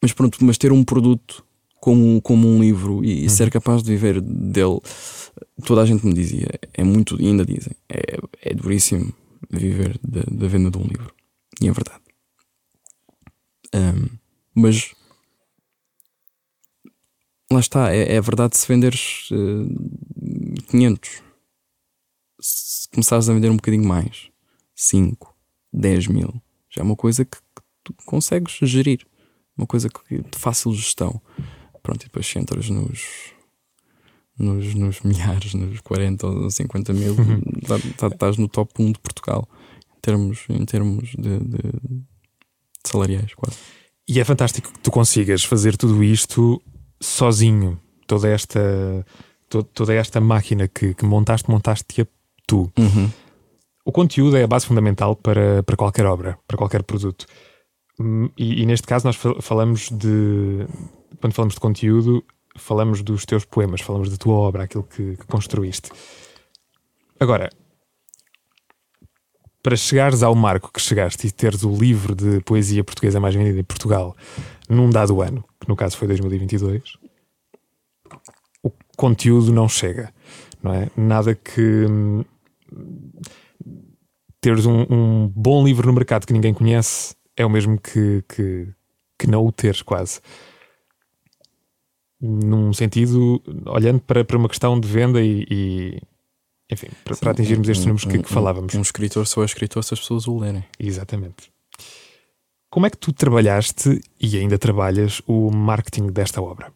mas 0.00 0.12
pronto, 0.12 0.38
mas 0.44 0.56
ter 0.56 0.70
um 0.70 0.84
produto 0.84 1.44
como, 1.80 2.20
como 2.22 2.46
um 2.46 2.60
livro 2.60 3.04
e, 3.04 3.22
Uhum. 3.24 3.28
ser 3.28 3.50
capaz 3.50 3.82
de 3.82 3.90
viver 3.90 4.20
dele, 4.20 4.78
toda 5.64 5.82
a 5.82 5.86
gente 5.86 6.06
me 6.06 6.12
dizia, 6.12 6.48
é 6.72 6.84
muito, 6.84 7.20
e 7.20 7.26
ainda 7.26 7.44
dizem, 7.44 7.72
é, 7.88 8.18
é 8.42 8.54
duríssimo 8.54 9.12
viver 9.50 9.98
da, 10.06 10.22
da 10.30 10.46
venda 10.46 10.70
de 10.70 10.78
um 10.78 10.82
livro. 10.86 11.12
E 11.60 11.66
é 11.68 11.72
verdade. 11.72 12.00
Um, 13.74 14.19
mas 14.60 14.94
lá 17.52 17.60
está, 17.60 17.92
é, 17.94 18.14
é 18.14 18.20
verdade 18.20 18.56
se 18.56 18.66
venderes 18.68 19.28
eh, 19.32 20.62
500 20.70 21.22
se 22.40 22.88
começares 22.90 23.28
a 23.28 23.34
vender 23.34 23.50
um 23.50 23.56
bocadinho 23.56 23.84
mais, 23.86 24.30
5, 24.74 25.36
10 25.72 26.06
mil, 26.06 26.40
já 26.70 26.80
é 26.80 26.84
uma 26.84 26.96
coisa 26.96 27.24
que, 27.24 27.36
que 27.36 27.62
tu 27.84 27.94
consegues 28.06 28.52
gerir, 28.62 29.06
uma 29.56 29.66
coisa 29.66 29.88
que, 29.88 30.22
de 30.22 30.38
fácil 30.38 30.72
gestão. 30.72 31.20
Pronto, 31.82 32.02
e 32.02 32.06
depois 32.06 32.26
se 32.26 32.38
entras 32.38 32.68
nos, 32.70 33.32
nos, 34.38 34.74
nos 34.74 35.00
milhares, 35.04 35.52
nos 35.54 35.80
40 35.80 36.26
ou 36.26 36.50
50 36.50 36.92
mil, 36.94 37.14
tá- 37.66 37.78
tá- 37.96 38.14
estás 38.14 38.36
no 38.38 38.48
top 38.48 38.72
1 38.82 38.92
de 38.92 38.98
Portugal, 39.00 39.46
em 39.96 40.00
termos, 40.00 40.44
em 40.48 40.64
termos 40.64 41.10
de, 41.10 41.38
de- 41.40 41.72
de 41.72 42.02
salariais, 42.86 43.34
quase. 43.34 43.58
E 44.12 44.18
é 44.18 44.24
fantástico 44.24 44.72
que 44.72 44.80
tu 44.80 44.90
consigas 44.90 45.44
fazer 45.44 45.76
tudo 45.76 46.02
isto 46.02 46.60
sozinho. 47.00 47.78
Toda 48.06 48.28
esta, 48.28 48.60
to- 49.48 49.62
toda 49.62 49.94
esta 49.94 50.20
máquina 50.20 50.66
que, 50.66 50.94
que 50.94 51.04
montaste, 51.06 51.48
montaste-a 51.48 52.06
tu. 52.46 52.72
O 53.84 53.92
conteúdo 53.92 54.36
é 54.36 54.42
a 54.42 54.48
base 54.48 54.66
fundamental 54.66 55.14
para, 55.14 55.62
para 55.62 55.76
qualquer 55.76 56.06
obra, 56.06 56.36
para 56.48 56.56
qualquer 56.58 56.82
produto. 56.82 57.24
Hum, 58.00 58.28
E, 58.36 58.62
e 58.62 58.66
neste 58.66 58.86
caso 58.86 59.06
nós 59.06 59.14
fal- 59.16 59.40
falamos 59.40 59.90
de. 59.90 60.66
Quando 61.20 61.32
falamos 61.34 61.54
de 61.54 61.60
conteúdo, 61.60 62.24
falamos 62.56 63.02
dos 63.02 63.24
teus 63.24 63.44
poemas, 63.44 63.80
falamos 63.80 64.10
da 64.10 64.16
tua 64.16 64.34
obra, 64.34 64.64
aquilo 64.64 64.82
que, 64.84 65.16
que 65.16 65.26
construíste. 65.26 65.90
Agora, 67.20 67.48
para 69.62 69.76
chegares 69.76 70.22
ao 70.22 70.34
marco 70.34 70.72
que 70.72 70.80
chegaste 70.80 71.26
e 71.26 71.30
teres 71.30 71.62
o 71.62 71.74
livro 71.74 72.14
de 72.14 72.40
poesia 72.40 72.82
portuguesa 72.82 73.20
mais 73.20 73.34
vendido 73.34 73.58
em 73.58 73.64
Portugal 73.64 74.16
num 74.68 74.88
dado 74.88 75.20
ano, 75.20 75.44
que 75.60 75.68
no 75.68 75.76
caso 75.76 75.96
foi 75.96 76.08
2022, 76.08 76.96
o 78.62 78.70
conteúdo 78.96 79.52
não 79.52 79.68
chega, 79.68 80.12
não 80.62 80.72
é? 80.72 80.88
Nada 80.96 81.34
que 81.34 81.86
teres 84.40 84.64
um, 84.64 84.86
um 84.88 85.28
bom 85.28 85.64
livro 85.64 85.86
no 85.86 85.92
mercado 85.92 86.26
que 86.26 86.32
ninguém 86.32 86.54
conhece 86.54 87.14
é 87.36 87.44
o 87.44 87.50
mesmo 87.50 87.78
que, 87.78 88.24
que, 88.28 88.68
que 89.18 89.26
não 89.26 89.44
o 89.44 89.52
teres, 89.52 89.82
quase. 89.82 90.20
Num 92.20 92.72
sentido, 92.72 93.42
olhando 93.66 94.00
para, 94.00 94.24
para 94.24 94.36
uma 94.36 94.48
questão 94.48 94.78
de 94.78 94.86
venda 94.86 95.22
e, 95.22 95.46
e, 95.50 96.02
enfim, 96.70 96.88
para, 97.04 97.16
para 97.16 97.30
atingirmos 97.32 97.68
estes 97.68 97.86
números 97.86 98.04
que, 98.04 98.22
que 98.22 98.28
falávamos. 98.28 98.74
Um, 98.74 98.82
escritor 98.82 99.26
só 99.26 99.42
é 99.42 99.44
escritor 99.44 99.82
se 99.84 99.94
as 99.94 100.00
pessoas 100.00 100.26
o 100.28 100.38
lerem. 100.38 100.64
Exatamente. 100.78 101.52
Como 102.68 102.86
é 102.86 102.90
que 102.90 102.98
tu 102.98 103.12
trabalhaste 103.12 104.00
e 104.20 104.36
ainda 104.36 104.56
trabalhas 104.56 105.20
o 105.26 105.50
marketing 105.50 106.08
desta 106.08 106.40
obra? 106.40 106.72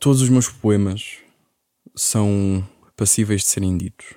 Todos 0.00 0.20
os 0.20 0.28
meus 0.28 0.48
poemas 0.48 1.18
são 1.94 2.66
passíveis 2.96 3.42
de 3.42 3.48
serem 3.48 3.76
ditos. 3.76 4.14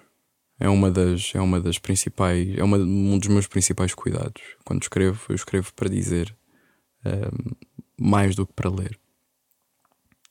É 0.60 0.68
uma 0.68 0.90
das, 0.90 1.32
é 1.36 1.40
uma 1.40 1.62
das 1.62 1.78
principais, 1.78 2.58
é 2.58 2.64
uma, 2.64 2.78
um 2.78 3.18
dos 3.18 3.30
meus 3.30 3.48
principais 3.48 3.94
cuidados. 3.94 4.42
Quando 4.66 4.82
escrevo, 4.82 5.22
eu 5.30 5.36
escrevo 5.36 5.72
para 5.74 5.88
dizer 5.88 6.36
ahm, 7.06 7.54
mais 7.98 8.36
do 8.36 8.46
que 8.46 8.54
para 8.54 8.70
ler. 8.70 9.00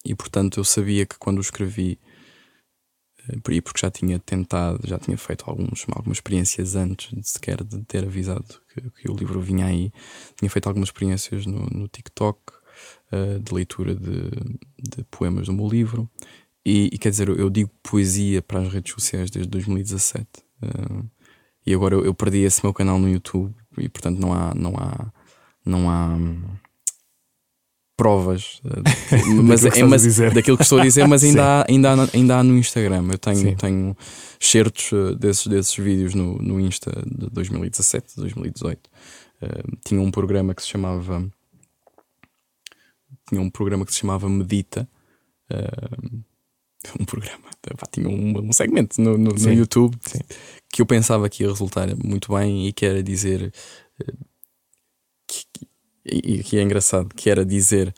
E 0.04 0.14
portanto 0.14 0.58
eu 0.58 0.64
sabia 0.64 1.06
que 1.06 1.18
quando 1.18 1.38
o 1.38 1.42
escrevi, 1.42 1.98
e 3.50 3.60
porque 3.60 3.80
já 3.80 3.90
tinha 3.90 4.18
tentado, 4.18 4.80
já 4.84 4.98
tinha 4.98 5.16
feito 5.16 5.44
alguns, 5.46 5.86
algumas 5.90 6.18
experiências 6.18 6.74
antes 6.74 7.10
de 7.12 7.28
sequer 7.28 7.62
de 7.62 7.82
ter 7.84 8.04
avisado 8.04 8.46
que, 8.72 8.80
que 8.90 9.10
o 9.10 9.14
livro 9.14 9.40
vinha 9.40 9.66
aí, 9.66 9.92
tinha 10.36 10.50
feito 10.50 10.66
algumas 10.66 10.88
experiências 10.88 11.46
no, 11.46 11.66
no 11.66 11.88
TikTok 11.88 12.38
eh, 13.10 13.38
de 13.38 13.54
leitura 13.54 13.94
de, 13.94 14.30
de 14.78 15.04
poemas 15.10 15.46
do 15.46 15.52
meu 15.52 15.68
livro. 15.68 16.08
E, 16.64 16.90
e 16.92 16.98
quer 16.98 17.10
dizer, 17.10 17.28
eu, 17.28 17.48
digo 17.48 17.70
poesia 17.82 18.42
para 18.42 18.60
as 18.60 18.72
redes 18.72 18.92
sociais 18.92 19.30
desde 19.30 19.50
2017. 19.50 20.26
eh, 20.62 21.04
e 21.66 21.74
agora 21.74 21.94
eu, 21.94 22.04
eu 22.04 22.14
perdi 22.14 22.38
esse 22.38 22.64
meu 22.64 22.72
canal 22.72 22.98
no 22.98 23.08
YouTube 23.08 23.54
e 23.76 23.88
portanto 23.88 24.18
não 24.18 24.32
há, 24.32 24.54
não 24.54 24.74
há, 24.76 25.12
não 25.64 25.90
há 25.90 26.06
hum, 26.08 26.42
provas 27.98 28.62
eh, 28.64 29.18
mas, 29.42 29.62
Daquilo 29.62 29.72
que 29.72 29.80
é, 29.80 29.84
mas- 29.84 30.32
daquilo 30.32 30.56
que 30.56 30.62
estou 30.62 30.78
a 30.78 30.82
dizer, 30.82 31.06
mas 31.06 31.24
ainda 31.24 31.42
há, 31.60 31.66
ainda, 31.68 31.92
há, 31.92 32.08
ainda 32.14 32.38
há 32.38 32.42
no 32.44 32.56
Instagram. 32.56 33.08
Eu 33.08 33.34
Sim. 33.34 33.42
tenho, 33.44 33.56
tenho 33.56 33.96
certos 34.40 34.90
eh, 34.92 35.14
desses, 35.16 35.46
desses 35.48 35.76
vídeos 35.76 36.14
no, 36.14 36.38
no 36.38 36.60
Insta 36.60 36.90
de 37.04 37.28
2017, 37.30 38.14
2018. 38.16 38.88
Eh, 39.42 39.62
tinha 39.84 40.00
um 40.00 40.10
programa 40.12 40.54
que 40.54 40.62
se 40.62 40.68
chamava 40.68 41.28
tinha 43.28 43.40
um 43.42 43.50
programa 43.50 43.84
que 43.84 43.92
se 43.92 43.98
chamava 44.00 44.28
Medita. 44.28 44.88
eh, 45.50 46.16
um 47.00 47.04
programa, 47.04 47.44
tinha 47.90 48.08
um, 48.08 48.48
um 48.48 48.52
segmento 48.52 49.00
no, 49.02 49.18
no, 49.18 49.32
no 49.32 49.52
YouTube 49.52 49.96
sim. 50.00 50.20
que 50.72 50.80
eu 50.80 50.86
pensava 50.86 51.28
que 51.28 51.42
ia 51.42 51.48
resultar 51.48 51.88
muito 52.02 52.32
bem 52.32 52.68
e 52.68 52.72
que 52.72 52.86
era 52.86 53.02
dizer 53.02 53.52
e, 56.10 56.42
que 56.42 56.58
é 56.58 56.62
engraçado, 56.62 57.14
que 57.14 57.30
era 57.30 57.44
dizer 57.44 57.94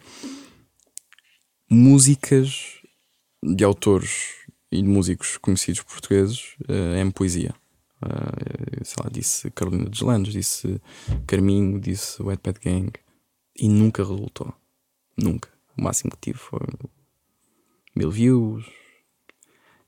músicas 1.69 2.79
de 3.43 3.63
autores 3.63 4.35
e 4.71 4.81
de 4.81 4.87
músicos 4.87 5.37
conhecidos 5.37 5.81
portugueses 5.81 6.55
eh, 6.67 7.01
em 7.01 7.11
poesia. 7.11 7.53
Eh, 8.03 8.83
sei 8.83 9.03
lá, 9.03 9.09
disse 9.09 9.51
Carolina 9.51 9.89
Deslandes, 9.89 10.33
disse 10.33 10.81
Carminho, 11.27 11.79
disse 11.79 12.21
Wetpad 12.21 12.59
Gang 12.59 12.91
e 13.55 13.67
nunca 13.67 14.03
resultou. 14.03 14.53
Nunca. 15.17 15.49
O 15.77 15.83
máximo 15.83 16.11
que 16.11 16.31
tive 16.31 16.39
foi 16.39 16.59
mil 17.95 18.09
views. 18.09 18.65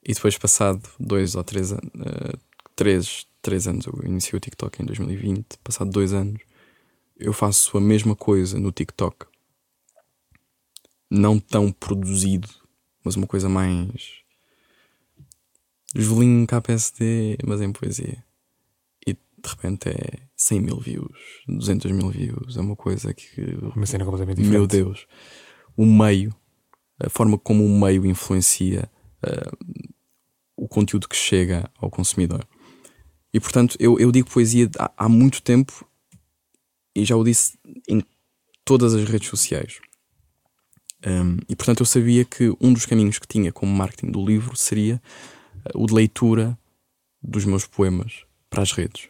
E 0.06 0.14
depois, 0.14 0.38
passado 0.38 0.82
dois 1.00 1.36
ou 1.36 1.44
três 1.44 1.72
anos, 1.72 1.92
uh, 1.96 2.38
três, 2.76 3.26
três 3.42 3.68
anos, 3.68 3.86
eu 3.86 3.94
iniciei 4.04 4.38
o 4.38 4.40
TikTok 4.40 4.82
em 4.82 4.86
2020. 4.86 5.58
Passado 5.64 5.90
dois 5.90 6.12
anos, 6.14 6.42
eu 7.24 7.32
faço 7.32 7.78
a 7.78 7.82
mesma 7.82 8.18
coisa 8.18 8.60
no 8.60 8.70
TikTok. 8.70 9.26
Não 11.10 11.40
tão 11.40 11.72
produzido, 11.72 12.50
mas 13.02 13.16
uma 13.16 13.26
coisa 13.26 13.48
mais. 13.48 14.22
Julinho 15.96 16.46
KPSD, 16.46 17.38
mas 17.48 17.62
em 17.62 17.72
poesia. 17.72 18.22
E 19.08 19.14
de 19.14 19.20
repente 19.46 19.88
é 19.88 20.20
100 20.36 20.60
mil 20.60 20.80
views, 20.80 21.18
200 21.48 21.92
mil 21.92 22.10
views. 22.10 22.58
É 22.58 22.60
uma 22.60 22.76
coisa 22.76 23.14
que. 23.14 23.42
Uma 23.74 23.86
cena 23.86 24.04
completamente 24.04 24.42
diferente. 24.42 24.58
Meu 24.58 24.68
Deus. 24.68 25.08
O 25.78 25.86
meio, 25.86 26.36
a 27.00 27.10
forma 27.10 27.38
como 27.38 27.66
o 27.66 27.80
meio 27.80 28.06
influencia 28.06 28.92
uh, 29.26 29.76
o 30.58 30.68
conteúdo 30.68 31.08
que 31.08 31.16
chega 31.16 31.72
ao 31.78 31.90
consumidor. 31.90 32.46
E 33.34 33.40
portanto, 33.40 33.78
eu, 33.80 33.98
eu 33.98 34.12
digo 34.12 34.30
poesia 34.30 34.70
há, 34.78 34.92
há 34.98 35.10
muito 35.10 35.42
tempo 35.42 35.88
e 36.96 37.04
já 37.06 37.16
o 37.16 37.24
disse 37.24 37.58
em 37.88 38.04
todas 38.66 38.94
as 38.94 39.08
redes 39.08 39.30
sociais. 39.30 39.80
Um, 41.06 41.38
e 41.50 41.56
portanto, 41.56 41.82
eu 41.82 41.86
sabia 41.86 42.24
que 42.24 42.56
um 42.62 42.72
dos 42.72 42.86
caminhos 42.86 43.20
que 43.20 43.28
tinha 43.28 43.52
como 43.52 43.74
marketing 43.74 44.12
do 44.12 44.26
livro 44.26 44.56
seria 44.56 45.02
uh, 45.76 45.84
o 45.84 45.86
de 45.86 45.94
leitura 45.94 46.58
dos 47.22 47.46
meus 47.46 47.66
poemas 47.66 48.24
para 48.50 48.62
as 48.62 48.72
redes. 48.72 49.10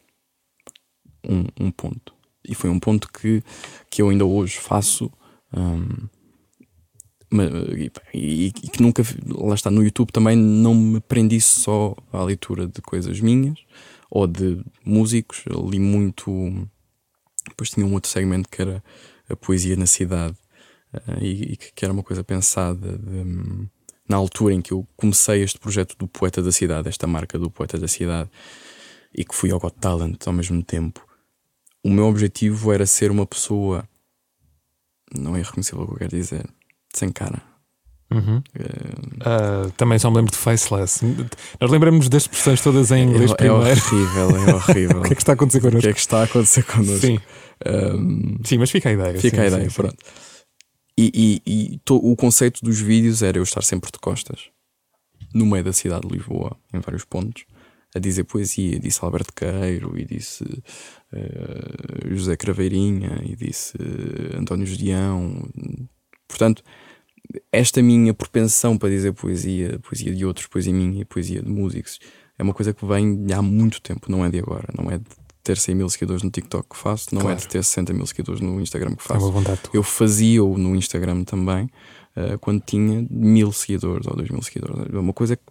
Um, 1.23 1.45
um, 1.59 1.71
ponto. 1.71 2.13
E 2.43 2.55
foi 2.55 2.69
um 2.69 2.79
ponto 2.79 3.11
que, 3.11 3.43
que 3.89 4.01
eu 4.01 4.09
ainda 4.09 4.25
hoje 4.25 4.57
faço. 4.57 5.11
Um, 5.55 6.07
e, 7.73 7.91
e, 8.13 8.47
e, 8.47 8.51
que 8.51 8.81
nunca, 8.81 9.03
lá 9.27 9.55
está, 9.55 9.71
no 9.71 9.83
YouTube 9.83 10.11
também 10.11 10.35
não 10.35 10.75
me 10.75 10.99
prendi 10.99 11.41
só 11.41 11.95
à 12.11 12.23
leitura 12.23 12.67
de 12.67 12.81
coisas 12.81 13.19
minhas 13.19 13.59
ou 14.09 14.27
de 14.27 14.63
músicos. 14.83 15.43
Li 15.47 15.79
muito 15.79 16.67
depois 17.47 17.69
tinha 17.69 17.85
um 17.85 17.93
outro 17.93 18.09
segmento 18.09 18.49
que 18.49 18.61
era 18.61 18.83
a 19.29 19.35
poesia 19.35 19.75
na 19.75 19.85
cidade 19.85 20.35
uh, 20.93 21.21
e, 21.21 21.53
e, 21.53 21.57
que 21.57 21.83
era 21.83 21.93
uma 21.93 22.03
coisa 22.03 22.23
pensada 22.23 22.97
de, 22.97 23.69
na 24.07 24.17
altura 24.17 24.53
em 24.53 24.61
que 24.61 24.71
eu 24.71 24.87
comecei 24.95 25.43
este 25.43 25.59
projeto 25.59 25.95
do 25.97 26.07
Poeta 26.07 26.41
da 26.41 26.51
Cidade, 26.51 26.89
esta 26.89 27.07
marca 27.07 27.39
do 27.39 27.49
Poeta 27.49 27.77
da 27.77 27.87
Cidade, 27.87 28.29
e 29.13 29.23
que 29.23 29.35
fui 29.35 29.51
ao 29.51 29.59
Got 29.59 29.75
Talent 29.79 30.27
ao 30.27 30.33
mesmo 30.33 30.61
tempo. 30.63 31.05
O 31.83 31.89
meu 31.89 32.05
objetivo 32.05 32.71
era 32.71 32.85
ser 32.85 33.11
uma 33.11 33.25
pessoa, 33.25 33.87
não 35.13 35.35
é 35.35 35.41
reconhecível 35.41 35.83
o 35.83 35.87
que 35.87 35.93
eu 35.93 35.97
quero 35.97 36.17
dizer, 36.17 36.49
sem 36.93 37.11
cara. 37.11 37.52
Uhum. 38.13 38.37
Uh, 38.37 39.71
também 39.75 39.97
só 39.97 40.09
me 40.11 40.17
lembro 40.17 40.31
de 40.31 40.37
Faceless. 40.37 41.03
Nós 41.59 41.71
lembramos 41.71 42.07
das 42.09 42.23
expressões 42.23 42.61
todas 42.61 42.91
em 42.91 43.03
inglês 43.09 43.31
é, 43.31 43.35
primeiro. 43.35 43.65
É 43.65 43.71
horrível, 43.71 44.29
é 44.37 44.53
horrível. 44.55 44.99
o 44.99 45.03
que 45.03 45.13
é 45.13 45.15
que 45.15 45.21
está 45.21 45.31
a 45.31 45.35
acontecer 45.35 45.61
connosco? 45.61 45.79
O 45.79 45.81
que 45.81 45.87
é 45.89 45.93
que 45.93 45.99
está 45.99 46.19
a 46.21 46.23
acontecer 46.23 46.63
connosco? 46.63 47.07
Sim. 47.07 47.19
Um, 47.65 48.37
sim, 48.43 48.57
mas 48.57 48.69
fica 48.69 48.89
a 48.89 48.93
ideia. 48.93 49.19
Fica 49.19 49.37
sim, 49.37 49.43
a 49.43 49.47
ideia, 49.47 49.69
sim, 49.69 49.75
pronto. 49.75 49.97
E, 50.97 51.41
e, 51.45 51.73
e 51.73 51.77
to, 51.79 51.95
o 51.95 52.15
conceito 52.15 52.63
dos 52.63 52.79
vídeos 52.79 53.23
era 53.23 53.37
eu 53.37 53.43
estar 53.43 53.63
sempre 53.63 53.91
de 53.91 53.97
costas, 53.99 54.49
no 55.33 55.45
meio 55.45 55.63
da 55.63 55.73
cidade 55.73 56.07
de 56.07 56.13
Lisboa, 56.13 56.55
em 56.71 56.79
vários 56.79 57.03
pontos, 57.03 57.45
a 57.95 57.99
dizer 57.99 58.25
poesia. 58.25 58.79
Disse 58.79 58.99
Alberto 59.03 59.33
Queiro, 59.33 59.97
e 59.97 60.05
disse 60.05 60.43
uh, 60.43 62.15
José 62.15 62.35
Craveirinha, 62.35 63.21
e 63.23 63.35
disse 63.35 63.75
uh, 63.77 64.39
António 64.39 64.67
Judião. 64.67 65.49
Portanto, 66.27 66.63
esta 67.51 67.81
minha 67.81 68.13
propensão 68.13 68.77
para 68.77 68.89
dizer 68.89 69.13
poesia, 69.13 69.79
poesia 69.79 70.13
de 70.13 70.25
outros, 70.25 70.47
poesia 70.47 70.73
minha 70.73 71.01
e 71.01 71.05
poesia 71.05 71.41
de 71.41 71.49
músicos, 71.49 71.99
é 72.37 72.43
uma 72.43 72.53
coisa 72.53 72.73
que 72.73 72.85
vem 72.85 73.25
há 73.33 73.41
muito 73.41 73.81
tempo, 73.81 74.11
não 74.11 74.25
é 74.25 74.29
de 74.29 74.39
agora, 74.39 74.67
não 74.77 74.89
é 74.89 74.97
de 74.97 75.05
ter 75.43 75.57
100 75.57 75.75
mil 75.75 75.89
seguidores 75.89 76.23
no 76.23 76.31
TikTok 76.31 76.69
que 76.69 76.77
faço, 76.77 77.13
não 77.13 77.21
claro. 77.21 77.37
é 77.37 77.39
de 77.39 77.47
ter 77.47 77.63
60 77.63 77.93
mil 77.93 78.05
seguidores 78.05 78.41
no 78.41 78.61
Instagram 78.61 78.95
que 78.95 79.03
faço. 79.03 79.19
É 79.19 79.23
Eu 79.73 79.83
fazia-o 79.83 80.57
no 80.57 80.75
Instagram 80.75 81.23
também 81.25 81.65
uh, 82.15 82.39
quando 82.39 82.61
tinha 82.61 83.05
mil 83.09 83.51
seguidores 83.51 84.07
ou 84.07 84.15
dois 84.15 84.29
mil 84.29 84.41
seguidores. 84.41 84.93
É 84.93 84.97
uma 84.97 85.13
coisa 85.13 85.35
que 85.35 85.43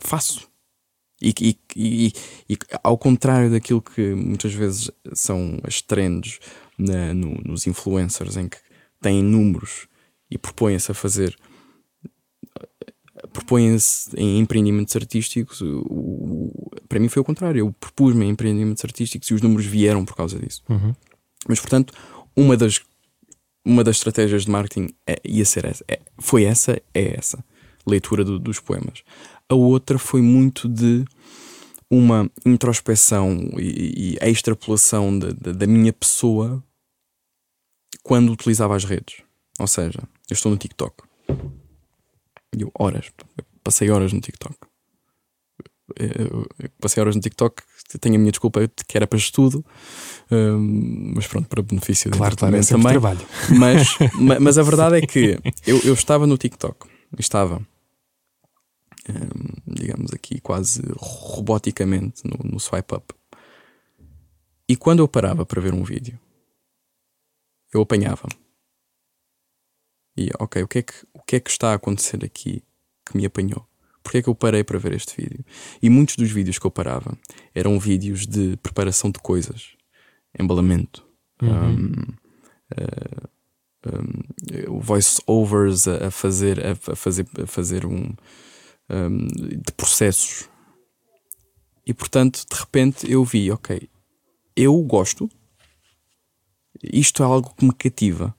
faço. 0.00 0.48
E, 1.20 1.32
e, 1.40 1.58
e, 1.76 2.12
e, 2.50 2.58
ao 2.82 2.98
contrário 2.98 3.50
daquilo 3.50 3.80
que 3.80 4.14
muitas 4.14 4.52
vezes 4.52 4.90
são 5.12 5.58
as 5.62 5.80
trends 5.80 6.40
na, 6.76 7.14
no, 7.14 7.34
nos 7.44 7.66
influencers 7.66 8.36
em 8.36 8.48
que 8.48 8.58
têm 9.00 9.22
números 9.22 9.86
e 10.34 10.38
propõem-se 10.38 10.90
a 10.90 10.94
fazer 10.94 11.36
propõem-se 13.32 14.10
em 14.16 14.38
empreendimentos 14.38 14.94
artísticos. 14.94 15.60
O, 15.60 15.80
o, 15.80 16.70
para 16.88 17.00
mim 17.00 17.08
foi 17.08 17.22
o 17.22 17.24
contrário. 17.24 17.60
Eu 17.60 17.72
propus-me 17.72 18.26
em 18.26 18.30
empreendimentos 18.30 18.84
artísticos 18.84 19.30
e 19.30 19.34
os 19.34 19.40
números 19.40 19.64
vieram 19.64 20.04
por 20.04 20.16
causa 20.16 20.38
disso. 20.38 20.62
Uhum. 20.68 20.94
Mas, 21.48 21.60
portanto, 21.60 21.94
uma 22.36 22.56
das, 22.56 22.80
uma 23.64 23.82
das 23.82 23.96
estratégias 23.96 24.44
de 24.44 24.50
marketing 24.50 24.92
é, 25.06 25.20
ia 25.24 25.44
ser 25.44 25.64
essa. 25.64 25.84
É, 25.88 26.00
foi 26.18 26.44
essa, 26.44 26.80
é 26.92 27.16
essa. 27.16 27.44
Leitura 27.86 28.24
do, 28.24 28.38
dos 28.38 28.60
poemas. 28.60 29.02
A 29.48 29.54
outra 29.54 29.98
foi 29.98 30.22
muito 30.22 30.68
de 30.68 31.04
uma 31.90 32.30
introspeção 32.46 33.36
e, 33.58 34.16
e 34.22 34.30
extrapolação 34.30 35.16
de, 35.18 35.32
de, 35.34 35.52
da 35.52 35.66
minha 35.66 35.92
pessoa 35.92 36.62
quando 38.02 38.32
utilizava 38.32 38.74
as 38.74 38.84
redes. 38.84 39.22
Ou 39.58 39.66
seja, 39.66 40.02
eu 40.30 40.34
estou 40.34 40.50
no 40.50 40.58
TikTok. 40.58 41.04
E 42.56 42.62
eu, 42.62 42.70
horas. 42.78 43.10
Eu 43.36 43.44
passei 43.62 43.90
horas 43.90 44.12
no 44.12 44.20
TikTok. 44.20 44.54
Eu, 45.96 46.46
eu 46.58 46.70
passei 46.80 47.00
horas 47.00 47.14
no 47.14 47.20
TikTok. 47.20 47.62
Tenho 48.00 48.16
a 48.16 48.18
minha 48.18 48.32
desculpa 48.32 48.60
que 48.88 48.96
era 48.96 49.06
para 49.06 49.18
estudo, 49.18 49.64
um, 50.30 51.12
mas 51.14 51.26
pronto, 51.26 51.48
para 51.48 51.62
benefício 51.62 52.10
claro, 52.10 52.36
claro, 52.36 52.56
é 52.56 52.60
também. 52.60 52.92
Trabalho. 52.92 53.20
Mas, 53.56 53.88
mas 54.40 54.58
a 54.58 54.62
verdade 54.62 54.96
é 54.96 55.00
que 55.02 55.38
eu, 55.64 55.78
eu 55.84 55.94
estava 55.94 56.26
no 56.26 56.36
TikTok. 56.36 56.88
Estava, 57.18 57.64
um, 59.08 59.74
digamos 59.74 60.12
aqui, 60.12 60.40
quase 60.40 60.82
roboticamente 60.96 62.22
no, 62.24 62.52
no 62.52 62.58
swipe 62.58 62.96
up. 62.96 63.14
E 64.68 64.74
quando 64.74 65.00
eu 65.00 65.06
parava 65.06 65.46
para 65.46 65.60
ver 65.60 65.72
um 65.72 65.84
vídeo, 65.84 66.18
eu 67.72 67.82
apanhava-me 67.82 68.43
e 70.16 70.30
ok, 70.38 70.62
o 70.62 70.68
que, 70.68 70.78
é 70.78 70.82
que, 70.82 70.94
o 71.12 71.22
que 71.22 71.36
é 71.36 71.40
que 71.40 71.50
está 71.50 71.72
a 71.72 71.74
acontecer 71.74 72.24
aqui 72.24 72.62
que 73.04 73.16
me 73.16 73.26
apanhou? 73.26 73.66
Porquê 74.02 74.18
é 74.18 74.22
que 74.22 74.28
eu 74.28 74.34
parei 74.34 74.62
para 74.62 74.78
ver 74.78 74.92
este 74.92 75.16
vídeo? 75.16 75.44
E 75.82 75.88
muitos 75.88 76.16
dos 76.16 76.30
vídeos 76.30 76.58
que 76.58 76.66
eu 76.66 76.70
parava 76.70 77.16
eram 77.54 77.80
vídeos 77.80 78.26
de 78.26 78.56
preparação 78.58 79.10
de 79.10 79.18
coisas, 79.18 79.70
embalamento, 80.38 81.06
uhum. 81.42 81.70
um, 81.70 81.92
uh, 82.72 83.28
um, 84.70 84.78
voice-overs 84.78 85.88
a, 85.88 86.08
a, 86.08 86.10
fazer, 86.10 86.64
a, 86.64 86.74
fazer, 86.74 87.26
a 87.42 87.46
fazer 87.46 87.86
um, 87.86 88.14
um, 88.90 89.26
de 89.26 89.72
processos. 89.74 90.48
E 91.86 91.94
portanto, 91.94 92.44
de 92.48 92.56
repente 92.56 93.10
eu 93.10 93.24
vi, 93.24 93.50
ok, 93.50 93.88
eu 94.54 94.76
gosto, 94.82 95.28
isto 96.82 97.22
é 97.22 97.26
algo 97.26 97.54
que 97.54 97.64
me 97.64 97.72
cativa 97.72 98.34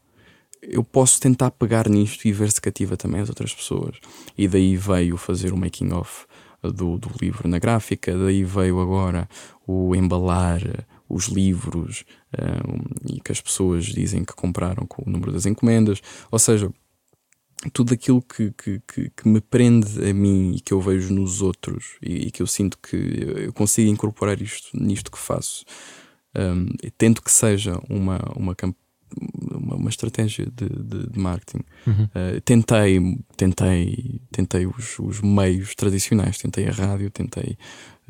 eu 0.68 0.84
posso 0.84 1.20
tentar 1.20 1.52
pegar 1.52 1.90
nisto 1.90 2.28
e 2.28 2.32
ver 2.32 2.52
se 2.52 2.62
cativa 2.62 2.98
também 2.98 3.22
as 3.22 3.30
outras 3.30 3.54
pessoas. 3.54 3.98
E 4.38 4.48
daí 4.48 4.76
veio 4.76 5.18
fazer 5.18 5.54
o 5.54 5.58
making 5.58 5.94
of 5.94 6.26
do, 6.62 6.98
do 6.98 7.10
livro 7.22 7.48
na 7.48 7.60
gráfica, 7.60 8.18
daí 8.18 8.44
veio 8.44 8.80
agora 8.80 9.28
o 9.68 9.96
embalar 9.96 10.62
os 11.08 11.26
livros 11.26 12.04
um, 12.38 13.14
e 13.14 13.22
que 13.22 13.32
as 13.32 13.40
pessoas 13.40 13.86
dizem 13.86 14.24
que 14.24 14.34
compraram 14.34 14.86
com 14.88 15.08
o 15.08 15.12
número 15.12 15.32
das 15.32 15.46
encomendas. 15.46 16.02
Ou 16.32 16.40
seja, 16.40 16.72
tudo 17.72 17.94
aquilo 17.94 18.22
que, 18.22 18.52
que, 18.52 18.82
que, 18.88 19.12
que, 19.16 19.28
me 19.28 19.42
prende 19.42 20.08
a 20.08 20.14
mim 20.14 20.56
e 20.56 20.60
que 20.60 20.74
eu 20.74 20.82
vejo 20.82 21.14
nos 21.14 21.42
outros 21.42 21.98
e, 22.02 22.28
e 22.28 22.32
que 22.32 22.42
eu 22.42 22.48
sinto 22.48 22.78
que 22.78 22.96
eu 23.46 23.54
consigo 23.54 23.90
incorporar 23.90 24.42
isto 24.42 24.70
nisto 24.74 25.12
que 25.12 25.18
faço. 25.18 25.64
Um, 26.38 26.68
tento 26.98 27.22
que 27.22 27.32
seja 27.32 27.80
uma, 27.90 28.20
uma 28.36 28.54
campanha 28.56 28.86
uma, 29.66 29.76
uma 29.76 29.90
estratégia 29.90 30.46
de, 30.46 30.70
de, 30.70 31.10
de 31.10 31.20
marketing. 31.20 31.64
Uhum. 31.88 32.04
Uh, 32.06 32.42
tentei, 32.42 33.00
tentei, 33.36 34.22
tentei 34.32 34.66
os, 34.68 35.00
os, 35.00 35.22
meios 35.22 35.74
tradicionais, 35.76 36.38
tentei 36.38 36.68
a 36.68 36.72
rádio, 36.72 37.10
tentei 37.10 37.58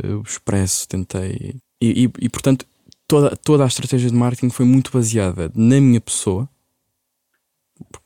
uh, 0.03 0.17
o 0.17 0.21
expresso, 0.21 0.87
tentei. 0.87 1.55
E, 1.81 2.05
e, 2.05 2.11
e, 2.25 2.29
portanto, 2.29 2.65
toda, 3.07 3.35
toda 3.35 3.63
a 3.63 3.67
estratégia 3.67 4.09
de 4.09 4.15
marketing 4.15 4.49
foi 4.49 4.65
muito 4.65 4.91
baseada 4.91 5.51
na 5.55 5.79
minha 5.79 6.01
pessoa, 6.01 6.49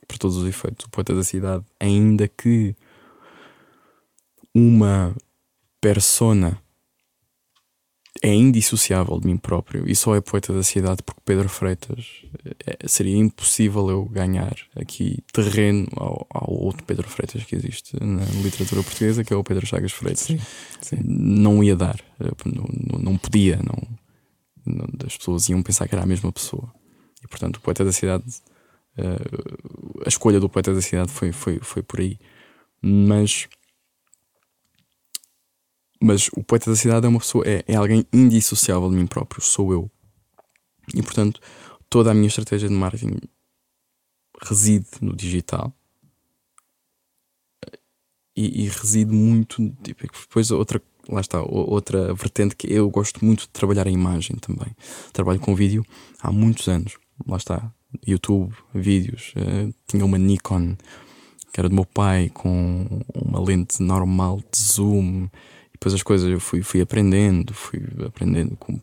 por 0.07 0.17
todos 0.17 0.37
os 0.37 0.47
efeitos, 0.47 0.85
o 0.85 0.89
poeta 0.89 1.13
da 1.13 1.23
cidade, 1.23 1.63
ainda 1.79 2.27
que 2.27 2.75
uma 4.53 5.15
persona 5.79 6.59
é 8.21 8.33
indissociável 8.33 9.19
de 9.19 9.27
mim 9.27 9.37
próprio 9.37 9.89
e 9.89 9.95
só 9.95 10.15
é 10.15 10.21
poeta 10.21 10.51
da 10.51 10.63
cidade 10.63 11.01
porque 11.03 11.21
Pedro 11.23 11.47
Freitas 11.47 12.23
é, 12.65 12.87
seria 12.87 13.15
impossível 13.15 13.89
eu 13.89 14.05
ganhar 14.05 14.55
aqui 14.75 15.23
terreno 15.31 15.87
ao, 15.95 16.27
ao, 16.29 16.51
outro 16.51 16.83
Pedro 16.83 17.07
Freitas 17.07 17.43
que 17.43 17.55
existe 17.55 17.95
na 18.03 18.25
literatura 18.43 18.83
portuguesa, 18.83 19.23
que 19.23 19.33
é 19.33 19.35
o 19.35 19.43
Pedro 19.43 19.65
Chagas 19.65 19.91
Freitas. 19.91 20.21
Sim, 20.21 20.39
sim. 20.81 20.97
Não 21.03 21.63
ia 21.63 21.75
dar, 21.75 21.99
não, 22.45 22.99
não 22.99 23.17
podia, 23.17 23.57
não, 23.57 23.87
não, 24.65 24.87
as 25.05 25.15
pessoas 25.15 25.47
iam 25.47 25.61
pensar 25.63 25.87
que 25.87 25.95
era 25.95 26.03
a 26.03 26.07
mesma 26.07 26.31
pessoa. 26.31 26.71
E 27.23 27.27
portanto, 27.27 27.57
o 27.57 27.61
Poeta 27.61 27.85
da 27.85 27.91
Cidade, 27.91 28.25
a 30.05 30.09
escolha 30.09 30.39
do 30.39 30.49
Poeta 30.49 30.73
da 30.73 30.81
Cidade 30.81 31.11
foi, 31.11 31.31
foi, 31.31 31.59
foi 31.61 31.83
por 31.83 31.99
aí. 31.99 32.17
Mas 32.81 33.47
mas 36.01 36.29
o 36.35 36.43
poeta 36.43 36.69
da 36.69 36.75
cidade 36.75 37.05
é 37.05 37.09
uma 37.09 37.19
pessoa, 37.19 37.43
é, 37.45 37.63
é 37.67 37.75
alguém 37.75 38.05
indissociável 38.13 38.89
de 38.89 38.95
mim 38.95 39.05
próprio, 39.05 39.41
sou 39.41 39.71
eu. 39.71 39.91
E 40.93 41.01
portanto, 41.01 41.41
toda 41.89 42.11
a 42.11 42.13
minha 42.13 42.27
estratégia 42.27 42.69
de 42.69 42.73
marketing 42.73 43.17
reside 44.41 44.87
no 45.01 45.15
digital 45.15 45.73
e, 48.35 48.63
e 48.63 48.69
reside 48.69 49.11
muito. 49.11 49.69
Tipo, 49.83 50.07
depois, 50.07 50.49
outra, 50.51 50.81
lá 51.09 51.19
está, 51.19 51.41
outra 51.41 52.13
vertente 52.13 52.55
que 52.55 52.71
eu 52.71 52.89
gosto 52.89 53.23
muito 53.23 53.41
de 53.41 53.49
trabalhar 53.49 53.85
a 53.85 53.91
imagem 53.91 54.37
também. 54.37 54.73
Trabalho 55.11 55.39
com 55.39 55.53
vídeo 55.53 55.85
há 56.21 56.31
muitos 56.31 56.67
anos, 56.69 56.97
lá 57.27 57.37
está, 57.37 57.71
YouTube, 58.07 58.55
vídeos. 58.73 59.33
Uh, 59.35 59.73
tinha 59.85 60.05
uma 60.05 60.17
Nikon 60.17 60.77
que 61.51 61.59
era 61.59 61.67
do 61.67 61.75
meu 61.75 61.85
pai 61.85 62.29
com 62.29 63.01
uma 63.13 63.41
lente 63.41 63.81
normal 63.81 64.39
de 64.51 64.61
zoom 64.61 65.27
depois 65.79 65.93
as 65.93 66.03
coisas 66.03 66.29
eu 66.29 66.41
fui, 66.41 66.61
fui 66.61 66.81
aprendendo, 66.81 67.53
fui 67.53 67.81
aprendendo 68.05 68.57
com, 68.57 68.73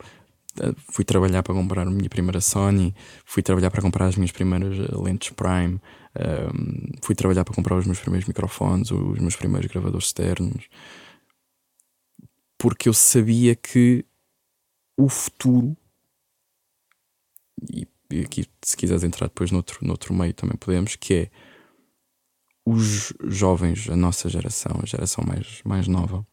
eh, 0.61 0.74
fui 0.90 1.05
trabalhar 1.05 1.42
para 1.42 1.55
comprar 1.55 1.86
a 1.86 1.90
minha 1.90 2.09
primeira 2.09 2.40
Sony, 2.40 2.94
fui 3.26 3.42
trabalhar 3.42 3.70
para 3.70 3.82
comprar 3.82 4.07
as 4.07 4.16
minhas 4.16 4.32
primeiras 4.32 4.78
eh, 4.78 4.97
lentes 4.97 5.30
Prime, 5.30 5.74
um, 5.74 5.78
ehm, 6.14 6.92
fui 7.03 7.14
trabalhar 7.14 7.44
para 7.44 7.55
comprar 7.55 7.76
os 7.76 7.84
meus 7.84 8.01
primeiros 8.01 8.26
microfones, 8.26 8.90
os 8.90 9.18
meus 9.18 9.36
primeiros 9.36 9.70
gravadores 9.70 10.07
externos, 10.07 10.64
porque 12.57 12.88
eu 12.88 12.94
sabia 12.94 13.55
que 13.55 14.03
o 14.97 15.11
futuro, 15.11 15.76
e, 17.70 17.86
e 18.11 18.20
aqui 18.20 18.47
se 18.62 18.74
quiseres 18.74 19.05
entrar 19.05 19.26
depois 19.26 19.51
noutro, 19.51 19.86
noutro 19.86 20.14
meio 20.14 20.32
também 20.32 20.57
podemos, 20.57 20.97
que 20.97 21.14
é 21.14 21.30
os 22.64 23.12
jovens, 23.24 23.88
a 23.90 23.97
nossa 23.97 24.30
geração, 24.30 24.80
a 24.82 24.86
geração 24.86 25.22
mais, 25.24 25.61
mais 25.62 25.86
nova, 25.86 26.26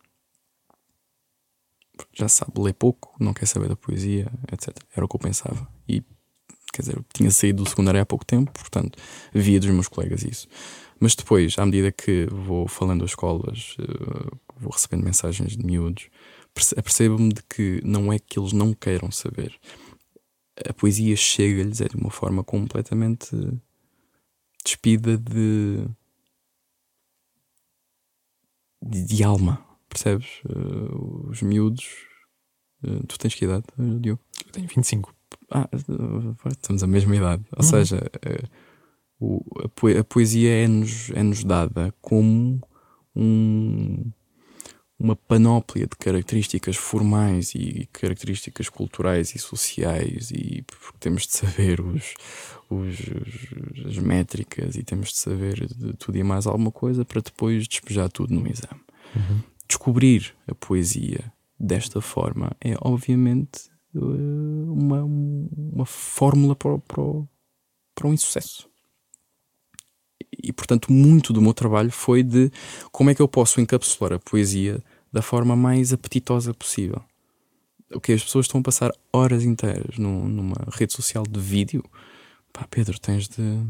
já 2.11 2.27
sabe 2.27 2.59
ler 2.59 2.73
pouco, 2.73 3.15
não 3.19 3.33
quer 3.33 3.45
saber 3.45 3.69
da 3.69 3.75
poesia, 3.75 4.31
etc. 4.51 4.75
Era 4.95 5.05
o 5.05 5.09
que 5.09 5.15
eu 5.15 5.19
pensava. 5.19 5.67
E, 5.87 6.01
quer 6.73 6.81
dizer, 6.81 7.05
tinha 7.13 7.31
saído 7.31 7.63
do 7.63 7.69
secundário 7.69 8.01
há 8.01 8.05
pouco 8.05 8.25
tempo, 8.25 8.51
portanto, 8.51 8.97
via 9.33 9.59
dos 9.59 9.69
meus 9.69 9.87
colegas 9.87 10.23
isso. 10.23 10.47
Mas 10.99 11.15
depois, 11.15 11.57
à 11.57 11.65
medida 11.65 11.91
que 11.91 12.27
vou 12.31 12.67
falando 12.67 13.03
às 13.03 13.11
escolas, 13.11 13.75
eh, 13.79 14.37
vou 14.57 14.71
recebendo 14.71 15.03
mensagens 15.03 15.57
de 15.57 15.65
miúdos, 15.65 16.09
percebo-me 16.53 17.33
de 17.33 17.43
que 17.43 17.81
não 17.83 18.13
é 18.13 18.19
que 18.19 18.39
eles 18.39 18.53
não 18.53 18.73
queiram 18.73 19.11
saber. 19.11 19.59
A 20.67 20.73
poesia 20.73 21.15
chega-lhes 21.15 21.81
é 21.81 21.87
de 21.89 21.97
uma 21.97 22.11
forma 22.11 22.43
completamente 22.43 23.35
despida 24.63 25.17
de, 25.17 25.85
de, 28.81 29.03
de 29.05 29.23
alma 29.23 29.72
Percebes? 29.93 30.41
Uh, 30.49 31.29
os 31.29 31.41
miúdos. 31.43 31.85
Uh, 32.83 33.05
tu 33.05 33.17
tens 33.19 33.35
que 33.35 33.45
idade, 33.45 33.63
uh, 33.77 33.99
Diogo? 33.99 34.19
Eu 34.45 34.51
tenho 34.51 34.67
25. 34.67 35.13
Ah, 35.51 35.69
estamos 36.47 36.81
a 36.81 36.87
mesma 36.87 37.15
idade. 37.15 37.43
Ou 37.55 37.63
uhum. 37.63 37.69
seja, 37.69 38.01
o, 39.19 39.39
a, 39.59 39.99
a, 39.99 40.03
poesia 40.03 40.51
é-nos 40.51 41.11
é 41.11 41.21
-nos 41.21 41.43
dada 41.43 41.93
como 42.01 42.59
um, 43.15 44.11
uma 44.97 45.15
panóplia 45.15 45.85
de 45.85 45.95
características 45.95 46.75
formais 46.75 47.53
e 47.53 47.87
características 47.93 48.67
culturais 48.67 49.35
e 49.35 49.39
sociais, 49.39 50.31
e 50.31 50.65
temos 50.99 51.27
de 51.27 51.33
saber 51.33 51.81
os, 51.81 52.15
os, 52.67 52.99
os, 52.99 53.85
as 53.85 53.97
métricas 53.99 54.75
e 54.75 54.83
temos 54.83 55.09
de 55.09 55.17
saber 55.17 55.67
de 55.67 55.93
tudo 55.93 56.17
e 56.17 56.23
mais 56.23 56.47
alguma 56.47 56.71
coisa 56.71 57.05
para 57.05 57.21
depois 57.21 57.67
despejar 57.67 58.09
tudo 58.09 58.33
no 58.33 58.47
exame. 58.47 58.81
Uhum 59.15 59.52
descobrir 59.73 60.35
a 60.47 60.53
poesia 60.53 61.33
desta 61.59 61.99
forma 62.01 62.51
é 62.61 62.75
obviamente 62.81 63.69
eh, 63.95 63.99
uma, 63.99 65.03
uma 65.03 65.85
fórmula 65.85 66.55
para, 66.55 66.77
para, 66.79 67.03
para 67.95 68.07
um 68.07 68.13
insucesso. 68.13 68.69
E 70.41 70.51
portanto, 70.51 70.91
muito 70.91 71.31
do 71.31 71.41
meu 71.41 71.53
trabalho 71.53 71.91
foi 71.91 72.23
de 72.23 72.51
como 72.91 73.09
é 73.09 73.15
que 73.15 73.21
eu 73.21 73.27
posso 73.27 73.61
encapsular 73.61 74.13
a 74.13 74.19
poesia 74.19 74.83
da 75.11 75.21
forma 75.21 75.55
mais 75.55 75.93
apetitosa 75.93 76.53
possível. 76.53 77.01
O 77.93 78.01
que 78.01 78.11
as 78.11 78.23
pessoas 78.23 78.45
estão 78.45 78.59
a 78.59 78.63
passar 78.63 78.91
horas 79.11 79.43
inteiras 79.43 79.97
numa 79.97 80.55
rede 80.71 80.93
social 80.93 81.23
de 81.23 81.39
vídeo. 81.39 81.83
Pá, 82.51 82.67
Pedro, 82.67 82.99
tens 82.99 83.27
de 83.27 83.63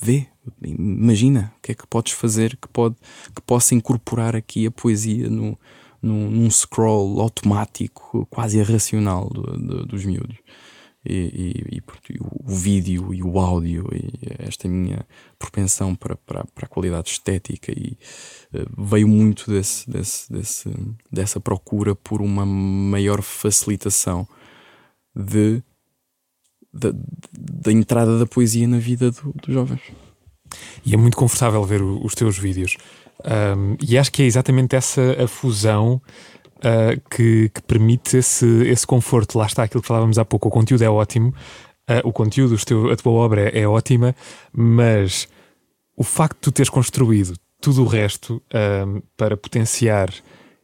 vê, 0.00 0.28
imagina 0.62 1.52
o 1.58 1.62
que 1.62 1.72
é 1.72 1.74
que 1.74 1.86
podes 1.86 2.12
fazer 2.12 2.56
que, 2.56 2.68
pode, 2.68 2.96
que 3.34 3.42
possa 3.42 3.74
incorporar 3.74 4.34
aqui 4.36 4.66
a 4.66 4.70
poesia 4.70 5.28
no, 5.28 5.58
no, 6.02 6.30
num 6.30 6.50
scroll 6.50 7.20
automático, 7.20 8.26
quase 8.30 8.58
irracional 8.58 9.28
do, 9.28 9.42
do, 9.42 9.86
dos 9.86 10.04
miúdos. 10.04 10.36
E, 11.08 11.14
e, 11.70 11.76
e, 11.76 11.82
o 12.18 12.48
vídeo 12.48 13.14
e 13.14 13.22
o 13.22 13.38
áudio 13.38 13.88
e 13.92 14.10
esta 14.40 14.66
minha 14.66 15.06
propensão 15.38 15.94
para, 15.94 16.16
para, 16.16 16.44
para 16.46 16.66
a 16.66 16.68
qualidade 16.68 17.10
estética 17.10 17.70
e 17.70 17.96
uh, 18.52 18.84
veio 18.84 19.06
muito 19.06 19.48
desse, 19.48 19.88
desse, 19.88 20.32
desse, 20.32 20.68
dessa 21.12 21.38
procura 21.38 21.94
por 21.94 22.20
uma 22.20 22.44
maior 22.44 23.22
facilitação 23.22 24.26
de 25.14 25.62
da, 26.72 26.92
da 27.32 27.72
entrada 27.72 28.18
da 28.18 28.26
poesia 28.26 28.68
na 28.68 28.78
vida 28.78 29.10
do, 29.10 29.32
dos 29.32 29.54
jovens. 29.54 29.80
E 30.84 30.94
é 30.94 30.96
muito 30.96 31.16
confortável 31.16 31.62
ver 31.64 31.82
o, 31.82 32.04
os 32.04 32.14
teus 32.14 32.38
vídeos. 32.38 32.76
Um, 33.24 33.76
e 33.80 33.96
acho 33.96 34.12
que 34.12 34.22
é 34.22 34.26
exatamente 34.26 34.76
essa 34.76 35.22
a 35.22 35.26
fusão 35.26 36.00
uh, 36.58 37.00
que, 37.10 37.48
que, 37.48 37.62
permite 37.62 38.18
esse, 38.18 38.46
esse 38.66 38.86
conforto. 38.86 39.38
Lá 39.38 39.46
está 39.46 39.62
aquilo 39.62 39.82
que 39.82 39.88
falávamos 39.88 40.18
há 40.18 40.24
pouco. 40.24 40.48
O 40.48 40.50
conteúdo 40.50 40.82
é 40.82 40.90
ótimo, 40.90 41.28
uh, 41.90 42.06
o 42.06 42.12
conteúdo, 42.12 42.56
teu, 42.64 42.90
a 42.90 42.96
tua 42.96 43.12
obra 43.12 43.48
é, 43.48 43.60
é, 43.60 43.68
ótima, 43.68 44.14
mas 44.52 45.28
o 45.96 46.04
facto 46.04 46.36
de 46.36 46.40
tu 46.42 46.52
teres 46.52 46.70
construído 46.70 47.34
tudo 47.60 47.82
o 47.82 47.86
resto 47.86 48.42
um, 48.54 49.02
para 49.16 49.36
potenciar 49.36 50.10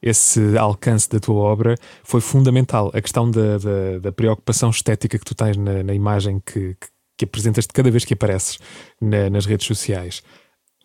esse 0.00 0.56
alcance 0.58 1.08
da 1.08 1.20
tua 1.20 1.36
obra 1.36 1.76
foi 2.02 2.20
fundamental. 2.20 2.90
A 2.92 3.00
questão 3.00 3.30
da, 3.30 3.56
da, 3.58 3.98
da 4.00 4.12
preocupação 4.12 4.70
estética 4.70 5.18
que 5.18 5.24
tu 5.24 5.34
tens 5.34 5.56
na, 5.56 5.82
na 5.82 5.94
imagem 5.94 6.40
que, 6.44 6.74
que, 6.74 6.88
que 7.22 7.24
apresentas 7.24 7.66
de 7.66 7.72
cada 7.72 7.90
vez 7.90 8.04
que 8.04 8.14
apareces 8.14 8.58
na, 9.00 9.30
nas 9.30 9.46
redes 9.46 9.66
sociais. 9.66 10.22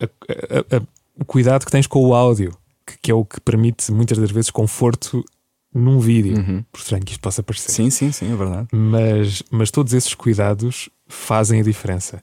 A, 0.00 0.04
a, 0.04 0.76
a, 0.76 0.82
o 1.20 1.24
cuidado 1.24 1.64
que 1.64 1.72
tens 1.72 1.86
com 1.86 2.00
o 2.00 2.14
áudio, 2.14 2.56
que, 2.86 2.98
que, 3.02 3.10
é 3.10 3.14
o 3.14 3.24
que 3.24 3.40
permite 3.40 3.90
muitas 3.90 4.16
das 4.18 4.30
vezes 4.30 4.50
conforto 4.50 5.24
num 5.74 5.98
vídeo, 5.98 6.38
uhum. 6.38 6.64
por 6.70 6.78
estranho 6.78 7.04
que 7.04 7.12
isto 7.12 7.20
possa 7.20 7.42
parecer. 7.42 7.70
Sim, 7.70 7.90
sim, 7.90 8.12
sim, 8.12 8.32
é 8.32 8.36
verdade. 8.36 8.68
Mas, 8.72 9.42
mas 9.50 9.70
todos 9.70 9.92
esses 9.92 10.14
cuidados 10.14 10.88
fazem 11.08 11.60
a 11.60 11.64
diferença. 11.64 12.22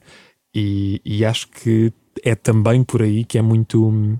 E, 0.54 1.00
e 1.04 1.24
acho 1.24 1.48
que 1.48 1.92
é 2.24 2.34
também 2.34 2.82
por 2.82 3.02
aí 3.02 3.24
que 3.24 3.36
é 3.36 3.42
muito 3.42 4.18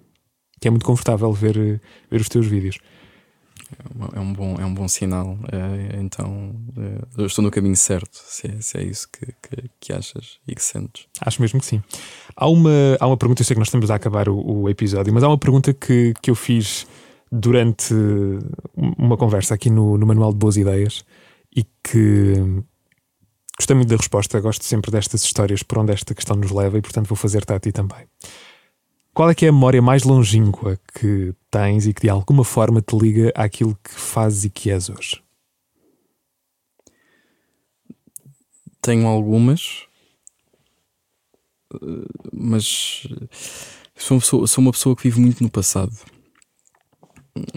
que 0.60 0.68
é 0.68 0.70
muito 0.70 0.86
confortável 0.86 1.32
ver, 1.32 1.80
ver 2.10 2.20
os 2.20 2.28
teus 2.28 2.46
vídeos. 2.46 2.78
É 4.14 4.20
um 4.20 4.32
bom, 4.32 4.54
é 4.60 4.64
um 4.64 4.72
bom 4.72 4.86
sinal. 4.86 5.36
É, 5.50 6.00
então, 6.00 6.54
é, 7.18 7.24
estou 7.24 7.42
no 7.42 7.50
caminho 7.50 7.76
certo, 7.76 8.14
se 8.14 8.46
é, 8.46 8.60
se 8.60 8.78
é 8.78 8.84
isso 8.84 9.08
que, 9.10 9.26
que, 9.26 9.70
que, 9.80 9.92
achas 9.92 10.38
e 10.46 10.54
que 10.54 10.62
sentes. 10.62 11.06
Acho 11.20 11.40
mesmo 11.42 11.60
que 11.60 11.66
sim. 11.66 11.82
Há 12.36 12.48
uma, 12.48 12.70
há 13.00 13.06
uma 13.06 13.16
pergunta, 13.16 13.42
eu 13.42 13.44
sei 13.44 13.54
que 13.54 13.58
nós 13.58 13.68
estamos 13.68 13.90
a 13.90 13.96
acabar 13.96 14.28
o, 14.28 14.62
o 14.62 14.68
episódio, 14.68 15.12
mas 15.12 15.22
há 15.22 15.28
uma 15.28 15.38
pergunta 15.38 15.74
que, 15.74 16.14
que 16.22 16.30
eu 16.30 16.34
fiz 16.34 16.86
durante 17.30 17.92
uma 18.76 19.16
conversa 19.16 19.54
aqui 19.54 19.70
no, 19.70 19.98
no 19.98 20.06
Manual 20.06 20.32
de 20.32 20.38
Boas 20.38 20.56
Ideias 20.56 21.04
e 21.54 21.64
que 21.82 22.34
gostei 23.58 23.74
muito 23.74 23.88
da 23.88 23.96
resposta. 23.96 24.40
Gosto 24.40 24.64
sempre 24.64 24.90
destas 24.90 25.24
histórias 25.24 25.62
por 25.62 25.78
onde 25.78 25.92
esta 25.92 26.14
questão 26.14 26.36
nos 26.36 26.50
leva 26.50 26.78
e, 26.78 26.82
portanto, 26.82 27.08
vou 27.08 27.16
fazer-te 27.16 27.52
a 27.52 27.58
ti 27.58 27.72
também. 27.72 28.06
Qual 29.16 29.30
é 29.30 29.34
que 29.34 29.46
é 29.46 29.48
a 29.48 29.52
memória 29.52 29.80
mais 29.80 30.04
longínqua 30.04 30.78
que 30.92 31.34
tens 31.50 31.86
e 31.86 31.94
que 31.94 32.02
de 32.02 32.10
alguma 32.10 32.44
forma 32.44 32.82
te 32.82 32.94
liga 32.94 33.32
àquilo 33.34 33.74
que 33.82 33.90
fazes 33.90 34.44
e 34.44 34.50
que 34.50 34.70
és 34.70 34.90
hoje? 34.90 35.22
Tenho 38.82 39.06
algumas, 39.06 39.86
mas 42.30 43.06
sou 43.96 44.18
uma, 44.18 44.20
pessoa, 44.20 44.46
sou 44.46 44.60
uma 44.60 44.72
pessoa 44.72 44.94
que 44.94 45.04
vive 45.04 45.18
muito 45.18 45.42
no 45.42 45.50
passado, 45.50 45.96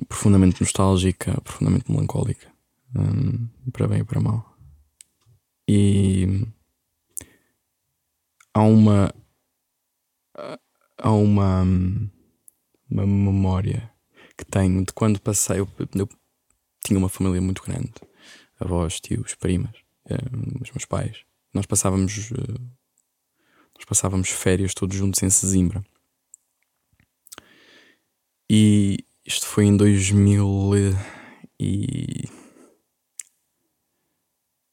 profundamente 0.08 0.62
nostálgica, 0.62 1.42
profundamente 1.42 1.92
melancólica, 1.92 2.48
hum, 2.96 3.50
para 3.74 3.86
bem 3.86 4.00
e 4.00 4.06
para 4.06 4.22
mal. 4.22 4.56
E 5.68 6.48
uma. 8.56 9.14
Há 11.02 11.12
uma. 11.12 11.64
Uma 12.92 13.06
memória 13.06 13.92
que 14.36 14.44
tenho 14.44 14.84
de 14.84 14.92
quando 14.94 15.22
passei. 15.22 15.60
Eu, 15.60 15.68
eu 15.96 16.10
tinha 16.84 16.98
uma 16.98 17.10
família 17.10 17.42
muito 17.42 17.64
grande: 17.64 17.94
avós, 18.60 19.00
tios, 19.00 19.36
primas, 19.36 19.76
um, 20.10 20.62
os 20.62 20.72
meus 20.72 20.86
pais. 20.86 21.24
Nós 21.54 21.66
passávamos. 21.66 22.32
Uh, 22.32 22.60
nós 23.76 23.86
passávamos 23.88 24.30
férias 24.30 24.74
todos 24.74 24.98
juntos 24.98 25.24
em 25.24 25.30
Sesimbra. 25.30 25.84
E 28.50 29.06
isto 29.26 29.46
foi 29.46 29.66
em 29.66 29.78
2000 29.78 30.96
e 31.60 32.28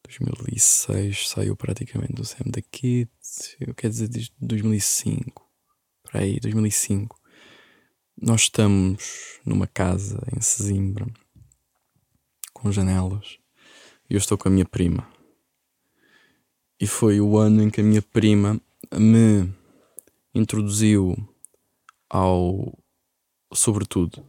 2006 0.04 1.28
saiu 1.28 1.54
praticamente 1.54 2.14
do 2.14 2.24
Sam 2.24 2.46
da 2.46 2.62
Kids. 2.62 3.56
Eu 3.60 3.74
quero 3.74 3.92
dizer 3.92 4.08
desde 4.08 4.32
2005. 4.40 5.45
Para 6.16 6.24
aí, 6.24 6.40
2005. 6.40 7.20
Nós 8.16 8.42
estamos 8.44 9.38
numa 9.44 9.66
casa 9.66 10.18
em 10.34 10.40
Sesimbra 10.40 11.06
com 12.54 12.72
janelas 12.72 13.38
e 14.08 14.14
eu 14.14 14.18
estou 14.18 14.38
com 14.38 14.48
a 14.48 14.50
minha 14.50 14.64
prima. 14.64 15.06
E 16.80 16.86
foi 16.86 17.20
o 17.20 17.36
ano 17.36 17.62
em 17.62 17.68
que 17.68 17.82
a 17.82 17.84
minha 17.84 18.00
prima 18.00 18.58
me 18.94 19.54
introduziu 20.34 21.14
ao 22.08 22.72
sobretudo 23.52 24.26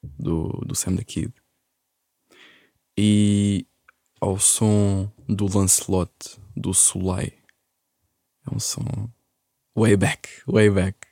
do, 0.00 0.46
do 0.64 0.76
Sam 0.76 0.94
the 0.94 1.02
Kid 1.02 1.34
e 2.96 3.66
ao 4.20 4.38
som 4.38 5.10
do 5.28 5.46
Lancelot 5.46 6.38
do 6.56 6.72
Soleil. 6.72 7.32
É 8.48 8.54
um 8.54 8.60
som 8.60 9.12
way 9.76 9.96
back, 9.96 10.28
way 10.46 10.70
back. 10.70 11.06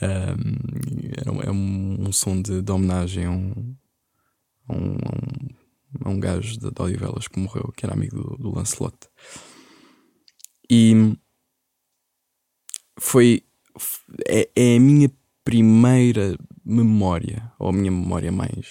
Um, 0.00 1.42
é 1.44 1.50
um, 1.50 2.08
um, 2.08 2.12
som 2.12 2.42
de, 2.42 2.60
de 2.60 2.72
homenagem 2.72 3.24
a 3.24 3.30
um, 3.30 3.76
a 4.68 4.72
um, 4.74 4.96
a 6.04 6.08
um, 6.10 6.18
gajo 6.18 6.58
de, 6.58 6.70
de 6.70 6.82
Odivelas 6.82 7.28
que 7.28 7.38
morreu, 7.38 7.72
que 7.76 7.86
era 7.86 7.94
amigo 7.94 8.16
do, 8.16 8.36
do 8.36 8.54
Lancelot. 8.54 8.96
E 10.68 11.16
foi. 12.98 13.44
É, 14.26 14.48
é 14.54 14.76
a 14.76 14.80
minha 14.80 15.10
primeira 15.44 16.36
memória, 16.64 17.52
ou 17.58 17.68
a 17.68 17.72
minha 17.72 17.90
memória 17.90 18.30
mais, 18.30 18.66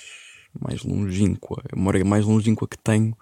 mais 0.60 0.84
longínqua, 0.84 1.64
a 1.72 1.76
memória 1.76 2.04
mais 2.06 2.26
longínqua 2.26 2.68
que 2.68 2.78
tenho 2.78 3.18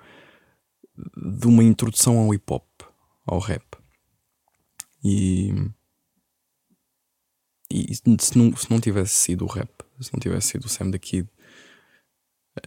de 1.15 1.47
uma 1.47 1.63
introdução 1.63 2.17
ao 2.17 2.33
hip 2.33 2.43
hop, 2.51 2.65
ao 3.25 3.39
rap. 3.39 3.78
E, 5.03 5.53
e 7.71 7.95
se, 7.95 8.37
não, 8.37 8.55
se 8.55 8.69
não 8.69 8.79
tivesse 8.79 9.15
sido 9.15 9.45
o 9.45 9.47
rap, 9.47 9.69
se 9.99 10.13
não 10.13 10.19
tivesse 10.19 10.49
sido 10.49 10.65
o 10.65 10.69
Sam 10.69 10.91
the 10.91 10.99
Kid, 10.99 11.27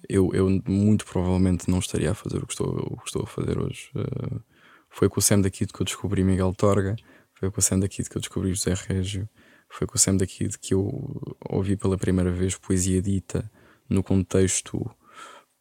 eu, 0.08 0.30
eu 0.32 0.48
muito 0.66 1.04
provavelmente 1.04 1.70
não 1.70 1.78
estaria 1.78 2.12
a 2.12 2.14
fazer 2.14 2.38
o 2.38 2.46
que 2.46 2.52
estou, 2.52 2.68
o 2.68 2.96
que 2.98 3.06
estou 3.06 3.22
a 3.22 3.26
fazer 3.26 3.58
hoje. 3.58 3.90
Uh, 3.94 4.40
foi 4.88 5.08
com 5.08 5.18
o 5.18 5.22
Sam 5.22 5.42
the 5.42 5.50
Kid 5.50 5.72
que 5.72 5.82
eu 5.82 5.84
descobri 5.84 6.24
Miguel 6.24 6.54
Torga, 6.54 6.96
foi 7.34 7.50
com 7.50 7.60
o 7.60 7.62
Sam 7.62 7.80
the 7.80 7.88
Kid 7.88 8.08
que 8.08 8.16
eu 8.16 8.20
descobri 8.20 8.54
José 8.54 8.74
Régio, 8.74 9.28
foi 9.72 9.86
com 9.86 9.96
o 9.96 9.98
Sam 9.98 10.16
daqui 10.16 10.46
de 10.46 10.58
que 10.58 10.74
eu 10.74 11.36
ouvi 11.48 11.76
pela 11.76 11.96
primeira 11.96 12.30
vez 12.30 12.56
poesia 12.56 13.00
dita 13.00 13.50
no 13.88 14.02
contexto 14.02 14.78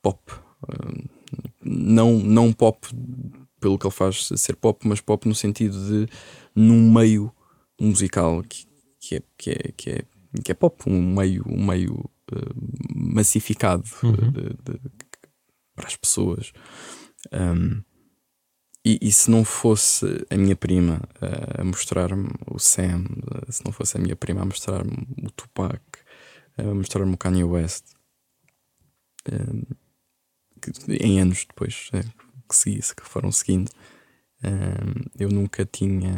pop. 0.01 0.33
Não, 1.63 2.19
não 2.19 2.51
pop 2.51 2.87
pelo 3.61 3.77
que 3.77 3.85
ele 3.85 3.93
faz 3.93 4.27
ser 4.35 4.55
pop, 4.55 4.85
mas 4.85 4.99
pop 4.99 5.25
no 5.27 5.35
sentido 5.35 5.77
de 5.87 6.11
num 6.53 6.91
meio 6.91 7.31
musical 7.79 8.43
que, 8.43 8.67
que, 8.99 9.15
é, 9.15 9.23
que, 9.37 9.49
é, 9.51 9.71
que, 9.77 9.89
é, 9.91 10.05
que 10.43 10.51
é 10.51 10.55
pop, 10.55 10.83
um 10.87 11.15
meio, 11.15 11.43
um 11.47 11.65
meio 11.65 12.09
uh, 12.31 12.55
massificado 12.93 13.83
uhum. 14.03 14.31
de, 14.31 14.41
de, 14.41 14.79
de, 14.79 14.99
para 15.75 15.87
as 15.87 15.95
pessoas. 15.95 16.51
Um, 17.31 17.81
e, 18.83 18.97
e, 18.99 19.11
se 19.11 19.29
não 19.29 19.45
fosse 19.45 20.25
a 20.27 20.35
minha 20.35 20.55
prima 20.55 21.01
uh, 21.21 21.61
a 21.61 21.63
mostrar-me 21.63 22.29
o 22.47 22.57
Sam, 22.57 23.03
uh, 23.03 23.51
se 23.51 23.63
não 23.63 23.71
fosse 23.71 23.95
a 23.95 23.99
minha 23.99 24.15
prima 24.15 24.41
a 24.41 24.45
mostrar-me 24.45 25.07
o 25.23 25.29
Tupac, 25.29 25.81
a 26.57 26.63
mostrar-me 26.63 27.13
o 27.13 27.17
Kanye 27.17 27.43
West, 27.43 27.85
que, 30.59 30.71
em 30.99 31.21
anos 31.21 31.45
depois 31.45 31.91
que, 32.51 32.95
que 32.95 33.09
foram 33.09 33.31
seguindo, 33.31 33.71
eu 35.19 35.29
nunca 35.29 35.65
tinha, 35.65 36.13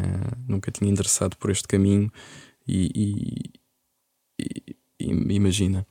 nunca 0.46 0.70
tinha 0.70 0.90
endereçado 0.90 1.36
por 1.36 1.50
este 1.50 1.68
caminho 1.68 2.10
e, 2.66 3.52
e, 4.38 4.76
e 4.98 5.34
imagina, 5.34 5.86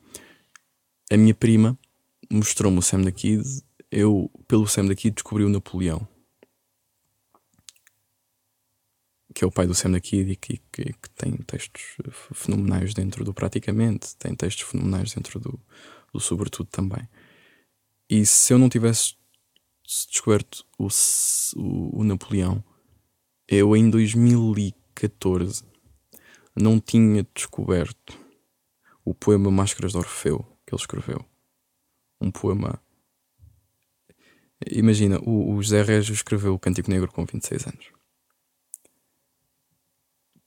a 1.12 1.18
minha 1.18 1.36
prima 1.36 1.78
mostrou-me 2.32 2.80
o 2.80 2.82
Sam 2.82 3.02
da 3.02 3.12
Kid, 3.12 3.44
eu 3.92 4.32
pelo 4.48 4.68
Sam 4.68 4.86
da 4.86 4.96
Kid 4.96 5.14
descobri 5.14 5.44
o 5.44 5.50
Napoleão 5.50 6.08
que 9.34 9.44
é 9.44 9.48
o 9.48 9.52
pai 9.52 9.66
do 9.66 9.74
Sam 9.74 9.92
da 9.92 10.00
Kid 10.00 10.32
e 10.32 10.36
que, 10.36 10.62
que, 10.72 10.94
que, 10.94 11.10
tem 11.16 11.36
textos 11.38 11.98
fenomenais 12.34 12.94
dentro 12.94 13.26
do 13.26 13.34
Praticamente, 13.34 14.16
tem 14.18 14.36
textos 14.36 14.70
fenomenais 14.70 15.14
dentro 15.14 15.40
do, 15.40 15.60
do 16.14 16.20
Sobretudo 16.20 16.68
também. 16.70 17.08
E 18.10 18.26
se 18.26 18.54
eu 18.54 18.60
não 18.60 18.70
tivesse 18.70 19.16
descoberto 19.86 20.66
o, 20.78 20.88
o, 21.56 22.00
o 22.00 22.04
Napoleão, 22.04 22.64
eu 23.48 23.76
em 23.76 23.90
2014 23.90 25.64
não 26.56 26.80
tinha 26.80 27.28
descoberto 27.34 28.18
o 29.04 29.14
poema 29.14 29.52
Máscaras 29.52 29.92
de 29.92 29.98
Orfeu 29.98 30.40
que 30.66 30.74
ele 30.74 30.82
escreveu. 30.82 31.26
Um 32.22 32.32
poema. 32.32 32.82
Imagina, 34.72 35.20
o, 35.20 35.56
o 35.56 35.62
José 35.62 35.82
Régio 35.82 36.14
escreveu 36.14 36.54
o 36.54 36.60
Cântico 36.60 36.90
Negro 36.90 37.12
com 37.12 37.26
26 37.26 37.68
anos 37.68 38.04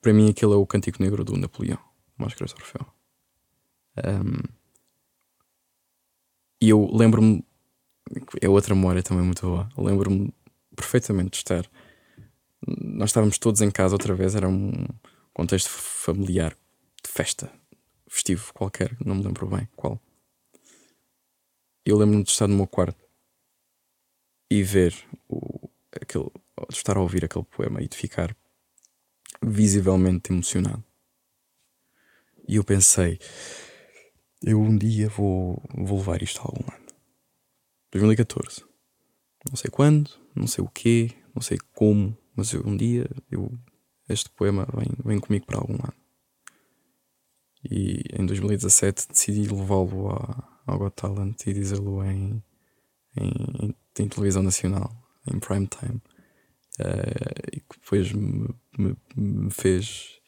para 0.06 0.12
mim 0.12 0.30
aquele 0.30 0.52
é 0.52 0.56
o 0.56 0.64
Cântico 0.64 1.02
Negro 1.02 1.24
do 1.24 1.36
Napoleão, 1.36 1.80
Máscaras 2.16 2.54
de 2.54 2.60
Orfeu. 2.62 2.86
Um, 3.98 4.40
e 6.60 6.68
eu 6.68 6.88
lembro-me, 6.92 7.44
é 8.40 8.48
outra 8.48 8.74
memória 8.74 9.02
também 9.02 9.24
muito 9.24 9.46
boa. 9.46 9.68
Lembro-me 9.76 10.32
perfeitamente 10.74 11.30
de 11.30 11.36
estar. 11.38 11.70
Nós 12.66 13.10
estávamos 13.10 13.38
todos 13.38 13.60
em 13.60 13.70
casa 13.70 13.94
outra 13.94 14.14
vez, 14.14 14.34
era 14.34 14.48
um 14.48 14.72
contexto 15.32 15.68
familiar, 15.68 16.56
de 17.04 17.10
festa, 17.10 17.52
festivo 18.08 18.52
qualquer, 18.54 18.96
não 19.04 19.14
me 19.14 19.22
lembro 19.22 19.46
bem 19.46 19.68
qual. 19.76 20.00
Eu 21.84 21.96
lembro-me 21.98 22.24
de 22.24 22.30
estar 22.30 22.48
no 22.48 22.56
meu 22.56 22.66
quarto 22.66 23.04
e 24.50 24.62
ver 24.62 24.94
o, 25.28 25.68
aquele, 25.92 26.30
de 26.68 26.76
estar 26.76 26.96
a 26.96 27.00
ouvir 27.00 27.24
aquele 27.24 27.44
poema 27.44 27.82
e 27.82 27.88
de 27.88 27.96
ficar 27.96 28.36
visivelmente 29.42 30.32
emocionado. 30.32 30.82
E 32.48 32.56
eu 32.56 32.64
pensei, 32.64 33.18
eu 34.42 34.60
um 34.60 34.76
dia 34.76 35.08
vou, 35.08 35.62
vou 35.74 35.98
levar 35.98 36.22
isto 36.22 36.40
a 36.40 36.44
algum 36.44 36.64
lado. 36.70 36.85
2014. 37.92 38.64
Não 39.48 39.56
sei 39.56 39.70
quando, 39.70 40.10
não 40.34 40.46
sei 40.46 40.64
o 40.64 40.68
quê, 40.68 41.10
não 41.34 41.42
sei 41.42 41.58
como, 41.72 42.16
mas 42.34 42.52
eu, 42.52 42.66
um 42.66 42.76
dia 42.76 43.08
eu, 43.30 43.52
este 44.08 44.28
poema 44.30 44.66
vem, 44.74 44.88
vem 45.04 45.20
comigo 45.20 45.46
para 45.46 45.58
algum 45.58 45.74
lado. 45.74 45.94
E 47.64 48.02
em 48.12 48.26
2017 48.26 49.08
decidi 49.08 49.48
levá-lo 49.48 50.08
ao 50.66 50.78
Got 50.78 50.94
Talent 50.94 51.46
e 51.46 51.52
dizê-lo 51.52 52.04
em, 52.04 52.42
em, 53.16 53.74
em, 53.98 54.08
televisão 54.08 54.42
nacional, 54.42 54.90
em 55.32 55.38
prime 55.38 55.66
time. 55.66 56.00
Uh, 56.78 57.56
e 57.56 57.60
que 57.60 57.80
depois 57.80 58.12
me 58.12 58.54
me, 58.78 58.96
me 59.16 59.50
fez, 59.50 60.20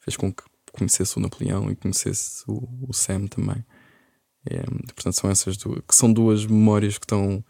fez 0.00 0.16
com 0.16 0.32
que 0.32 0.42
conhecesse 0.72 1.16
o 1.16 1.20
Napoleão 1.20 1.70
e 1.70 1.76
conhecesse 1.76 2.44
o, 2.48 2.86
o 2.88 2.92
Sam 2.92 3.26
também. 3.26 3.64
É, 4.48 4.62
portanto, 4.94 5.14
são 5.14 5.30
essas 5.30 5.56
duas, 5.56 5.82
que 5.86 5.94
são 5.94 6.12
duas 6.12 6.44
memórias 6.46 6.98
que 6.98 7.04
estão 7.04 7.44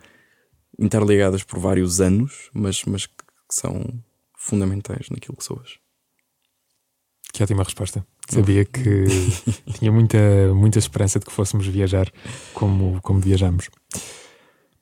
interligadas 0.78 1.42
por 1.42 1.58
vários 1.58 2.00
anos, 2.00 2.50
mas, 2.52 2.84
mas 2.84 3.06
que 3.06 3.14
são 3.50 3.84
fundamentais 4.36 5.08
naquilo 5.10 5.36
que 5.36 5.44
sou 5.44 5.58
hoje. 5.58 5.78
Que 7.32 7.42
ótima 7.42 7.62
resposta. 7.62 8.04
Sabia 8.28 8.64
que 8.64 9.06
tinha 9.78 9.90
muita, 9.90 10.18
muita 10.54 10.78
esperança 10.78 11.18
de 11.18 11.24
que 11.24 11.32
fôssemos 11.32 11.66
viajar 11.66 12.12
como, 12.52 13.00
como 13.00 13.20
viajamos. 13.20 13.70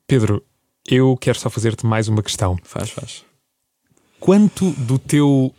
Pedro, 0.05 0.43
eu 0.85 1.15
quero 1.15 1.39
só 1.39 1.49
fazer-te 1.49 1.85
mais 1.85 2.07
uma 2.07 2.21
questão. 2.21 2.57
Faz, 2.63 2.89
faz. 2.89 3.23
Quanto 4.19 4.71
do 4.71 4.99
teu 4.99 5.53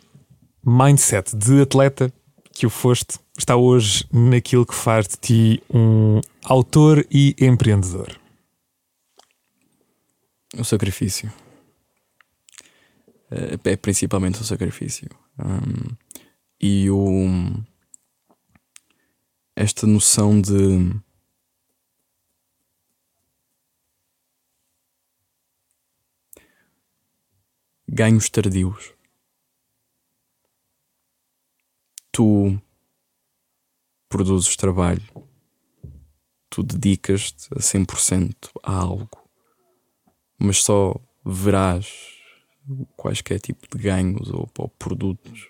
mindset 0.65 1.35
de 1.35 1.61
atleta 1.61 2.13
que 2.53 2.65
o 2.65 2.69
foste 2.69 3.19
está 3.37 3.55
hoje 3.55 4.05
naquilo 4.11 4.65
que 4.65 4.75
faz 4.75 5.07
de 5.07 5.17
ti 5.17 5.63
um 5.73 6.21
autor 6.43 7.05
e 7.11 7.35
empreendedor? 7.39 8.19
O 10.57 10.63
sacrifício. 10.63 11.33
uh, 13.31 13.59
é 13.63 13.75
principalmente 13.75 14.39
o 14.39 14.45
sacrifício. 14.45 15.09
Um, 15.39 15.95
e 16.61 16.89
o, 16.91 17.63
esta 19.55 19.87
noção 19.87 20.39
de 20.39 20.93
ganhos 27.87 28.29
tardios. 28.29 28.93
Tu 32.15 32.61
produzes 34.07 34.55
trabalho, 34.55 35.01
tu 36.47 36.61
dedicas-te 36.61 37.49
a 37.55 37.59
100% 37.59 38.51
a 38.61 38.71
algo, 38.71 39.27
mas 40.37 40.63
só 40.63 40.95
verás 41.25 42.13
quaisquer 42.95 43.39
tipo 43.39 43.67
de 43.75 43.83
ganhos 43.83 44.29
ou, 44.29 44.47
ou 44.59 44.69
produtos 44.69 45.49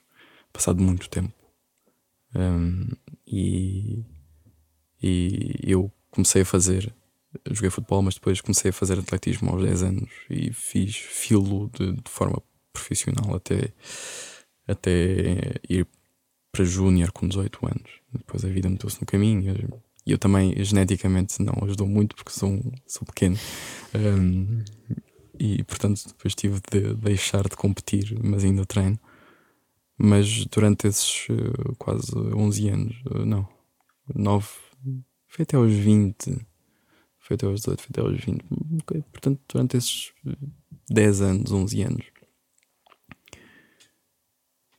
passado 0.53 0.81
muito 0.81 1.09
tempo. 1.09 1.33
Um, 2.33 2.87
e, 3.27 4.05
e 5.01 5.59
eu 5.63 5.91
comecei 6.09 6.43
a 6.43 6.45
fazer 6.45 6.95
joguei 7.51 7.69
futebol, 7.69 8.01
mas 8.01 8.15
depois 8.15 8.39
comecei 8.39 8.69
a 8.69 8.73
fazer 8.73 8.97
atletismo 8.97 9.51
aos 9.51 9.63
10 9.63 9.83
anos 9.83 10.09
e 10.29 10.53
fiz 10.53 10.95
filo 10.95 11.69
de, 11.73 11.91
de 11.93 12.09
forma 12.09 12.41
profissional 12.71 13.35
até, 13.35 13.73
até 14.67 15.59
ir 15.69 15.85
para 16.53 16.63
júnior 16.63 17.11
com 17.11 17.27
18 17.27 17.65
anos. 17.65 17.91
Depois 18.13 18.45
a 18.45 18.47
vida 18.47 18.69
meteu-se 18.69 19.01
no 19.01 19.07
caminho 19.07 19.81
e 20.05 20.11
eu 20.11 20.19
também 20.19 20.63
geneticamente 20.63 21.41
não 21.41 21.53
ajudou 21.63 21.87
muito 21.87 22.15
porque 22.15 22.31
sou, 22.31 22.61
sou 22.87 23.05
pequeno. 23.05 23.37
Um, 23.95 24.63
e 25.39 25.63
portanto 25.63 26.07
depois 26.07 26.35
tive 26.35 26.61
de 26.71 26.93
deixar 26.93 27.43
de 27.49 27.57
competir, 27.57 28.17
mas 28.23 28.43
ainda 28.43 28.65
treino. 28.65 28.99
Mas 29.97 30.45
durante 30.45 30.87
esses 30.87 31.27
uh, 31.29 31.75
quase 31.77 32.15
11 32.15 32.69
anos, 32.69 32.95
uh, 33.07 33.25
não, 33.25 33.47
9, 34.13 34.47
foi 35.27 35.43
até 35.43 35.57
aos 35.57 35.71
20 35.71 36.45
foi 37.23 37.35
até 37.35 37.45
aos 37.45 37.61
18, 37.61 37.81
foi 37.81 37.89
até 37.89 38.01
aos 38.01 38.19
20. 38.21 38.43
Okay. 38.83 39.01
Portanto, 39.11 39.39
durante 39.47 39.77
esses 39.77 40.11
10 40.89 41.21
anos, 41.21 41.51
11 41.51 41.81
anos, 41.83 42.05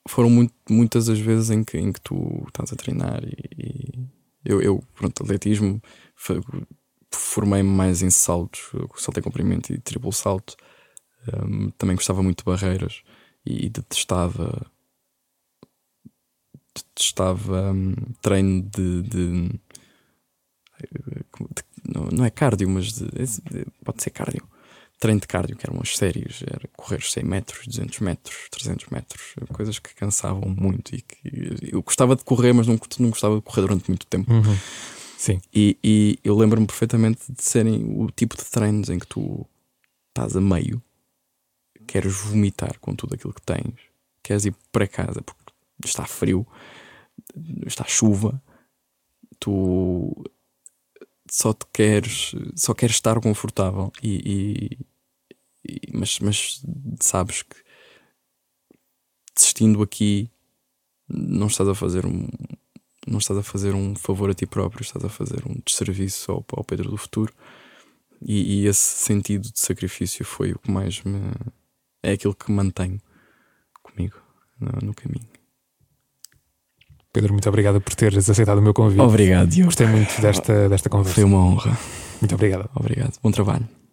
foram 0.08 0.30
muito, 0.30 0.54
muitas 0.68 1.08
as 1.08 1.18
vezes 1.18 1.50
em 1.50 1.64
que, 1.64 1.78
em 1.78 1.92
que 1.92 2.00
tu 2.00 2.44
estás 2.48 2.72
a 2.72 2.76
treinar 2.76 3.22
e, 3.24 3.34
e 3.58 4.08
eu, 4.44 4.60
eu, 4.60 4.84
pronto, 4.94 5.22
atletismo, 5.22 5.80
formei-me 7.10 7.70
mais 7.70 8.02
em 8.02 8.10
saltos, 8.10 8.70
salto 8.96 9.18
em 9.18 9.22
comprimento 9.22 9.72
e 9.72 9.78
triplo 9.78 10.12
salto. 10.12 10.56
Um, 11.42 11.70
também 11.70 11.96
gostava 11.96 12.22
muito 12.22 12.38
de 12.38 12.44
barreiras 12.44 13.02
e 13.46 13.70
detestava 13.70 14.70
detestava 16.74 17.72
um, 17.72 17.94
treino 18.20 18.62
de, 18.62 19.02
de, 19.02 19.48
de 19.48 19.60
não, 22.12 22.24
é 22.24 22.30
cardio, 22.30 22.68
mas 22.68 22.92
de, 22.92 23.06
de, 23.06 23.66
pode 23.84 24.02
ser 24.02 24.10
cardio. 24.10 24.46
Treino 25.04 25.20
de 25.20 25.26
cardio, 25.26 25.54
que 25.54 25.68
eram 25.68 25.78
as 25.82 25.98
séries, 25.98 26.42
era 26.46 26.66
correr 26.78 27.02
100 27.02 27.24
metros, 27.24 27.66
200 27.66 27.98
metros, 27.98 28.48
300 28.50 28.86
metros, 28.88 29.34
coisas 29.52 29.78
que 29.78 29.94
cansavam 29.94 30.48
muito 30.48 30.94
e 30.94 31.02
que 31.02 31.58
eu 31.70 31.82
gostava 31.82 32.16
de 32.16 32.24
correr, 32.24 32.54
mas 32.54 32.66
não, 32.66 32.80
não 32.98 33.10
gostava 33.10 33.36
de 33.36 33.42
correr 33.42 33.60
durante 33.60 33.90
muito 33.90 34.06
tempo. 34.06 34.32
Uhum. 34.32 34.56
Sim. 35.18 35.42
E, 35.52 35.76
e 35.84 36.18
eu 36.24 36.34
lembro-me 36.34 36.66
perfeitamente 36.66 37.20
de 37.30 37.44
serem 37.44 37.84
o 38.00 38.10
tipo 38.10 38.34
de 38.34 38.46
treinos 38.46 38.88
em 38.88 38.98
que 38.98 39.06
tu 39.06 39.46
estás 40.08 40.38
a 40.38 40.40
meio, 40.40 40.82
queres 41.86 42.14
vomitar 42.14 42.78
com 42.78 42.94
tudo 42.94 43.14
aquilo 43.14 43.34
que 43.34 43.42
tens, 43.42 43.74
queres 44.22 44.46
ir 44.46 44.54
para 44.72 44.88
casa 44.88 45.20
porque 45.20 45.52
está 45.84 46.06
frio, 46.06 46.46
está 47.66 47.84
chuva, 47.84 48.42
tu 49.38 50.24
só 51.30 51.52
te 51.52 51.66
queres, 51.70 52.34
só 52.56 52.72
queres 52.72 52.96
estar 52.96 53.20
confortável 53.20 53.92
e, 54.02 54.78
e, 54.78 54.78
e 55.64 55.80
mas, 55.92 56.18
mas 56.20 56.62
sabes 57.00 57.42
que 57.42 57.56
desistindo 59.34 59.82
aqui 59.82 60.30
não 61.08 61.46
estás 61.46 61.68
a 61.68 61.74
fazer 61.74 62.06
um 62.06 62.28
não 63.06 63.18
estás 63.18 63.38
a 63.38 63.42
fazer 63.42 63.74
um 63.74 63.94
favor 63.94 64.30
a 64.30 64.34
ti 64.34 64.46
próprio, 64.46 64.82
estás 64.82 65.04
a 65.04 65.10
fazer 65.10 65.42
um 65.46 65.60
desserviço 65.66 66.32
ao, 66.32 66.44
ao 66.56 66.64
Pedro 66.64 66.90
do 66.90 66.96
futuro 66.96 67.32
e, 68.22 68.62
e, 68.62 68.66
esse 68.66 69.04
sentido 69.04 69.52
de 69.52 69.60
sacrifício 69.60 70.24
foi 70.24 70.52
o 70.52 70.58
que 70.58 70.70
mais 70.70 71.02
me 71.02 71.20
é 72.02 72.12
aquilo 72.12 72.34
que 72.34 72.50
mantenho 72.50 73.00
comigo 73.82 74.16
no, 74.58 74.88
no 74.88 74.94
caminho. 74.94 75.28
Pedro, 77.12 77.32
muito 77.32 77.48
obrigado 77.48 77.80
por 77.80 77.94
teres 77.94 78.28
aceitado 78.28 78.58
o 78.58 78.62
meu 78.62 78.74
convite. 78.74 79.00
Obrigado, 79.00 79.48
Diogo. 79.48 79.66
Gostei 79.66 79.86
muito 79.86 80.20
desta, 80.20 80.68
desta 80.68 80.88
conversa. 80.88 81.14
Foi 81.14 81.24
uma 81.24 81.38
honra. 81.38 81.78
Muito 82.20 82.34
obrigado. 82.34 82.68
Obrigado. 82.74 83.18
Bom 83.22 83.30
trabalho. 83.30 83.83